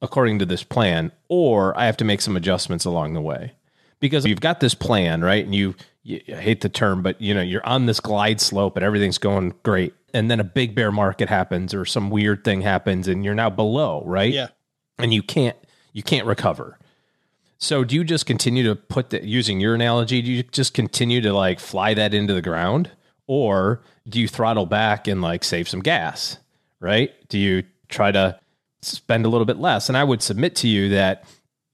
according 0.02 0.40
to 0.40 0.46
this 0.46 0.64
plan, 0.64 1.12
or 1.30 1.78
I 1.78 1.86
have 1.86 1.98
to 1.98 2.06
make 2.06 2.22
some 2.22 2.36
adjustments 2.36 2.86
along 2.86 3.14
the 3.14 3.22
way. 3.22 3.54
Because 4.00 4.26
you've 4.26 4.42
got 4.42 4.60
this 4.60 4.76
plan, 4.76 5.22
right? 5.22 5.46
And 5.46 5.56
you, 5.56 5.76
you 6.04 6.22
I 6.30 6.42
hate 6.42 6.62
the 6.62 6.70
term, 6.70 7.02
but 7.02 7.20
you 7.22 7.34
know, 7.34 7.42
you're 7.42 7.66
on 7.66 7.86
this 7.86 8.00
glide 8.00 8.42
slope 8.42 8.76
and 8.76 8.86
everything's 8.86 9.18
going 9.18 9.54
great. 9.64 9.94
And 10.14 10.30
then 10.30 10.40
a 10.40 10.44
big 10.44 10.76
bear 10.76 10.92
market 10.92 11.30
happens 11.30 11.74
or 11.74 11.86
some 11.86 12.10
weird 12.10 12.44
thing 12.44 12.62
happens 12.62 13.08
and 13.08 13.26
you're 13.26 13.34
now 13.34 13.50
below, 13.50 14.04
right? 14.06 14.32
Yeah. 14.32 14.50
And 15.00 15.14
you 15.14 15.24
can't 15.24 15.58
you 15.94 16.04
can't 16.04 16.28
recover. 16.28 16.78
So 17.58 17.86
do 17.86 17.96
you 17.96 18.04
just 18.04 18.26
continue 18.26 18.64
to 18.66 18.76
put 18.76 19.12
that 19.12 19.24
using 19.24 19.62
your 19.62 19.74
analogy, 19.74 20.22
do 20.22 20.30
you 20.30 20.44
just 20.44 20.74
continue 20.74 21.22
to 21.22 21.32
like 21.32 21.60
fly 21.60 21.94
that 21.94 22.14
into 22.14 22.34
the 22.34 22.42
ground? 22.42 22.92
Or 23.26 23.82
do 24.08 24.20
you 24.20 24.28
throttle 24.28 24.66
back 24.66 25.08
and 25.08 25.22
like 25.22 25.46
save 25.46 25.70
some 25.70 25.80
gas, 25.80 26.38
right? 26.82 27.12
Do 27.30 27.40
you 27.40 27.64
try 27.88 28.12
to 28.12 28.38
spend 28.82 29.26
a 29.26 29.30
little 29.30 29.46
bit 29.46 29.58
less? 29.58 29.88
And 29.88 29.98
I 29.98 30.04
would 30.04 30.22
submit 30.22 30.58
to 30.58 30.68
you 30.68 30.90
that 30.90 31.24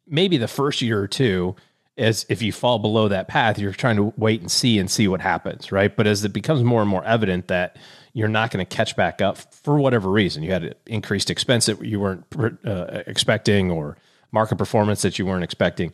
maybe 0.05 0.37
the 0.37 0.47
first 0.47 0.81
year 0.81 1.01
or 1.01 1.07
two, 1.07 1.55
as 1.99 2.25
if 2.29 2.41
you 2.41 2.51
fall 2.51 2.79
below 2.79 3.07
that 3.09 3.27
path, 3.27 3.59
you're 3.59 3.73
trying 3.73 3.97
to 3.97 4.13
wait 4.17 4.41
and 4.41 4.51
see 4.51 4.79
and 4.79 4.89
see 4.89 5.07
what 5.07 5.21
happens, 5.21 5.71
right? 5.71 5.95
But 5.95 6.07
as 6.07 6.23
it 6.23 6.33
becomes 6.33 6.63
more 6.63 6.81
and 6.81 6.89
more 6.89 7.03
evident 7.03 7.47
that 7.49 7.77
you're 8.13 8.27
not 8.27 8.51
going 8.51 8.65
to 8.65 8.75
catch 8.75 8.95
back 8.95 9.21
up 9.21 9.37
for 9.37 9.77
whatever 9.77 10.09
reason, 10.09 10.41
you 10.41 10.51
had 10.51 10.75
increased 10.87 11.29
expense 11.29 11.67
that 11.67 11.83
you 11.83 11.99
weren't 11.99 12.25
uh, 12.65 13.03
expecting 13.05 13.69
or 13.69 13.97
market 14.31 14.57
performance 14.57 15.01
that 15.01 15.19
you 15.19 15.25
weren't 15.25 15.43
expecting. 15.43 15.91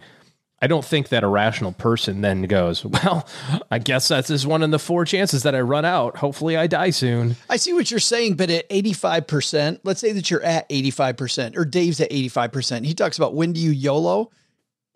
I 0.61 0.67
don't 0.67 0.85
think 0.85 1.09
that 1.09 1.23
a 1.23 1.27
rational 1.27 1.73
person 1.73 2.21
then 2.21 2.43
goes, 2.43 2.85
well, 2.85 3.27
I 3.69 3.79
guess 3.79 4.07
that's 4.07 4.29
just 4.29 4.45
one 4.45 4.63
in 4.63 4.71
the 4.71 4.79
four 4.79 5.05
chances 5.05 5.43
that 5.43 5.55
I 5.55 5.61
run 5.61 5.85
out. 5.85 6.17
Hopefully 6.17 6.55
I 6.55 6.67
die 6.67 6.91
soon. 6.91 7.35
I 7.49 7.57
see 7.57 7.73
what 7.73 7.91
you're 7.91 7.99
saying, 7.99 8.35
but 8.35 8.49
at 8.49 8.69
85%, 8.69 9.79
let's 9.83 9.99
say 9.99 10.13
that 10.13 10.31
you're 10.31 10.43
at 10.43 10.69
85% 10.69 11.57
or 11.57 11.65
Dave's 11.65 11.99
at 11.99 12.11
85%. 12.11 12.85
He 12.85 12.93
talks 12.93 13.17
about 13.17 13.33
when 13.33 13.53
do 13.53 13.59
you 13.59 13.71
YOLO? 13.71 14.31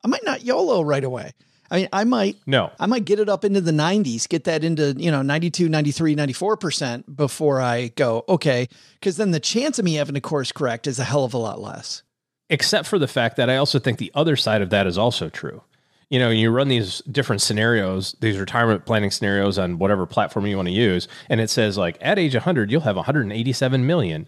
I 0.03 0.07
might 0.07 0.23
not 0.23 0.43
YOLO 0.43 0.81
right 0.81 1.03
away. 1.03 1.33
I 1.71 1.77
mean, 1.77 1.89
I 1.93 2.03
might 2.03 2.37
no. 2.47 2.71
I 2.79 2.87
might 2.87 3.05
get 3.05 3.19
it 3.19 3.29
up 3.29 3.45
into 3.45 3.61
the 3.61 3.71
90s, 3.71 4.27
get 4.27 4.45
that 4.45 4.63
into, 4.63 4.95
you 4.97 5.11
know, 5.11 5.21
92, 5.21 5.69
93, 5.69 6.15
94% 6.15 7.15
before 7.15 7.61
I 7.61 7.89
go, 7.89 8.23
okay, 8.27 8.67
cuz 9.01 9.17
then 9.17 9.31
the 9.31 9.39
chance 9.39 9.77
of 9.77 9.85
me 9.85 9.95
having 9.95 10.15
a 10.15 10.21
course 10.21 10.51
correct 10.51 10.87
is 10.87 10.97
a 10.99 11.03
hell 11.03 11.23
of 11.23 11.33
a 11.33 11.37
lot 11.37 11.61
less. 11.61 12.03
Except 12.49 12.87
for 12.87 12.97
the 12.97 13.07
fact 13.07 13.37
that 13.37 13.49
I 13.49 13.57
also 13.57 13.77
think 13.77 13.99
the 13.99 14.11
other 14.15 14.35
side 14.35 14.63
of 14.63 14.71
that 14.71 14.87
is 14.87 14.97
also 14.97 15.29
true. 15.29 15.61
You 16.09 16.17
know, 16.17 16.31
you 16.31 16.49
run 16.49 16.69
these 16.69 17.03
different 17.11 17.43
scenarios, 17.43 18.15
these 18.19 18.39
retirement 18.39 18.85
planning 18.85 19.11
scenarios 19.11 19.59
on 19.59 19.77
whatever 19.77 20.07
platform 20.07 20.47
you 20.47 20.55
want 20.55 20.67
to 20.67 20.73
use, 20.73 21.07
and 21.29 21.39
it 21.39 21.51
says 21.51 21.77
like 21.77 21.99
at 22.01 22.17
age 22.17 22.33
100 22.33 22.71
you'll 22.71 22.81
have 22.81 22.95
187 22.95 23.85
million. 23.85 24.27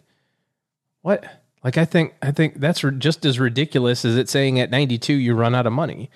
What? 1.01 1.40
Like 1.63 1.77
I 1.77 1.85
think 1.85 2.15
I 2.21 2.31
think 2.31 2.59
that's 2.59 2.83
just 2.97 3.25
as 3.25 3.39
ridiculous 3.39 4.03
as 4.03 4.17
it 4.17 4.29
saying 4.29 4.59
at 4.59 4.71
92 4.71 5.13
you 5.13 5.35
run 5.35 5.53
out 5.55 5.67
of 5.67 5.73
money 5.73 6.09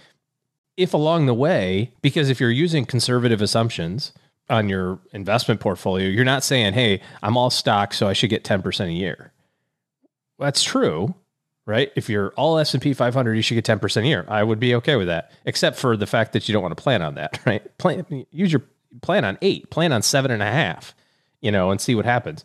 if 0.77 0.93
along 0.93 1.25
the 1.25 1.33
way, 1.33 1.93
because 2.01 2.29
if 2.29 2.39
you're 2.39 2.51
using 2.51 2.85
conservative 2.85 3.41
assumptions 3.41 4.11
on 4.49 4.69
your 4.69 4.99
investment 5.13 5.59
portfolio, 5.59 6.07
you're 6.07 6.25
not 6.25 6.43
saying, 6.43 6.73
hey, 6.73 7.01
I'm 7.23 7.37
all 7.37 7.49
stock, 7.49 7.93
so 7.93 8.07
I 8.07 8.13
should 8.13 8.29
get 8.29 8.43
10% 8.43 8.87
a 8.87 8.91
year. 8.91 9.31
That's 10.37 10.63
true, 10.63 11.15
right? 11.65 11.91
If 11.95 12.09
you're 12.09 12.29
all 12.31 12.57
S&P 12.57 12.93
500, 12.93 13.33
you 13.33 13.41
should 13.41 13.55
get 13.55 13.65
10% 13.65 14.03
a 14.03 14.07
year. 14.07 14.25
I 14.27 14.43
would 14.43 14.59
be 14.59 14.75
okay 14.75 14.97
with 14.97 15.07
that, 15.07 15.31
except 15.45 15.77
for 15.77 15.95
the 15.95 16.05
fact 16.05 16.33
that 16.33 16.47
you 16.47 16.53
don't 16.53 16.61
want 16.61 16.75
to 16.75 16.83
plan 16.83 17.01
on 17.01 17.15
that, 17.15 17.39
right? 17.45 17.77
Plan, 17.77 18.25
use 18.31 18.51
your 18.51 18.63
plan 19.01 19.23
on 19.23 19.37
eight, 19.41 19.69
plan 19.69 19.93
on 19.93 20.01
seven 20.01 20.31
and 20.31 20.43
a 20.43 20.51
half, 20.51 20.93
you 21.41 21.51
know, 21.51 21.71
and 21.71 21.79
see 21.79 21.95
what 21.95 22.05
happens. 22.05 22.43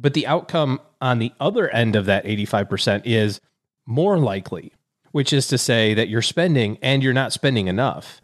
But 0.00 0.14
the 0.14 0.26
outcome 0.26 0.80
on 1.00 1.18
the 1.18 1.32
other 1.38 1.68
end 1.68 1.94
of 1.94 2.06
that 2.06 2.24
85% 2.24 3.02
is 3.04 3.40
more 3.86 4.18
likely 4.18 4.72
which 5.12 5.32
is 5.32 5.46
to 5.48 5.58
say 5.58 5.94
that 5.94 6.08
you're 6.08 6.22
spending 6.22 6.78
and 6.82 7.02
you're 7.02 7.12
not 7.12 7.32
spending 7.32 7.68
enough 7.68 8.20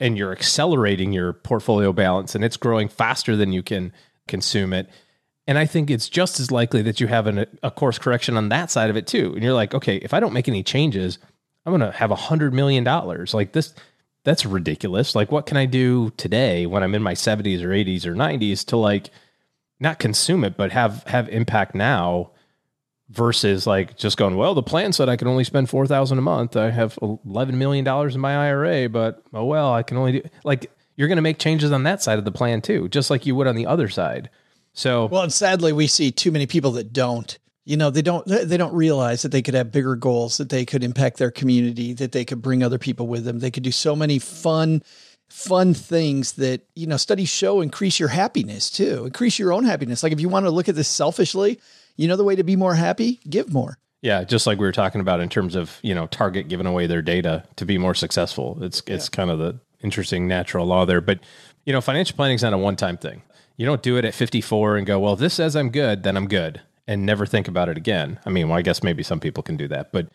and 0.00 0.18
you're 0.18 0.32
accelerating 0.32 1.12
your 1.12 1.32
portfolio 1.32 1.92
balance 1.92 2.34
and 2.34 2.44
it's 2.44 2.56
growing 2.56 2.88
faster 2.88 3.36
than 3.36 3.52
you 3.52 3.62
can 3.62 3.92
consume 4.26 4.72
it. 4.72 4.88
And 5.46 5.58
I 5.58 5.66
think 5.66 5.90
it's 5.90 6.08
just 6.08 6.40
as 6.40 6.50
likely 6.50 6.82
that 6.82 7.00
you 7.00 7.06
have 7.06 7.26
an, 7.26 7.46
a 7.62 7.70
course 7.70 7.98
correction 7.98 8.36
on 8.36 8.48
that 8.48 8.70
side 8.70 8.90
of 8.90 8.96
it 8.96 9.06
too. 9.06 9.32
And 9.34 9.42
you're 9.42 9.52
like, 9.52 9.74
okay, 9.74 9.96
if 9.96 10.14
I 10.14 10.20
don't 10.20 10.32
make 10.32 10.48
any 10.48 10.62
changes, 10.62 11.18
I'm 11.64 11.76
going 11.76 11.92
to 11.92 11.96
have 11.96 12.10
a 12.10 12.16
hundred 12.16 12.52
million 12.52 12.82
dollars 12.82 13.34
like 13.34 13.52
this. 13.52 13.74
That's 14.24 14.46
ridiculous. 14.46 15.14
Like, 15.14 15.30
what 15.30 15.44
can 15.44 15.58
I 15.58 15.66
do 15.66 16.10
today 16.16 16.64
when 16.64 16.82
I'm 16.82 16.94
in 16.94 17.02
my 17.02 17.12
70s 17.12 17.62
or 17.62 17.68
80s 17.68 18.06
or 18.06 18.14
90s 18.14 18.64
to 18.66 18.78
like 18.78 19.10
not 19.80 19.98
consume 19.98 20.44
it, 20.44 20.56
but 20.56 20.72
have 20.72 21.02
have 21.04 21.28
impact 21.28 21.74
now 21.74 22.30
versus 23.10 23.66
like 23.66 23.96
just 23.96 24.16
going, 24.16 24.36
well, 24.36 24.54
the 24.54 24.62
plan 24.62 24.92
said 24.92 25.08
I 25.08 25.16
can 25.16 25.28
only 25.28 25.44
spend 25.44 25.68
4000 25.68 26.18
a 26.18 26.22
month. 26.22 26.56
I 26.56 26.70
have 26.70 26.98
11 27.02 27.58
million 27.58 27.84
dollars 27.84 28.14
in 28.14 28.20
my 28.20 28.48
IRA, 28.48 28.88
but 28.88 29.22
oh 29.32 29.44
well, 29.44 29.72
I 29.72 29.82
can 29.82 29.96
only 29.96 30.20
do 30.20 30.28
like 30.44 30.70
you're 30.96 31.08
going 31.08 31.16
to 31.16 31.22
make 31.22 31.38
changes 31.38 31.72
on 31.72 31.82
that 31.84 32.02
side 32.02 32.18
of 32.18 32.24
the 32.24 32.32
plan 32.32 32.60
too, 32.60 32.88
just 32.88 33.10
like 33.10 33.26
you 33.26 33.34
would 33.34 33.46
on 33.46 33.56
the 33.56 33.66
other 33.66 33.88
side. 33.88 34.30
So 34.72 35.06
Well, 35.06 35.22
and 35.22 35.32
sadly 35.32 35.72
we 35.72 35.86
see 35.86 36.10
too 36.10 36.32
many 36.32 36.46
people 36.46 36.72
that 36.72 36.92
don't. 36.92 37.38
You 37.66 37.78
know, 37.78 37.88
they 37.88 38.02
don't 38.02 38.26
they 38.26 38.58
don't 38.58 38.74
realize 38.74 39.22
that 39.22 39.32
they 39.32 39.40
could 39.40 39.54
have 39.54 39.72
bigger 39.72 39.96
goals, 39.96 40.36
that 40.36 40.50
they 40.50 40.66
could 40.66 40.84
impact 40.84 41.16
their 41.16 41.30
community, 41.30 41.94
that 41.94 42.12
they 42.12 42.24
could 42.24 42.42
bring 42.42 42.62
other 42.62 42.78
people 42.78 43.06
with 43.06 43.24
them. 43.24 43.38
They 43.38 43.50
could 43.50 43.62
do 43.62 43.72
so 43.72 43.96
many 43.96 44.18
fun 44.18 44.82
fun 45.28 45.74
things 45.74 46.32
that, 46.34 46.62
you 46.74 46.86
know, 46.86 46.96
studies 46.96 47.28
show 47.28 47.60
increase 47.60 47.98
your 47.98 48.08
happiness 48.08 48.70
too. 48.70 49.04
Increase 49.06 49.38
your 49.38 49.52
own 49.52 49.64
happiness. 49.64 50.02
Like 50.02 50.12
if 50.12 50.20
you 50.20 50.28
want 50.28 50.46
to 50.46 50.50
look 50.50 50.68
at 50.68 50.74
this 50.74 50.88
selfishly, 50.88 51.60
you 51.96 52.08
know 52.08 52.16
the 52.16 52.24
way 52.24 52.36
to 52.36 52.44
be 52.44 52.56
more 52.56 52.74
happy? 52.74 53.20
Give 53.28 53.52
more. 53.52 53.78
Yeah, 54.02 54.22
just 54.24 54.46
like 54.46 54.58
we 54.58 54.66
were 54.66 54.72
talking 54.72 55.00
about 55.00 55.20
in 55.20 55.30
terms 55.30 55.54
of, 55.54 55.78
you 55.82 55.94
know, 55.94 56.06
Target 56.06 56.48
giving 56.48 56.66
away 56.66 56.86
their 56.86 57.00
data 57.00 57.44
to 57.56 57.64
be 57.64 57.78
more 57.78 57.94
successful. 57.94 58.58
It's 58.62 58.82
it's 58.86 59.06
yeah. 59.06 59.16
kind 59.16 59.30
of 59.30 59.38
the 59.38 59.58
interesting 59.82 60.28
natural 60.28 60.66
law 60.66 60.84
there. 60.84 61.00
But, 61.00 61.20
you 61.64 61.72
know, 61.72 61.80
financial 61.80 62.14
planning 62.14 62.34
is 62.34 62.42
not 62.42 62.52
a 62.52 62.58
one-time 62.58 62.98
thing. 62.98 63.22
You 63.56 63.64
don't 63.64 63.82
do 63.82 63.96
it 63.96 64.04
at 64.04 64.14
54 64.14 64.76
and 64.76 64.86
go, 64.86 64.98
"Well, 65.00 65.14
if 65.14 65.20
this 65.20 65.34
says 65.34 65.56
I'm 65.56 65.70
good, 65.70 66.02
then 66.02 66.16
I'm 66.16 66.28
good." 66.28 66.60
And 66.86 67.06
never 67.06 67.24
think 67.24 67.48
about 67.48 67.70
it 67.70 67.78
again. 67.78 68.18
I 68.26 68.30
mean, 68.30 68.48
well, 68.48 68.58
I 68.58 68.62
guess 68.62 68.82
maybe 68.82 69.02
some 69.02 69.20
people 69.20 69.42
can 69.42 69.56
do 69.56 69.68
that, 69.68 69.90
but 69.90 70.08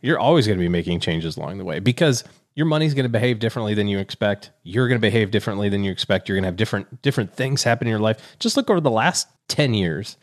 you're 0.00 0.18
always 0.18 0.46
going 0.46 0.58
to 0.58 0.64
be 0.64 0.68
making 0.68 0.98
changes 0.98 1.36
along 1.36 1.58
the 1.58 1.64
way 1.64 1.78
because 1.78 2.24
your 2.56 2.66
money's 2.66 2.94
going 2.94 3.04
to 3.04 3.10
behave 3.10 3.38
differently 3.38 3.74
than 3.74 3.86
you 3.86 3.98
expect. 3.98 4.50
You're 4.64 4.88
going 4.88 4.98
to 4.98 5.06
behave 5.06 5.30
differently 5.30 5.68
than 5.68 5.84
you 5.84 5.92
expect. 5.92 6.28
You're 6.28 6.36
going 6.36 6.42
to 6.42 6.48
have 6.48 6.56
different 6.56 7.02
different 7.02 7.32
things 7.34 7.62
happen 7.62 7.86
in 7.86 7.90
your 7.90 8.00
life. 8.00 8.36
Just 8.40 8.56
look 8.56 8.68
over 8.70 8.80
the 8.80 8.90
last 8.90 9.28
10 9.48 9.74
years 9.74 10.16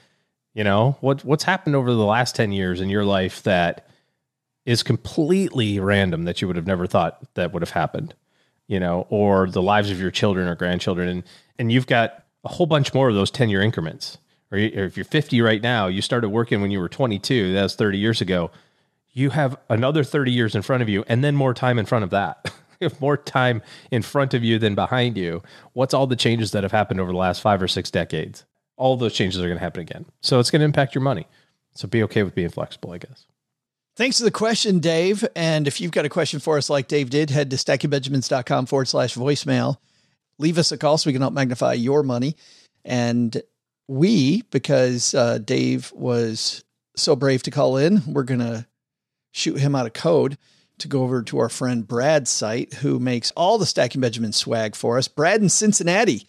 you 0.53 0.63
know, 0.63 0.97
what 1.01 1.25
what's 1.25 1.43
happened 1.43 1.75
over 1.75 1.93
the 1.93 2.05
last 2.05 2.35
10 2.35 2.51
years 2.51 2.79
in 2.79 2.89
your 2.89 3.03
life 3.03 3.41
that 3.43 3.87
is 4.65 4.83
completely 4.83 5.79
random 5.79 6.23
that 6.23 6.41
you 6.41 6.47
would 6.47 6.55
have 6.55 6.67
never 6.67 6.87
thought 6.87 7.19
that 7.33 7.51
would 7.51 7.61
have 7.61 7.71
happened, 7.71 8.13
you 8.67 8.79
know, 8.79 9.07
or 9.09 9.49
the 9.49 9.61
lives 9.61 9.89
of 9.89 9.99
your 9.99 10.11
children 10.11 10.47
or 10.47 10.55
grandchildren 10.55 11.09
and 11.09 11.23
and 11.57 11.71
you've 11.71 11.87
got 11.87 12.23
a 12.43 12.49
whole 12.49 12.65
bunch 12.65 12.93
more 12.93 13.09
of 13.09 13.15
those 13.15 13.31
10 13.31 13.49
year 13.49 13.61
increments. 13.61 14.17
Or, 14.51 14.57
if 14.57 14.95
you're 14.95 15.05
50 15.05 15.41
right 15.41 15.61
now, 15.61 15.87
you 15.87 16.01
started 16.01 16.29
working 16.29 16.61
when 16.61 16.69
you 16.69 16.79
were 16.79 16.89
22, 16.89 17.53
that 17.53 17.63
was 17.63 17.75
30 17.75 17.97
years 17.97 18.21
ago. 18.21 18.51
You 19.13 19.29
have 19.29 19.57
another 19.69 20.03
30 20.03 20.31
years 20.31 20.55
in 20.55 20.61
front 20.61 20.83
of 20.83 20.89
you 20.89 21.03
and 21.07 21.23
then 21.23 21.35
more 21.35 21.53
time 21.53 21.79
in 21.79 21.85
front 21.85 22.03
of 22.03 22.09
that. 22.09 22.51
have 22.81 22.99
more 22.99 23.15
time 23.15 23.61
in 23.91 24.01
front 24.01 24.33
of 24.33 24.43
you 24.43 24.59
than 24.59 24.75
behind 24.75 25.15
you. 25.15 25.41
What's 25.71 25.93
all 25.93 26.05
the 26.05 26.17
changes 26.17 26.51
that 26.51 26.63
have 26.63 26.73
happened 26.73 26.99
over 26.99 27.11
the 27.11 27.17
last 27.17 27.41
5 27.41 27.61
or 27.61 27.67
6 27.67 27.91
decades? 27.91 28.43
all 28.77 28.97
those 28.97 29.13
changes 29.13 29.39
are 29.39 29.47
going 29.47 29.57
to 29.57 29.63
happen 29.63 29.81
again. 29.81 30.05
So 30.21 30.39
it's 30.39 30.51
going 30.51 30.61
to 30.61 30.65
impact 30.65 30.95
your 30.95 31.01
money. 31.01 31.27
So 31.75 31.87
be 31.87 32.03
okay 32.03 32.23
with 32.23 32.35
being 32.35 32.49
flexible, 32.49 32.91
I 32.91 32.97
guess. 32.97 33.25
Thanks 33.95 34.17
for 34.17 34.23
the 34.23 34.31
question, 34.31 34.79
Dave. 34.79 35.23
And 35.35 35.67
if 35.67 35.79
you've 35.79 35.91
got 35.91 36.05
a 36.05 36.09
question 36.09 36.39
for 36.39 36.57
us 36.57 36.69
like 36.69 36.87
Dave 36.87 37.09
did, 37.09 37.29
head 37.29 37.49
to 37.51 37.55
stackingbenjamins.com 37.55 38.65
forward 38.65 38.87
slash 38.87 39.15
voicemail. 39.15 39.77
Leave 40.39 40.57
us 40.57 40.71
a 40.71 40.77
call 40.77 40.97
so 40.97 41.09
we 41.09 41.13
can 41.13 41.21
help 41.21 41.33
magnify 41.33 41.73
your 41.73 42.01
money. 42.01 42.35
And 42.83 43.41
we, 43.87 44.41
because 44.49 45.13
uh, 45.13 45.37
Dave 45.37 45.91
was 45.95 46.63
so 46.95 47.15
brave 47.15 47.43
to 47.43 47.51
call 47.51 47.77
in, 47.77 48.01
we're 48.07 48.23
going 48.23 48.39
to 48.39 48.65
shoot 49.33 49.59
him 49.59 49.75
out 49.75 49.85
a 49.85 49.89
code 49.89 50.37
to 50.77 50.87
go 50.87 51.03
over 51.03 51.21
to 51.23 51.39
our 51.39 51.49
friend 51.49 51.85
Brad's 51.85 52.29
site, 52.29 52.75
who 52.75 52.99
makes 52.99 53.31
all 53.31 53.57
the 53.57 53.65
Stacking 53.65 53.99
Benjamin 53.99 54.31
swag 54.31 54.75
for 54.75 54.97
us. 54.97 55.09
Brad 55.09 55.41
in 55.41 55.49
Cincinnati 55.49 56.25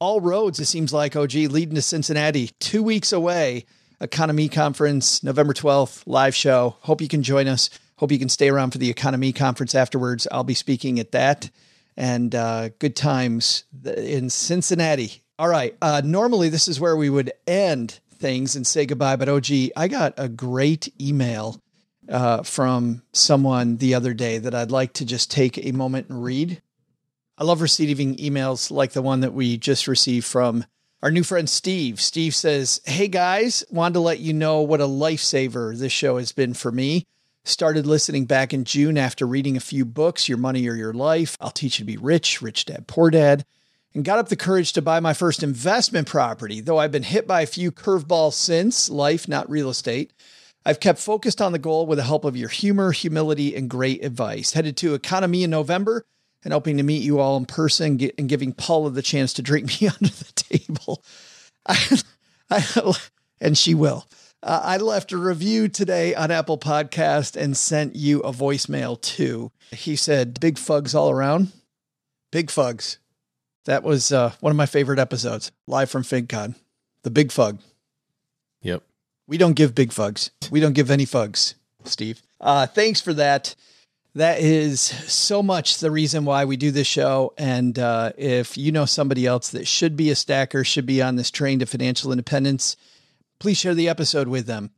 all 0.00 0.20
roads, 0.20 0.60
it 0.60 0.66
seems 0.66 0.92
like, 0.92 1.16
OG, 1.16 1.34
leading 1.34 1.74
to 1.74 1.82
Cincinnati, 1.82 2.50
two 2.60 2.82
weeks 2.82 3.12
away. 3.12 3.66
EconoMe 4.00 4.50
Conference, 4.50 5.24
November 5.24 5.52
12th, 5.52 6.04
live 6.06 6.34
show. 6.34 6.76
Hope 6.82 7.00
you 7.00 7.08
can 7.08 7.24
join 7.24 7.48
us. 7.48 7.68
Hope 7.96 8.12
you 8.12 8.18
can 8.18 8.28
stay 8.28 8.48
around 8.48 8.70
for 8.70 8.78
the 8.78 8.92
EconoMe 8.94 9.34
Conference 9.34 9.74
afterwards. 9.74 10.28
I'll 10.30 10.44
be 10.44 10.54
speaking 10.54 11.00
at 11.00 11.10
that. 11.12 11.50
And 11.96 12.32
uh, 12.32 12.68
good 12.78 12.94
times 12.94 13.64
in 13.84 14.30
Cincinnati. 14.30 15.24
All 15.36 15.48
right. 15.48 15.76
Uh, 15.82 16.00
normally, 16.04 16.48
this 16.48 16.68
is 16.68 16.78
where 16.78 16.96
we 16.96 17.10
would 17.10 17.32
end 17.48 17.98
things 18.14 18.54
and 18.54 18.64
say 18.64 18.86
goodbye. 18.86 19.16
But 19.16 19.28
OG, 19.28 19.46
I 19.76 19.88
got 19.88 20.14
a 20.16 20.28
great 20.28 20.92
email 21.00 21.60
uh, 22.08 22.42
from 22.42 23.02
someone 23.12 23.76
the 23.76 23.94
other 23.94 24.14
day 24.14 24.38
that 24.38 24.54
I'd 24.54 24.70
like 24.70 24.94
to 24.94 25.04
just 25.04 25.30
take 25.30 25.58
a 25.58 25.72
moment 25.72 26.08
and 26.08 26.22
read. 26.22 26.62
I 27.36 27.44
love 27.44 27.60
receiving 27.60 28.16
emails 28.16 28.70
like 28.70 28.92
the 28.92 29.02
one 29.02 29.20
that 29.20 29.34
we 29.34 29.56
just 29.56 29.86
received 29.86 30.26
from 30.26 30.64
our 31.02 31.10
new 31.10 31.22
friend 31.22 31.48
Steve. 31.48 32.00
Steve 32.00 32.34
says, 32.34 32.80
Hey 32.84 33.08
guys, 33.08 33.64
wanted 33.70 33.94
to 33.94 34.00
let 34.00 34.18
you 34.18 34.32
know 34.32 34.62
what 34.62 34.80
a 34.80 34.86
lifesaver 34.86 35.76
this 35.76 35.92
show 35.92 36.18
has 36.18 36.32
been 36.32 36.54
for 36.54 36.72
me. 36.72 37.06
Started 37.44 37.86
listening 37.86 38.24
back 38.26 38.52
in 38.52 38.64
June 38.64 38.98
after 38.98 39.24
reading 39.24 39.56
a 39.56 39.60
few 39.60 39.84
books, 39.84 40.28
Your 40.28 40.36
Money 40.38 40.68
or 40.68 40.74
Your 40.74 40.92
Life, 40.92 41.36
I'll 41.40 41.50
Teach 41.50 41.78
You 41.78 41.84
to 41.84 41.92
Be 41.92 41.96
Rich, 41.96 42.42
Rich 42.42 42.66
Dad, 42.66 42.86
Poor 42.88 43.10
Dad, 43.10 43.44
and 43.94 44.04
got 44.04 44.18
up 44.18 44.28
the 44.28 44.36
courage 44.36 44.72
to 44.74 44.82
buy 44.82 45.00
my 45.00 45.14
first 45.14 45.42
investment 45.42 46.08
property. 46.08 46.60
Though 46.60 46.78
I've 46.78 46.92
been 46.92 47.04
hit 47.04 47.26
by 47.26 47.42
a 47.42 47.46
few 47.46 47.70
curveballs 47.70 48.34
since, 48.34 48.90
life, 48.90 49.28
not 49.28 49.48
real 49.48 49.70
estate. 49.70 50.12
I've 50.68 50.80
kept 50.80 50.98
focused 50.98 51.40
on 51.40 51.52
the 51.52 51.58
goal 51.58 51.86
with 51.86 51.96
the 51.96 52.04
help 52.04 52.26
of 52.26 52.36
your 52.36 52.50
humor, 52.50 52.92
humility, 52.92 53.56
and 53.56 53.70
great 53.70 54.04
advice. 54.04 54.52
Headed 54.52 54.76
to 54.76 54.98
EconoMe 54.98 55.42
in 55.42 55.48
November 55.48 56.04
and 56.44 56.52
hoping 56.52 56.76
to 56.76 56.82
meet 56.82 57.02
you 57.02 57.20
all 57.20 57.38
in 57.38 57.46
person 57.46 57.98
and 58.18 58.28
giving 58.28 58.52
Paula 58.52 58.90
the 58.90 59.00
chance 59.00 59.32
to 59.32 59.42
drink 59.42 59.66
me 59.80 59.88
under 59.88 60.10
the 60.10 60.32
table. 60.34 61.02
I, 61.66 61.98
I, 62.50 62.92
and 63.40 63.56
she 63.56 63.74
will. 63.74 64.06
Uh, 64.42 64.60
I 64.62 64.76
left 64.76 65.10
a 65.12 65.16
review 65.16 65.68
today 65.68 66.14
on 66.14 66.30
Apple 66.30 66.58
Podcast 66.58 67.34
and 67.34 67.56
sent 67.56 67.96
you 67.96 68.20
a 68.20 68.30
voicemail 68.30 69.00
too. 69.00 69.50
He 69.70 69.96
said, 69.96 70.38
"Big 70.38 70.58
fugs 70.58 70.94
all 70.94 71.10
around." 71.10 71.50
Big 72.30 72.50
fugs. 72.50 72.98
That 73.64 73.84
was 73.84 74.12
uh, 74.12 74.32
one 74.40 74.50
of 74.50 74.56
my 74.58 74.66
favorite 74.66 74.98
episodes, 74.98 75.50
live 75.66 75.88
from 75.88 76.02
FinCon. 76.02 76.56
The 77.04 77.10
big 77.10 77.32
fug. 77.32 77.58
Yep. 78.60 78.82
We 79.28 79.36
don't 79.36 79.52
give 79.54 79.74
big 79.74 79.92
fugs. 79.92 80.30
We 80.50 80.58
don't 80.58 80.72
give 80.72 80.90
any 80.90 81.04
fugs, 81.04 81.54
Steve. 81.84 82.22
Uh, 82.40 82.66
thanks 82.66 83.00
for 83.00 83.12
that. 83.12 83.54
That 84.14 84.40
is 84.40 84.80
so 84.80 85.42
much 85.42 85.78
the 85.78 85.90
reason 85.90 86.24
why 86.24 86.46
we 86.46 86.56
do 86.56 86.70
this 86.70 86.86
show. 86.86 87.34
And 87.36 87.78
uh, 87.78 88.12
if 88.16 88.56
you 88.56 88.72
know 88.72 88.86
somebody 88.86 89.26
else 89.26 89.50
that 89.50 89.68
should 89.68 89.96
be 89.96 90.10
a 90.10 90.16
stacker, 90.16 90.64
should 90.64 90.86
be 90.86 91.02
on 91.02 91.16
this 91.16 91.30
train 91.30 91.58
to 91.58 91.66
financial 91.66 92.10
independence, 92.10 92.76
please 93.38 93.58
share 93.58 93.74
the 93.74 93.88
episode 93.88 94.28
with 94.28 94.46
them. 94.46 94.70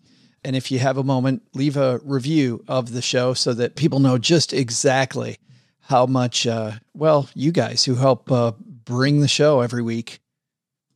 And 0.43 0.57
if 0.57 0.71
you 0.71 0.81
have 0.81 0.99
a 0.99 1.05
moment, 1.05 1.43
leave 1.55 1.77
a 1.77 2.01
review 2.03 2.65
of 2.67 2.93
the 2.93 3.03
show 3.03 3.35
so 3.35 3.55
that 3.55 3.77
people 3.77 4.01
know 4.01 4.19
just 4.19 4.53
exactly 4.53 5.39
how 5.83 6.07
much, 6.07 6.47
uh, 6.47 6.73
well, 6.93 7.29
you 7.35 7.53
guys 7.53 7.85
who 7.85 7.95
help 7.95 8.31
uh, 8.33 8.53
bring 8.85 9.21
the 9.21 9.29
show 9.29 9.61
every 9.61 9.83
week, 9.83 10.19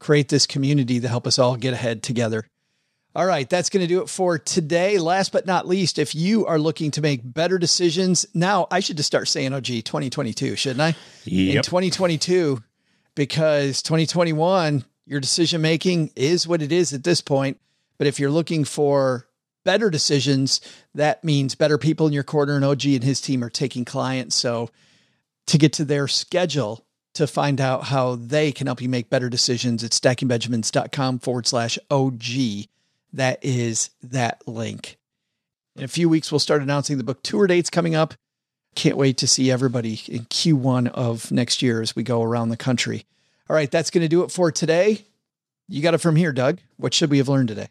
create 0.00 0.28
this 0.28 0.46
community 0.46 0.98
to 0.98 1.08
help 1.08 1.26
us 1.26 1.38
all 1.38 1.56
get 1.56 1.72
ahead 1.72 2.02
together. 2.02 2.46
All 3.16 3.26
right, 3.26 3.48
that's 3.48 3.70
going 3.70 3.82
to 3.82 3.86
do 3.86 4.02
it 4.02 4.08
for 4.08 4.38
today. 4.40 4.98
Last 4.98 5.30
but 5.30 5.46
not 5.46 5.68
least, 5.68 6.00
if 6.00 6.16
you 6.16 6.46
are 6.46 6.58
looking 6.58 6.90
to 6.92 7.00
make 7.00 7.20
better 7.22 7.58
decisions, 7.58 8.26
now 8.34 8.66
I 8.72 8.80
should 8.80 8.96
just 8.96 9.06
start 9.06 9.28
saying, 9.28 9.52
oh, 9.52 9.60
gee, 9.60 9.82
2022, 9.82 10.56
shouldn't 10.56 10.80
I? 10.80 10.96
Yep. 11.24 11.56
In 11.56 11.62
2022, 11.62 12.60
because 13.14 13.82
2021, 13.82 14.84
your 15.06 15.20
decision 15.20 15.60
making 15.60 16.10
is 16.16 16.48
what 16.48 16.60
it 16.60 16.72
is 16.72 16.92
at 16.92 17.04
this 17.04 17.20
point. 17.20 17.60
But 17.98 18.08
if 18.08 18.18
you're 18.18 18.32
looking 18.32 18.64
for 18.64 19.28
better 19.64 19.90
decisions, 19.90 20.60
that 20.96 21.22
means 21.22 21.54
better 21.54 21.78
people 21.78 22.08
in 22.08 22.12
your 22.12 22.24
corner. 22.24 22.56
And 22.56 22.64
OG 22.64 22.84
and 22.86 23.04
his 23.04 23.20
team 23.20 23.44
are 23.44 23.50
taking 23.50 23.84
clients. 23.84 24.34
So 24.34 24.70
to 25.46 25.58
get 25.58 25.72
to 25.74 25.84
their 25.84 26.08
schedule 26.08 26.84
to 27.14 27.28
find 27.28 27.60
out 27.60 27.84
how 27.84 28.16
they 28.16 28.50
can 28.50 28.66
help 28.66 28.82
you 28.82 28.88
make 28.88 29.08
better 29.08 29.28
decisions, 29.28 29.84
it's 29.84 30.00
stackingbenjamins.com 30.00 31.20
forward 31.20 31.46
slash 31.46 31.78
OG. 31.92 32.66
That 33.14 33.38
is 33.42 33.90
that 34.02 34.46
link. 34.46 34.98
In 35.76 35.84
a 35.84 35.88
few 35.88 36.08
weeks, 36.08 36.32
we'll 36.32 36.40
start 36.40 36.62
announcing 36.62 36.98
the 36.98 37.04
book 37.04 37.22
tour 37.22 37.46
dates 37.46 37.70
coming 37.70 37.94
up. 37.94 38.14
Can't 38.74 38.96
wait 38.96 39.16
to 39.18 39.28
see 39.28 39.52
everybody 39.52 40.00
in 40.08 40.24
Q1 40.24 40.88
of 40.88 41.30
next 41.30 41.62
year 41.62 41.80
as 41.80 41.94
we 41.94 42.02
go 42.02 42.22
around 42.22 42.48
the 42.48 42.56
country. 42.56 43.06
All 43.48 43.54
right, 43.54 43.70
that's 43.70 43.90
going 43.90 44.02
to 44.02 44.08
do 44.08 44.24
it 44.24 44.32
for 44.32 44.50
today. 44.50 45.04
You 45.68 45.80
got 45.80 45.94
it 45.94 45.98
from 45.98 46.16
here, 46.16 46.32
Doug. 46.32 46.58
What 46.76 46.92
should 46.92 47.10
we 47.10 47.18
have 47.18 47.28
learned 47.28 47.48
today? 47.48 47.68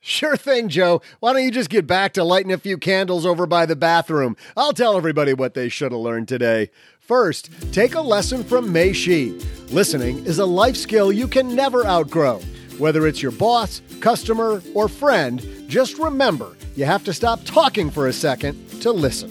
Sure 0.00 0.36
thing, 0.36 0.68
Joe. 0.68 1.02
Why 1.18 1.32
don't 1.32 1.42
you 1.42 1.50
just 1.50 1.70
get 1.70 1.88
back 1.88 2.12
to 2.12 2.22
lighting 2.22 2.52
a 2.52 2.58
few 2.58 2.78
candles 2.78 3.26
over 3.26 3.46
by 3.46 3.66
the 3.66 3.74
bathroom? 3.74 4.36
I'll 4.56 4.74
tell 4.74 4.96
everybody 4.96 5.34
what 5.34 5.54
they 5.54 5.68
should 5.68 5.90
have 5.90 6.00
learned 6.00 6.28
today. 6.28 6.70
First, 7.00 7.50
take 7.72 7.94
a 7.94 8.00
lesson 8.00 8.44
from 8.44 8.72
Mei 8.72 8.90
Xu. 8.90 9.42
Listening 9.72 10.24
is 10.24 10.38
a 10.38 10.46
life 10.46 10.76
skill 10.76 11.10
you 11.10 11.26
can 11.26 11.56
never 11.56 11.84
outgrow. 11.84 12.40
Whether 12.78 13.06
it's 13.06 13.22
your 13.22 13.32
boss, 13.32 13.82
customer, 14.00 14.60
or 14.74 14.88
friend, 14.88 15.40
just 15.68 15.98
remember 15.98 16.56
you 16.74 16.84
have 16.84 17.04
to 17.04 17.12
stop 17.12 17.40
talking 17.44 17.90
for 17.90 18.08
a 18.08 18.12
second 18.12 18.82
to 18.82 18.90
listen. 18.90 19.30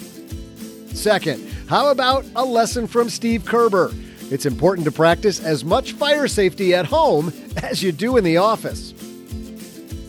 Second, 0.96 1.46
how 1.68 1.92
about 1.92 2.26
a 2.36 2.46
lesson 2.46 2.88
from 2.88 3.10
Steve 3.10 3.46
Kerber? 3.46 3.92
It's 4.32 4.46
important 4.46 4.86
to 4.86 4.92
practice 4.92 5.40
as 5.40 5.66
much 5.66 5.92
fire 5.92 6.28
safety 6.28 6.74
at 6.74 6.86
home 6.86 7.34
as 7.58 7.84
you 7.84 7.92
do 7.92 8.16
in 8.18 8.24
the 8.24 8.38
office. 8.38 8.94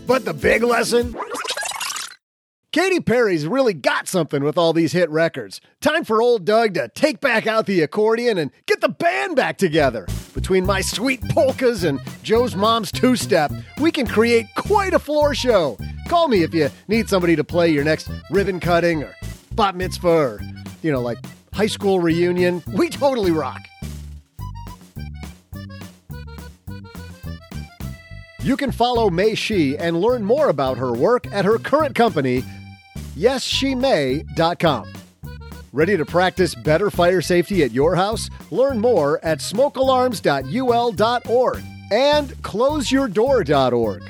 But 0.07 0.25
the 0.25 0.35
big 0.35 0.63
lesson? 0.63 1.15
Katy 2.75 2.99
Perry's 2.99 3.47
really 3.47 3.73
got 3.73 4.09
something 4.09 4.43
with 4.43 4.59
all 4.59 4.73
these 4.73 4.91
hit 4.91 5.09
records. 5.09 5.61
Time 5.81 6.03
for 6.03 6.21
old 6.21 6.45
Doug 6.45 6.75
to 6.75 6.89
take 6.89 7.21
back 7.21 7.47
out 7.47 7.67
the 7.67 7.83
accordion 7.83 8.37
and 8.37 8.51
get 8.67 8.81
the 8.81 8.89
band 8.89 9.37
back 9.37 9.59
together. 9.59 10.09
Between 10.35 10.67
my 10.67 10.81
sweet 10.81 11.23
polkas 11.29 11.85
and 11.85 12.01
Joe's 12.25 12.57
mom's 12.57 12.91
two 12.91 13.15
step, 13.15 13.53
we 13.79 13.93
can 13.93 14.09
create 14.09 14.47
quite 14.57 14.93
a 14.93 14.99
floor 14.99 15.37
show. 15.37 15.79
Call 16.09 16.27
me 16.27 16.43
if 16.43 16.53
you 16.53 16.69
need 16.89 17.09
somebody 17.09 17.37
to 17.37 17.45
play 17.45 17.71
your 17.71 17.85
next 17.85 18.11
ribbon 18.29 18.59
cutting 18.59 19.05
or 19.05 19.15
bat 19.53 19.77
mitzvah 19.77 20.09
or, 20.09 20.41
you 20.83 20.91
know, 20.91 21.01
like 21.01 21.19
high 21.53 21.69
school 21.69 22.01
reunion. 22.01 22.61
We 22.75 22.89
totally 22.89 23.31
rock. 23.31 23.61
You 28.41 28.57
can 28.57 28.73
follow 28.73 29.09
Mei 29.11 29.33
Xu 29.33 29.77
and 29.79 30.01
learn 30.01 30.25
more 30.25 30.49
about 30.49 30.77
her 30.77 30.93
work 30.93 31.27
at 31.33 31.45
her 31.45 31.57
current 31.57 31.95
company, 31.95 32.45
yesshemay.com. 33.15 34.93
Ready 35.73 35.97
to 35.97 36.05
practice 36.05 36.55
better 36.55 36.91
fire 36.91 37.21
safety 37.21 37.65
at 37.65 37.73
your 37.73 37.97
house? 37.97 38.31
Learn 38.53 38.79
more 38.79 39.19
at 39.25 39.41
smokealarms.ul.org 39.41 41.63
and 41.91 42.29
closeyourdoor.org. 42.29 44.03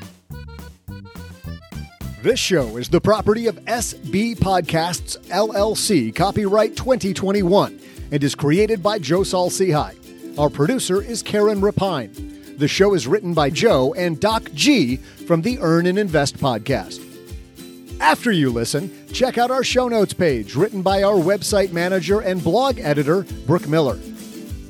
This 2.23 2.39
show 2.39 2.77
is 2.77 2.89
the 2.89 3.01
property 3.01 3.47
of 3.47 3.57
SB 3.65 4.37
Podcasts 4.37 5.17
LLC, 5.29 6.15
copyright 6.15 6.77
2021, 6.77 7.81
and 8.13 8.25
is 8.25 8.35
created 8.35 8.83
by 8.83 8.99
Joe 8.99 9.23
Saul-Sehy. 9.23 10.39
Our 10.39 10.51
producer 10.51 11.03
is 11.03 11.23
Karen 11.23 11.61
Rapine. 11.61 12.59
The 12.59 12.69
show 12.69 12.95
is 12.95 13.07
written 13.07 13.35
by 13.35 13.51
Joe 13.51 13.95
and 13.95 14.21
Doc 14.21 14.51
G 14.53 14.97
from 14.97 15.43
the 15.43 15.59
Earn 15.61 15.87
and 15.87 15.99
Invest 15.99 16.39
podcast. 16.39 17.14
After 18.01 18.33
you 18.33 18.51
listen, 18.51 18.91
check 19.13 19.39
out 19.39 19.51
our 19.51 19.65
show 19.65 19.89
notes 19.89 20.13
page 20.13 20.55
written 20.55 20.83
by 20.83 21.03
our 21.03 21.15
website 21.15 21.73
manager 21.73 22.21
and 22.21 22.43
blog 22.43 22.79
editor, 22.79 23.23
Brooke 23.47 23.69
Miller. 23.69 23.99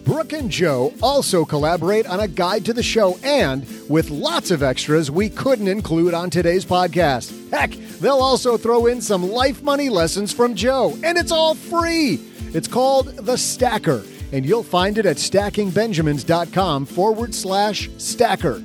Brooke 0.04 0.32
and 0.34 0.50
Joe 0.50 0.92
also 1.02 1.44
collaborate 1.44 2.06
on 2.06 2.20
a 2.20 2.28
guide 2.28 2.64
to 2.66 2.74
the 2.74 2.82
show 2.82 3.16
and 3.24 3.66
with 3.88 4.10
lots 4.10 4.50
of 4.50 4.62
extras 4.62 5.10
we 5.10 5.30
couldn't 5.30 5.68
include 5.68 6.12
on 6.12 6.28
today's 6.28 6.64
podcast. 6.64 7.50
Heck, 7.50 7.72
they'll 8.00 8.14
also 8.14 8.56
throw 8.56 8.86
in 8.86 9.00
some 9.00 9.30
life 9.30 9.62
money 9.62 9.88
lessons 9.88 10.32
from 10.32 10.54
Joe, 10.54 10.96
and 11.02 11.16
it's 11.16 11.32
all 11.32 11.54
free. 11.54 12.20
It's 12.52 12.68
called 12.68 13.16
The 13.16 13.38
Stacker 13.38 14.02
and 14.34 14.44
you'll 14.44 14.64
find 14.64 14.98
it 14.98 15.06
at 15.06 15.16
stackingbenjamins.com 15.16 16.86
forward 16.86 17.32
slash 17.32 17.88
stacker. 17.98 18.60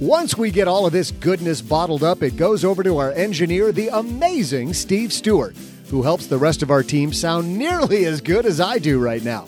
Once 0.00 0.36
we 0.36 0.50
get 0.50 0.66
all 0.66 0.86
of 0.86 0.92
this 0.92 1.12
goodness 1.12 1.60
bottled 1.60 2.02
up, 2.02 2.20
it 2.20 2.36
goes 2.36 2.64
over 2.64 2.82
to 2.82 2.98
our 2.98 3.12
engineer, 3.12 3.70
the 3.70 3.86
amazing 3.88 4.74
Steve 4.74 5.12
Stewart, 5.12 5.54
who 5.88 6.02
helps 6.02 6.26
the 6.26 6.36
rest 6.36 6.64
of 6.64 6.70
our 6.70 6.82
team 6.82 7.12
sound 7.12 7.56
nearly 7.56 8.04
as 8.04 8.20
good 8.20 8.44
as 8.44 8.60
I 8.60 8.78
do 8.78 9.00
right 9.00 9.22
now. 9.22 9.46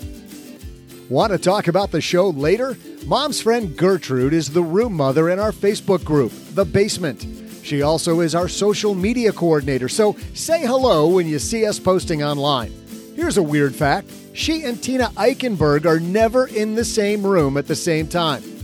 Want 1.09 1.33
to 1.33 1.39
talk 1.39 1.67
about 1.67 1.91
the 1.91 2.01
show 2.01 2.31
later? 2.31 2.77
Mom's 3.07 3.41
friend 3.41 3.77
Gertrude 3.77 4.33
is 4.33 4.53
the 4.53 4.63
room 4.63 4.93
mother 4.93 5.31
in 5.31 5.41
our 5.41 5.51
Facebook 5.51 6.05
group, 6.05 6.33
The 6.55 6.65
Basement. 6.65 7.27
She 7.65 7.83
also 7.83 8.21
is 8.21 8.37
our 8.37 8.49
social 8.49 8.95
media 8.95 9.33
coordinator, 9.33 9.89
so 9.89 10.13
say 10.35 10.65
hello 10.65 11.09
when 11.09 11.27
you 11.27 11.41
see 11.41 11.67
us 11.67 11.81
posting 11.81 12.23
online. 12.23 12.73
Here's 13.17 13.37
a 13.37 13.43
weird 13.43 13.75
fact 13.75 14.13
she 14.33 14.63
and 14.63 14.81
Tina 14.81 15.07
Eichenberg 15.17 15.87
are 15.87 15.99
never 15.99 16.47
in 16.47 16.77
the 16.77 16.85
same 16.85 17.27
room 17.27 17.57
at 17.57 17.67
the 17.67 17.75
same 17.75 18.07
time. 18.07 18.56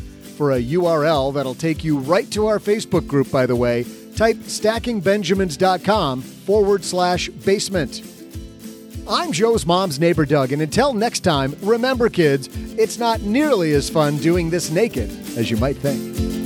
For 0.43 0.51
a 0.51 0.61
URL 0.61 1.33
that'll 1.35 1.55
take 1.55 1.85
you 1.85 2.01
right 2.01 2.29
to 2.33 2.49
our 2.49 2.59
Facebook 2.59 3.07
group, 3.07 3.31
by 3.31 3.47
the 3.47 3.55
way, 3.55 3.85
type 4.17 4.35
stackingbenjamins.com 4.39 6.21
forward 6.21 6.83
slash 6.83 7.29
basement. 7.29 8.03
I'm 9.09 9.31
Joe's 9.31 9.65
mom's 9.65 10.01
neighbor, 10.01 10.27
Doug, 10.27 10.51
and 10.51 10.61
until 10.61 10.95
next 10.95 11.21
time, 11.21 11.55
remember, 11.63 12.09
kids, 12.09 12.49
it's 12.77 12.99
not 12.99 13.21
nearly 13.23 13.73
as 13.75 13.89
fun 13.89 14.17
doing 14.17 14.51
this 14.51 14.69
naked 14.69 15.11
as 15.39 15.49
you 15.49 15.59
might 15.59 15.77
think. 15.77 16.42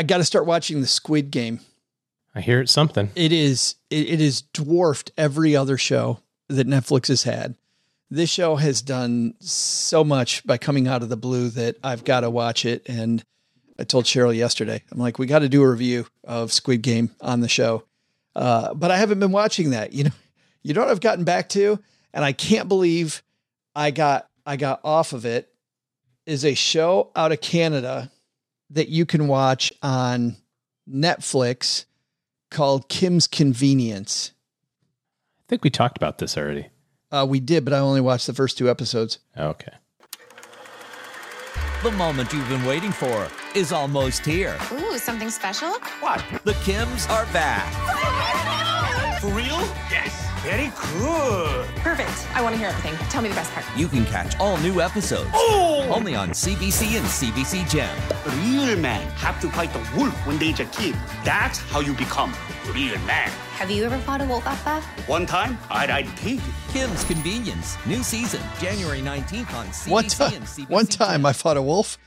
I 0.00 0.02
got 0.02 0.16
to 0.16 0.24
start 0.24 0.46
watching 0.46 0.80
the 0.80 0.86
Squid 0.86 1.30
Game. 1.30 1.60
I 2.34 2.40
hear 2.40 2.62
it's 2.62 2.72
something. 2.72 3.10
It 3.14 3.32
is 3.32 3.74
it, 3.90 4.08
it 4.08 4.18
is 4.18 4.40
dwarfed 4.40 5.12
every 5.18 5.54
other 5.54 5.76
show 5.76 6.20
that 6.48 6.66
Netflix 6.66 7.08
has 7.08 7.24
had. 7.24 7.54
This 8.10 8.30
show 8.30 8.56
has 8.56 8.80
done 8.80 9.34
so 9.40 10.02
much 10.02 10.42
by 10.46 10.56
coming 10.56 10.88
out 10.88 11.02
of 11.02 11.10
the 11.10 11.18
blue 11.18 11.50
that 11.50 11.76
I've 11.84 12.02
got 12.02 12.20
to 12.20 12.30
watch 12.30 12.64
it. 12.64 12.88
And 12.88 13.22
I 13.78 13.84
told 13.84 14.06
Cheryl 14.06 14.34
yesterday, 14.34 14.82
I'm 14.90 14.98
like, 14.98 15.18
we 15.18 15.26
got 15.26 15.40
to 15.40 15.50
do 15.50 15.62
a 15.62 15.70
review 15.70 16.06
of 16.24 16.50
Squid 16.50 16.80
Game 16.80 17.10
on 17.20 17.40
the 17.40 17.48
show. 17.48 17.84
Uh, 18.34 18.72
but 18.72 18.90
I 18.90 18.96
haven't 18.96 19.20
been 19.20 19.32
watching 19.32 19.72
that. 19.72 19.92
You 19.92 20.04
know, 20.04 20.10
you 20.62 20.72
know 20.72 20.80
what 20.80 20.88
I've 20.88 21.02
gotten 21.02 21.24
back 21.24 21.50
to, 21.50 21.78
and 22.14 22.24
I 22.24 22.32
can't 22.32 22.70
believe 22.70 23.22
I 23.76 23.90
got 23.90 24.30
I 24.46 24.56
got 24.56 24.80
off 24.82 25.12
of 25.12 25.26
it. 25.26 25.52
Is 26.24 26.46
a 26.46 26.54
show 26.54 27.10
out 27.14 27.32
of 27.32 27.42
Canada 27.42 28.10
that 28.70 28.88
you 28.88 29.04
can 29.06 29.28
watch 29.28 29.72
on 29.82 30.36
Netflix 30.88 31.84
called 32.50 32.88
Kim's 32.88 33.26
Convenience. 33.26 34.32
I 35.40 35.44
think 35.48 35.64
we 35.64 35.70
talked 35.70 35.96
about 35.96 36.18
this 36.18 36.36
already. 36.36 36.68
Uh, 37.10 37.26
we 37.28 37.40
did, 37.40 37.64
but 37.64 37.74
I 37.74 37.78
only 37.78 38.00
watched 38.00 38.26
the 38.26 38.34
first 38.34 38.56
two 38.56 38.70
episodes. 38.70 39.18
Okay. 39.36 39.72
The 41.82 41.90
moment 41.92 42.32
you've 42.32 42.48
been 42.48 42.64
waiting 42.64 42.92
for 42.92 43.26
is 43.54 43.72
almost 43.72 44.24
here. 44.24 44.56
Ooh, 44.72 44.98
something 44.98 45.30
special? 45.30 45.70
What? 46.00 46.22
The 46.44 46.52
Kims 46.52 47.08
are 47.10 47.24
back. 47.32 47.66
For 49.20 49.28
real? 49.28 49.58
Yes. 49.90 50.19
Very 50.42 50.72
good. 50.98 51.66
Perfect. 51.76 52.10
I 52.34 52.40
want 52.40 52.54
to 52.54 52.58
hear 52.58 52.68
everything. 52.68 52.96
Tell 53.10 53.20
me 53.20 53.28
the 53.28 53.34
best 53.34 53.52
part. 53.52 53.66
You 53.76 53.88
can 53.88 54.06
catch 54.06 54.38
all 54.40 54.56
new 54.58 54.80
episodes 54.80 55.28
Oh! 55.34 55.86
only 55.90 56.14
on 56.14 56.30
CBC 56.30 56.96
and 56.96 57.04
CBC 57.06 57.68
Gem. 57.68 57.94
Real 58.42 58.74
men 58.78 59.06
have 59.16 59.38
to 59.42 59.50
fight 59.50 59.70
the 59.74 59.80
wolf 59.98 60.14
when 60.26 60.38
they're 60.38 60.54
a 60.54 60.64
kid. 60.70 60.94
That's 61.24 61.58
how 61.58 61.80
you 61.80 61.92
become 61.92 62.32
real 62.72 62.98
man. 63.00 63.28
Have 63.58 63.70
you 63.70 63.84
ever 63.84 63.98
fought 63.98 64.22
a 64.22 64.24
wolf, 64.24 64.42
Papa? 64.44 64.80
One 65.06 65.26
time, 65.26 65.58
I 65.68 65.86
ride 65.86 66.08
pig. 66.16 66.40
Kim's 66.68 67.04
Convenience, 67.04 67.76
new 67.86 68.02
season, 68.02 68.40
January 68.60 69.00
19th 69.02 69.52
on 69.54 69.66
CBC 69.66 69.90
One 69.90 70.04
and 70.04 70.12
time, 70.12 70.30
CBC 70.42 70.70
one 70.70 70.86
time 70.86 71.26
I 71.26 71.34
fought 71.34 71.58
a 71.58 71.62
wolf. 71.62 71.98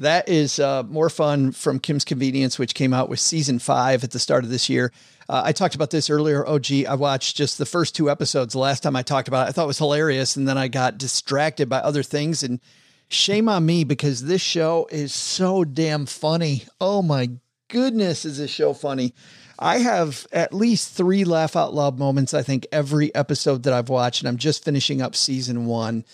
That 0.00 0.28
is 0.28 0.60
uh, 0.60 0.82
more 0.84 1.08
fun 1.10 1.52
from 1.52 1.80
Kim's 1.80 2.04
Convenience, 2.04 2.58
which 2.58 2.74
came 2.74 2.92
out 2.92 3.08
with 3.08 3.18
season 3.18 3.58
five 3.58 4.04
at 4.04 4.10
the 4.10 4.18
start 4.18 4.44
of 4.44 4.50
this 4.50 4.68
year. 4.68 4.92
Uh, 5.28 5.42
I 5.44 5.52
talked 5.52 5.74
about 5.74 5.90
this 5.90 6.08
earlier. 6.08 6.46
Oh, 6.46 6.58
gee, 6.58 6.86
I 6.86 6.94
watched 6.94 7.36
just 7.36 7.58
the 7.58 7.66
first 7.66 7.94
two 7.94 8.10
episodes. 8.10 8.54
The 8.54 8.60
last 8.60 8.82
time 8.82 8.96
I 8.96 9.02
talked 9.02 9.28
about 9.28 9.46
it, 9.46 9.50
I 9.50 9.52
thought 9.52 9.64
it 9.64 9.68
was 9.68 9.78
hilarious. 9.78 10.36
And 10.36 10.48
then 10.48 10.56
I 10.56 10.68
got 10.68 10.96
distracted 10.96 11.68
by 11.68 11.78
other 11.78 12.02
things. 12.02 12.42
And 12.42 12.60
shame 13.08 13.48
on 13.48 13.66
me 13.66 13.84
because 13.84 14.24
this 14.24 14.40
show 14.40 14.88
is 14.90 15.12
so 15.12 15.64
damn 15.64 16.06
funny. 16.06 16.64
Oh, 16.80 17.02
my 17.02 17.30
goodness, 17.68 18.24
is 18.24 18.38
this 18.38 18.50
show 18.50 18.72
funny? 18.72 19.14
I 19.58 19.78
have 19.78 20.26
at 20.32 20.54
least 20.54 20.94
three 20.94 21.24
laugh 21.24 21.56
out 21.56 21.74
loud 21.74 21.98
moments, 21.98 22.32
I 22.32 22.42
think, 22.42 22.66
every 22.72 23.14
episode 23.14 23.64
that 23.64 23.74
I've 23.74 23.88
watched. 23.90 24.22
And 24.22 24.28
I'm 24.28 24.38
just 24.38 24.64
finishing 24.64 25.02
up 25.02 25.14
season 25.14 25.66
one. 25.66 26.04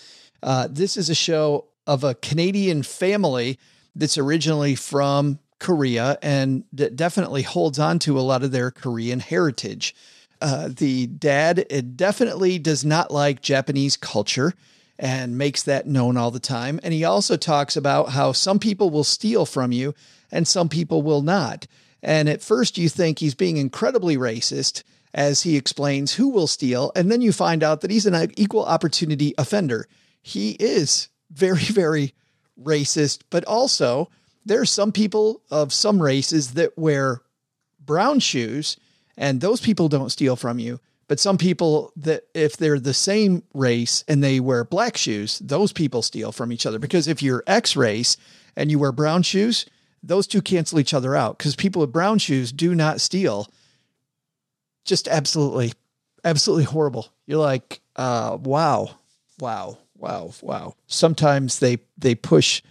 Uh, 0.43 0.67
this 0.69 0.97
is 0.97 1.09
a 1.09 1.15
show 1.15 1.67
of 1.87 2.03
a 2.03 2.15
Canadian 2.15 2.83
family 2.83 3.59
that's 3.95 4.17
originally 4.17 4.75
from 4.75 5.39
Korea 5.65 6.19
and 6.21 6.63
definitely 6.95 7.41
holds 7.41 7.79
on 7.79 7.97
to 7.97 8.19
a 8.19 8.21
lot 8.21 8.43
of 8.43 8.51
their 8.51 8.69
Korean 8.69 9.19
heritage. 9.19 9.95
Uh, 10.39 10.69
the 10.71 11.07
dad 11.07 11.65
it 11.71 11.97
definitely 11.97 12.59
does 12.59 12.85
not 12.85 13.09
like 13.09 13.41
Japanese 13.41 13.97
culture 13.97 14.53
and 14.99 15.39
makes 15.39 15.63
that 15.63 15.87
known 15.87 16.17
all 16.17 16.29
the 16.29 16.39
time. 16.39 16.79
And 16.83 16.93
he 16.93 17.03
also 17.03 17.35
talks 17.35 17.75
about 17.75 18.09
how 18.09 18.31
some 18.31 18.59
people 18.59 18.91
will 18.91 19.03
steal 19.03 19.47
from 19.47 19.71
you 19.71 19.95
and 20.31 20.47
some 20.47 20.69
people 20.69 21.01
will 21.01 21.23
not. 21.23 21.65
And 22.03 22.29
at 22.29 22.43
first, 22.43 22.77
you 22.77 22.87
think 22.87 23.17
he's 23.17 23.33
being 23.33 23.57
incredibly 23.57 24.17
racist 24.17 24.83
as 25.15 25.41
he 25.41 25.57
explains 25.57 26.13
who 26.13 26.29
will 26.29 26.45
steal. 26.45 26.91
And 26.95 27.11
then 27.11 27.23
you 27.23 27.31
find 27.31 27.63
out 27.63 27.81
that 27.81 27.89
he's 27.89 28.05
an 28.05 28.31
equal 28.37 28.65
opportunity 28.65 29.33
offender. 29.39 29.87
He 30.21 30.51
is 30.51 31.09
very, 31.31 31.63
very 31.63 32.13
racist, 32.61 33.21
but 33.31 33.43
also 33.45 34.11
there 34.45 34.61
are 34.61 34.65
some 34.65 34.91
people 34.91 35.41
of 35.49 35.73
some 35.73 36.01
races 36.01 36.53
that 36.53 36.77
wear 36.77 37.21
brown 37.79 38.19
shoes, 38.19 38.77
and 39.17 39.41
those 39.41 39.61
people 39.61 39.89
don't 39.89 40.11
steal 40.11 40.35
from 40.35 40.59
you. 40.59 40.79
But 41.07 41.19
some 41.19 41.37
people 41.37 41.91
that 41.97 42.23
if 42.33 42.57
they're 42.57 42.79
the 42.79 42.93
same 42.93 43.43
race 43.53 44.03
and 44.07 44.23
they 44.23 44.39
wear 44.39 44.63
black 44.63 44.97
shoes, 44.97 45.39
those 45.39 45.71
people 45.71 46.01
steal 46.01 46.31
from 46.31 46.51
each 46.51 46.65
other. 46.65 46.79
Because 46.79 47.07
if 47.07 47.21
you're 47.21 47.43
X 47.45 47.75
race 47.75 48.17
and 48.55 48.71
you 48.71 48.79
wear 48.79 48.91
brown 48.91 49.21
shoes, 49.21 49.67
those 50.01 50.25
two 50.25 50.41
cancel 50.41 50.79
each 50.79 50.93
other 50.93 51.15
out 51.15 51.37
because 51.37 51.55
people 51.55 51.81
with 51.81 51.91
brown 51.91 52.17
shoes 52.17 52.51
do 52.51 52.73
not 52.73 53.01
steal. 53.01 53.47
Just 54.83 55.07
absolutely, 55.07 55.73
absolutely 56.23 56.65
horrible. 56.65 57.09
You're 57.27 57.39
like, 57.39 57.81
uh, 57.95 58.37
wow, 58.41 58.97
wow, 59.39 59.77
wow, 59.95 60.31
wow. 60.41 60.75
Sometimes 60.87 61.59
they 61.59 61.79
they 61.97 62.15
push 62.15 62.61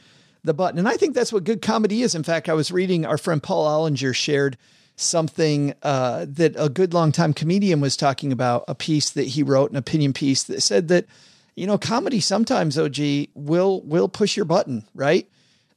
the 0.45 0.55
button, 0.55 0.79
and 0.79 0.89
I 0.89 0.97
think 0.97 1.15
that's 1.15 1.33
what 1.33 1.45
good 1.45 1.63
comedy 1.63 2.03
is. 2.03 2.15
In 2.15 2.23
fact, 2.23 2.49
I 2.49 2.55
was 2.55 2.71
reading 2.71 3.05
our 3.05 3.19
friend 3.19 3.43
Paul 3.43 3.67
Ollinger 3.67 4.15
shared 4.15 4.57
something 4.97 5.75
uh, 5.83 6.27
that 6.29 6.55
a 6.57 6.69
good 6.69 6.95
longtime 6.95 7.33
comedian 7.33 7.81
was 7.81 7.97
talking 7.97 8.31
about 8.31 8.65
a 8.69 8.75
piece 8.75 9.11
that 9.11 9.25
he 9.25 9.43
wrote, 9.43 9.71
an 9.71 9.77
opinion 9.77 10.13
piece 10.13 10.45
that 10.45 10.61
said 10.63 10.89
that 10.89 11.07
you 11.57 11.67
know 11.67 11.79
comedy 11.79 12.21
sometimes 12.21 12.79
OG 12.79 13.29
will 13.35 13.81
will 13.83 14.09
push 14.09 14.37
your 14.37 14.45
button, 14.45 14.85
right? 14.95 15.29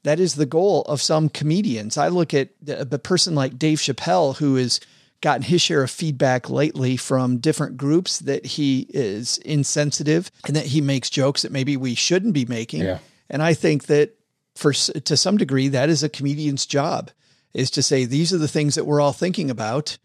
That 0.03 0.19
is 0.19 0.35
the 0.35 0.45
goal 0.45 0.83
of 0.83 1.01
some 1.01 1.29
comedians. 1.29 1.97
I 1.97 2.09
look 2.09 2.33
at 2.33 2.49
a 2.67 2.99
person 2.99 3.35
like 3.35 3.57
Dave 3.57 3.79
Chappelle, 3.79 4.37
who 4.37 4.55
has 4.55 4.79
gotten 5.21 5.41
his 5.41 5.61
share 5.61 5.83
of 5.83 5.91
feedback 5.91 6.49
lately 6.49 6.95
from 6.95 7.37
different 7.37 7.75
groups 7.75 8.19
that 8.19 8.45
he 8.45 8.85
is 8.89 9.37
insensitive 9.39 10.31
and 10.45 10.55
that 10.55 10.67
he 10.67 10.79
makes 10.81 11.09
jokes 11.09 11.41
that 11.41 11.51
maybe 11.51 11.75
we 11.75 11.95
shouldn't 11.95 12.33
be 12.33 12.45
making. 12.45 12.83
Yeah. 12.83 12.99
And 13.29 13.41
I 13.41 13.53
think 13.53 13.87
that 13.87 14.15
for 14.57 14.73
to 14.73 15.17
some 15.17 15.37
degree, 15.37 15.67
that 15.69 15.89
is 15.89 16.03
a 16.03 16.09
comedian's 16.09 16.65
job 16.65 17.11
is 17.53 17.71
to 17.71 17.83
say 17.83 18.05
these 18.05 18.33
are 18.33 18.37
the 18.37 18.47
things 18.47 18.75
that 18.75 18.85
we're 18.85 19.01
all 19.01 19.13
thinking 19.13 19.49
about. 19.49 19.97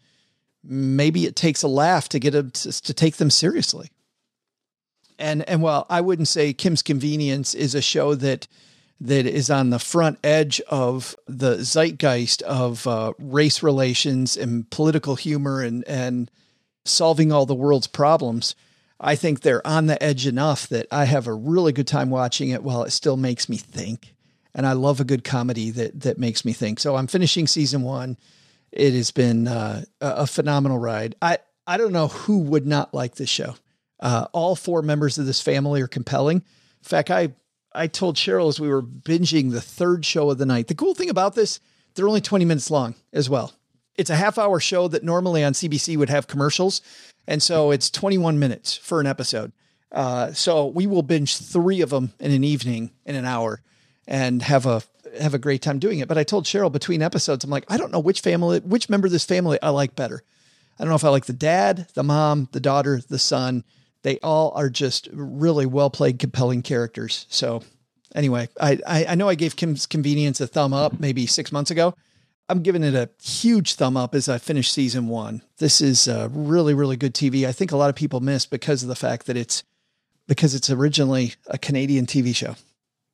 Maybe 0.63 1.25
it 1.25 1.35
takes 1.35 1.61
a 1.61 1.67
laugh 1.67 2.09
to 2.09 2.19
get 2.19 2.31
to, 2.31 2.81
to 2.81 2.93
take 2.93 3.17
them 3.17 3.29
seriously. 3.29 3.91
And 5.19 5.47
and 5.47 5.61
while 5.61 5.85
I 5.89 6.01
wouldn't 6.01 6.27
say 6.27 6.53
Kim's 6.53 6.81
Convenience 6.81 7.53
is 7.53 7.75
a 7.75 7.81
show 7.81 8.15
that 8.15 8.47
that 9.01 9.25
is 9.25 9.49
on 9.49 9.69
the 9.69 9.79
front 9.79 10.17
edge 10.23 10.61
of 10.61 11.15
the 11.27 11.57
zeitgeist 11.63 12.41
of 12.43 12.87
uh, 12.87 13.13
race 13.19 13.61
relations 13.61 14.37
and 14.37 14.69
political 14.69 15.15
humor 15.15 15.61
and 15.61 15.83
and 15.87 16.31
solving 16.85 17.31
all 17.31 17.45
the 17.45 17.55
world's 17.55 17.87
problems. 17.87 18.55
I 18.99 19.15
think 19.15 19.41
they're 19.41 19.65
on 19.67 19.87
the 19.87 20.01
edge 20.01 20.25
enough 20.25 20.67
that 20.69 20.87
I 20.91 21.05
have 21.05 21.27
a 21.27 21.33
really 21.33 21.73
good 21.73 21.87
time 21.87 22.09
watching 22.09 22.49
it 22.49 22.63
while 22.63 22.83
it 22.83 22.91
still 22.91 23.17
makes 23.17 23.49
me 23.49 23.57
think. 23.57 24.13
And 24.55 24.67
I 24.67 24.73
love 24.73 24.99
a 24.99 25.05
good 25.05 25.23
comedy 25.23 25.71
that 25.71 26.01
that 26.01 26.17
makes 26.17 26.45
me 26.45 26.53
think. 26.53 26.79
So 26.79 26.95
I'm 26.95 27.07
finishing 27.07 27.47
season 27.47 27.81
one. 27.81 28.17
It 28.71 28.93
has 28.93 29.11
been 29.11 29.47
uh, 29.47 29.83
a 30.01 30.27
phenomenal 30.27 30.77
ride. 30.77 31.15
I 31.21 31.39
I 31.65 31.77
don't 31.77 31.93
know 31.93 32.07
who 32.07 32.39
would 32.39 32.67
not 32.67 32.93
like 32.93 33.15
this 33.15 33.29
show. 33.29 33.55
Uh, 33.99 34.27
all 34.33 34.55
four 34.55 34.81
members 34.81 35.17
of 35.17 35.25
this 35.25 35.41
family 35.41 35.81
are 35.81 35.87
compelling. 35.87 36.37
In 36.37 36.43
fact, 36.83 37.09
I 37.09 37.33
I 37.73 37.87
told 37.87 38.15
Cheryl 38.15 38.49
as 38.49 38.59
we 38.59 38.69
were 38.69 38.83
binging 38.83 39.51
the 39.51 39.61
third 39.61 40.05
show 40.05 40.29
of 40.29 40.37
the 40.37 40.45
night. 40.45 40.67
The 40.67 40.75
cool 40.75 40.93
thing 40.93 41.09
about 41.09 41.35
this, 41.35 41.59
they're 41.95 42.07
only 42.07 42.21
20 42.21 42.45
minutes 42.45 42.69
long 42.69 42.95
as 43.11 43.29
well. 43.29 43.53
It's 43.95 44.09
a 44.09 44.15
half 44.15 44.37
hour 44.37 44.59
show 44.59 44.87
that 44.87 45.03
normally 45.03 45.43
on 45.43 45.53
CBC 45.53 45.97
would 45.97 46.09
have 46.09 46.27
commercials. 46.27 46.81
And 47.27 47.41
so 47.41 47.71
it's 47.71 47.89
21 47.89 48.37
minutes 48.39 48.75
for 48.75 48.99
an 48.99 49.07
episode. 49.07 49.53
Uh, 49.91 50.33
so 50.33 50.67
we 50.67 50.87
will 50.87 51.03
binge 51.03 51.37
three 51.37 51.81
of 51.81 51.89
them 51.89 52.13
in 52.19 52.31
an 52.31 52.43
evening 52.43 52.91
in 53.05 53.15
an 53.15 53.25
hour 53.25 53.61
and 54.07 54.41
have 54.41 54.65
a 54.65 54.83
have 55.19 55.33
a 55.33 55.39
great 55.39 55.61
time 55.61 55.79
doing 55.79 55.99
it. 55.99 56.07
But 56.07 56.17
I 56.17 56.23
told 56.23 56.45
Cheryl 56.45 56.71
between 56.71 57.01
episodes, 57.01 57.43
I'm 57.43 57.49
like, 57.49 57.65
I 57.69 57.77
don't 57.77 57.91
know 57.91 57.99
which 57.99 58.21
family, 58.21 58.59
which 58.59 58.89
member 58.89 59.07
of 59.07 59.11
this 59.11 59.25
family 59.25 59.59
I 59.61 59.69
like 59.69 59.95
better. 59.95 60.23
I 60.79 60.83
don't 60.83 60.89
know 60.89 60.95
if 60.95 61.03
I 61.03 61.09
like 61.09 61.25
the 61.25 61.33
dad, 61.33 61.87
the 61.93 62.03
mom, 62.03 62.49
the 62.51 62.59
daughter, 62.59 63.01
the 63.07 63.19
son. 63.19 63.63
They 64.01 64.19
all 64.19 64.51
are 64.55 64.69
just 64.69 65.07
really 65.13 65.65
well 65.65 65.89
played, 65.89 66.19
compelling 66.19 66.61
characters. 66.61 67.25
So 67.29 67.63
anyway, 68.15 68.49
I, 68.59 68.79
I 68.85 69.05
I 69.09 69.15
know 69.15 69.29
I 69.29 69.35
gave 69.35 69.55
Kim's 69.55 69.85
Convenience 69.85 70.41
a 70.41 70.47
thumb 70.47 70.73
up 70.73 70.99
maybe 70.99 71.25
six 71.25 71.51
months 71.51 71.71
ago. 71.71 71.93
I'm 72.49 72.61
giving 72.61 72.83
it 72.83 72.93
a 72.93 73.09
huge 73.23 73.75
thumb 73.75 73.95
up 73.95 74.13
as 74.13 74.27
I 74.27 74.37
finish 74.37 74.69
season 74.69 75.07
one. 75.07 75.41
This 75.57 75.79
is 75.79 76.07
uh, 76.07 76.27
really, 76.31 76.73
really 76.73 76.97
good 76.97 77.13
TV. 77.13 77.47
I 77.47 77.53
think 77.53 77.71
a 77.71 77.77
lot 77.77 77.89
of 77.89 77.95
people 77.95 78.19
missed 78.19 78.51
because 78.51 78.83
of 78.83 78.89
the 78.89 78.95
fact 78.95 79.27
that 79.27 79.37
it's 79.37 79.63
because 80.27 80.53
it's 80.53 80.69
originally 80.69 81.33
a 81.47 81.57
Canadian 81.57 82.05
TV 82.05 82.35
show. 82.35 82.55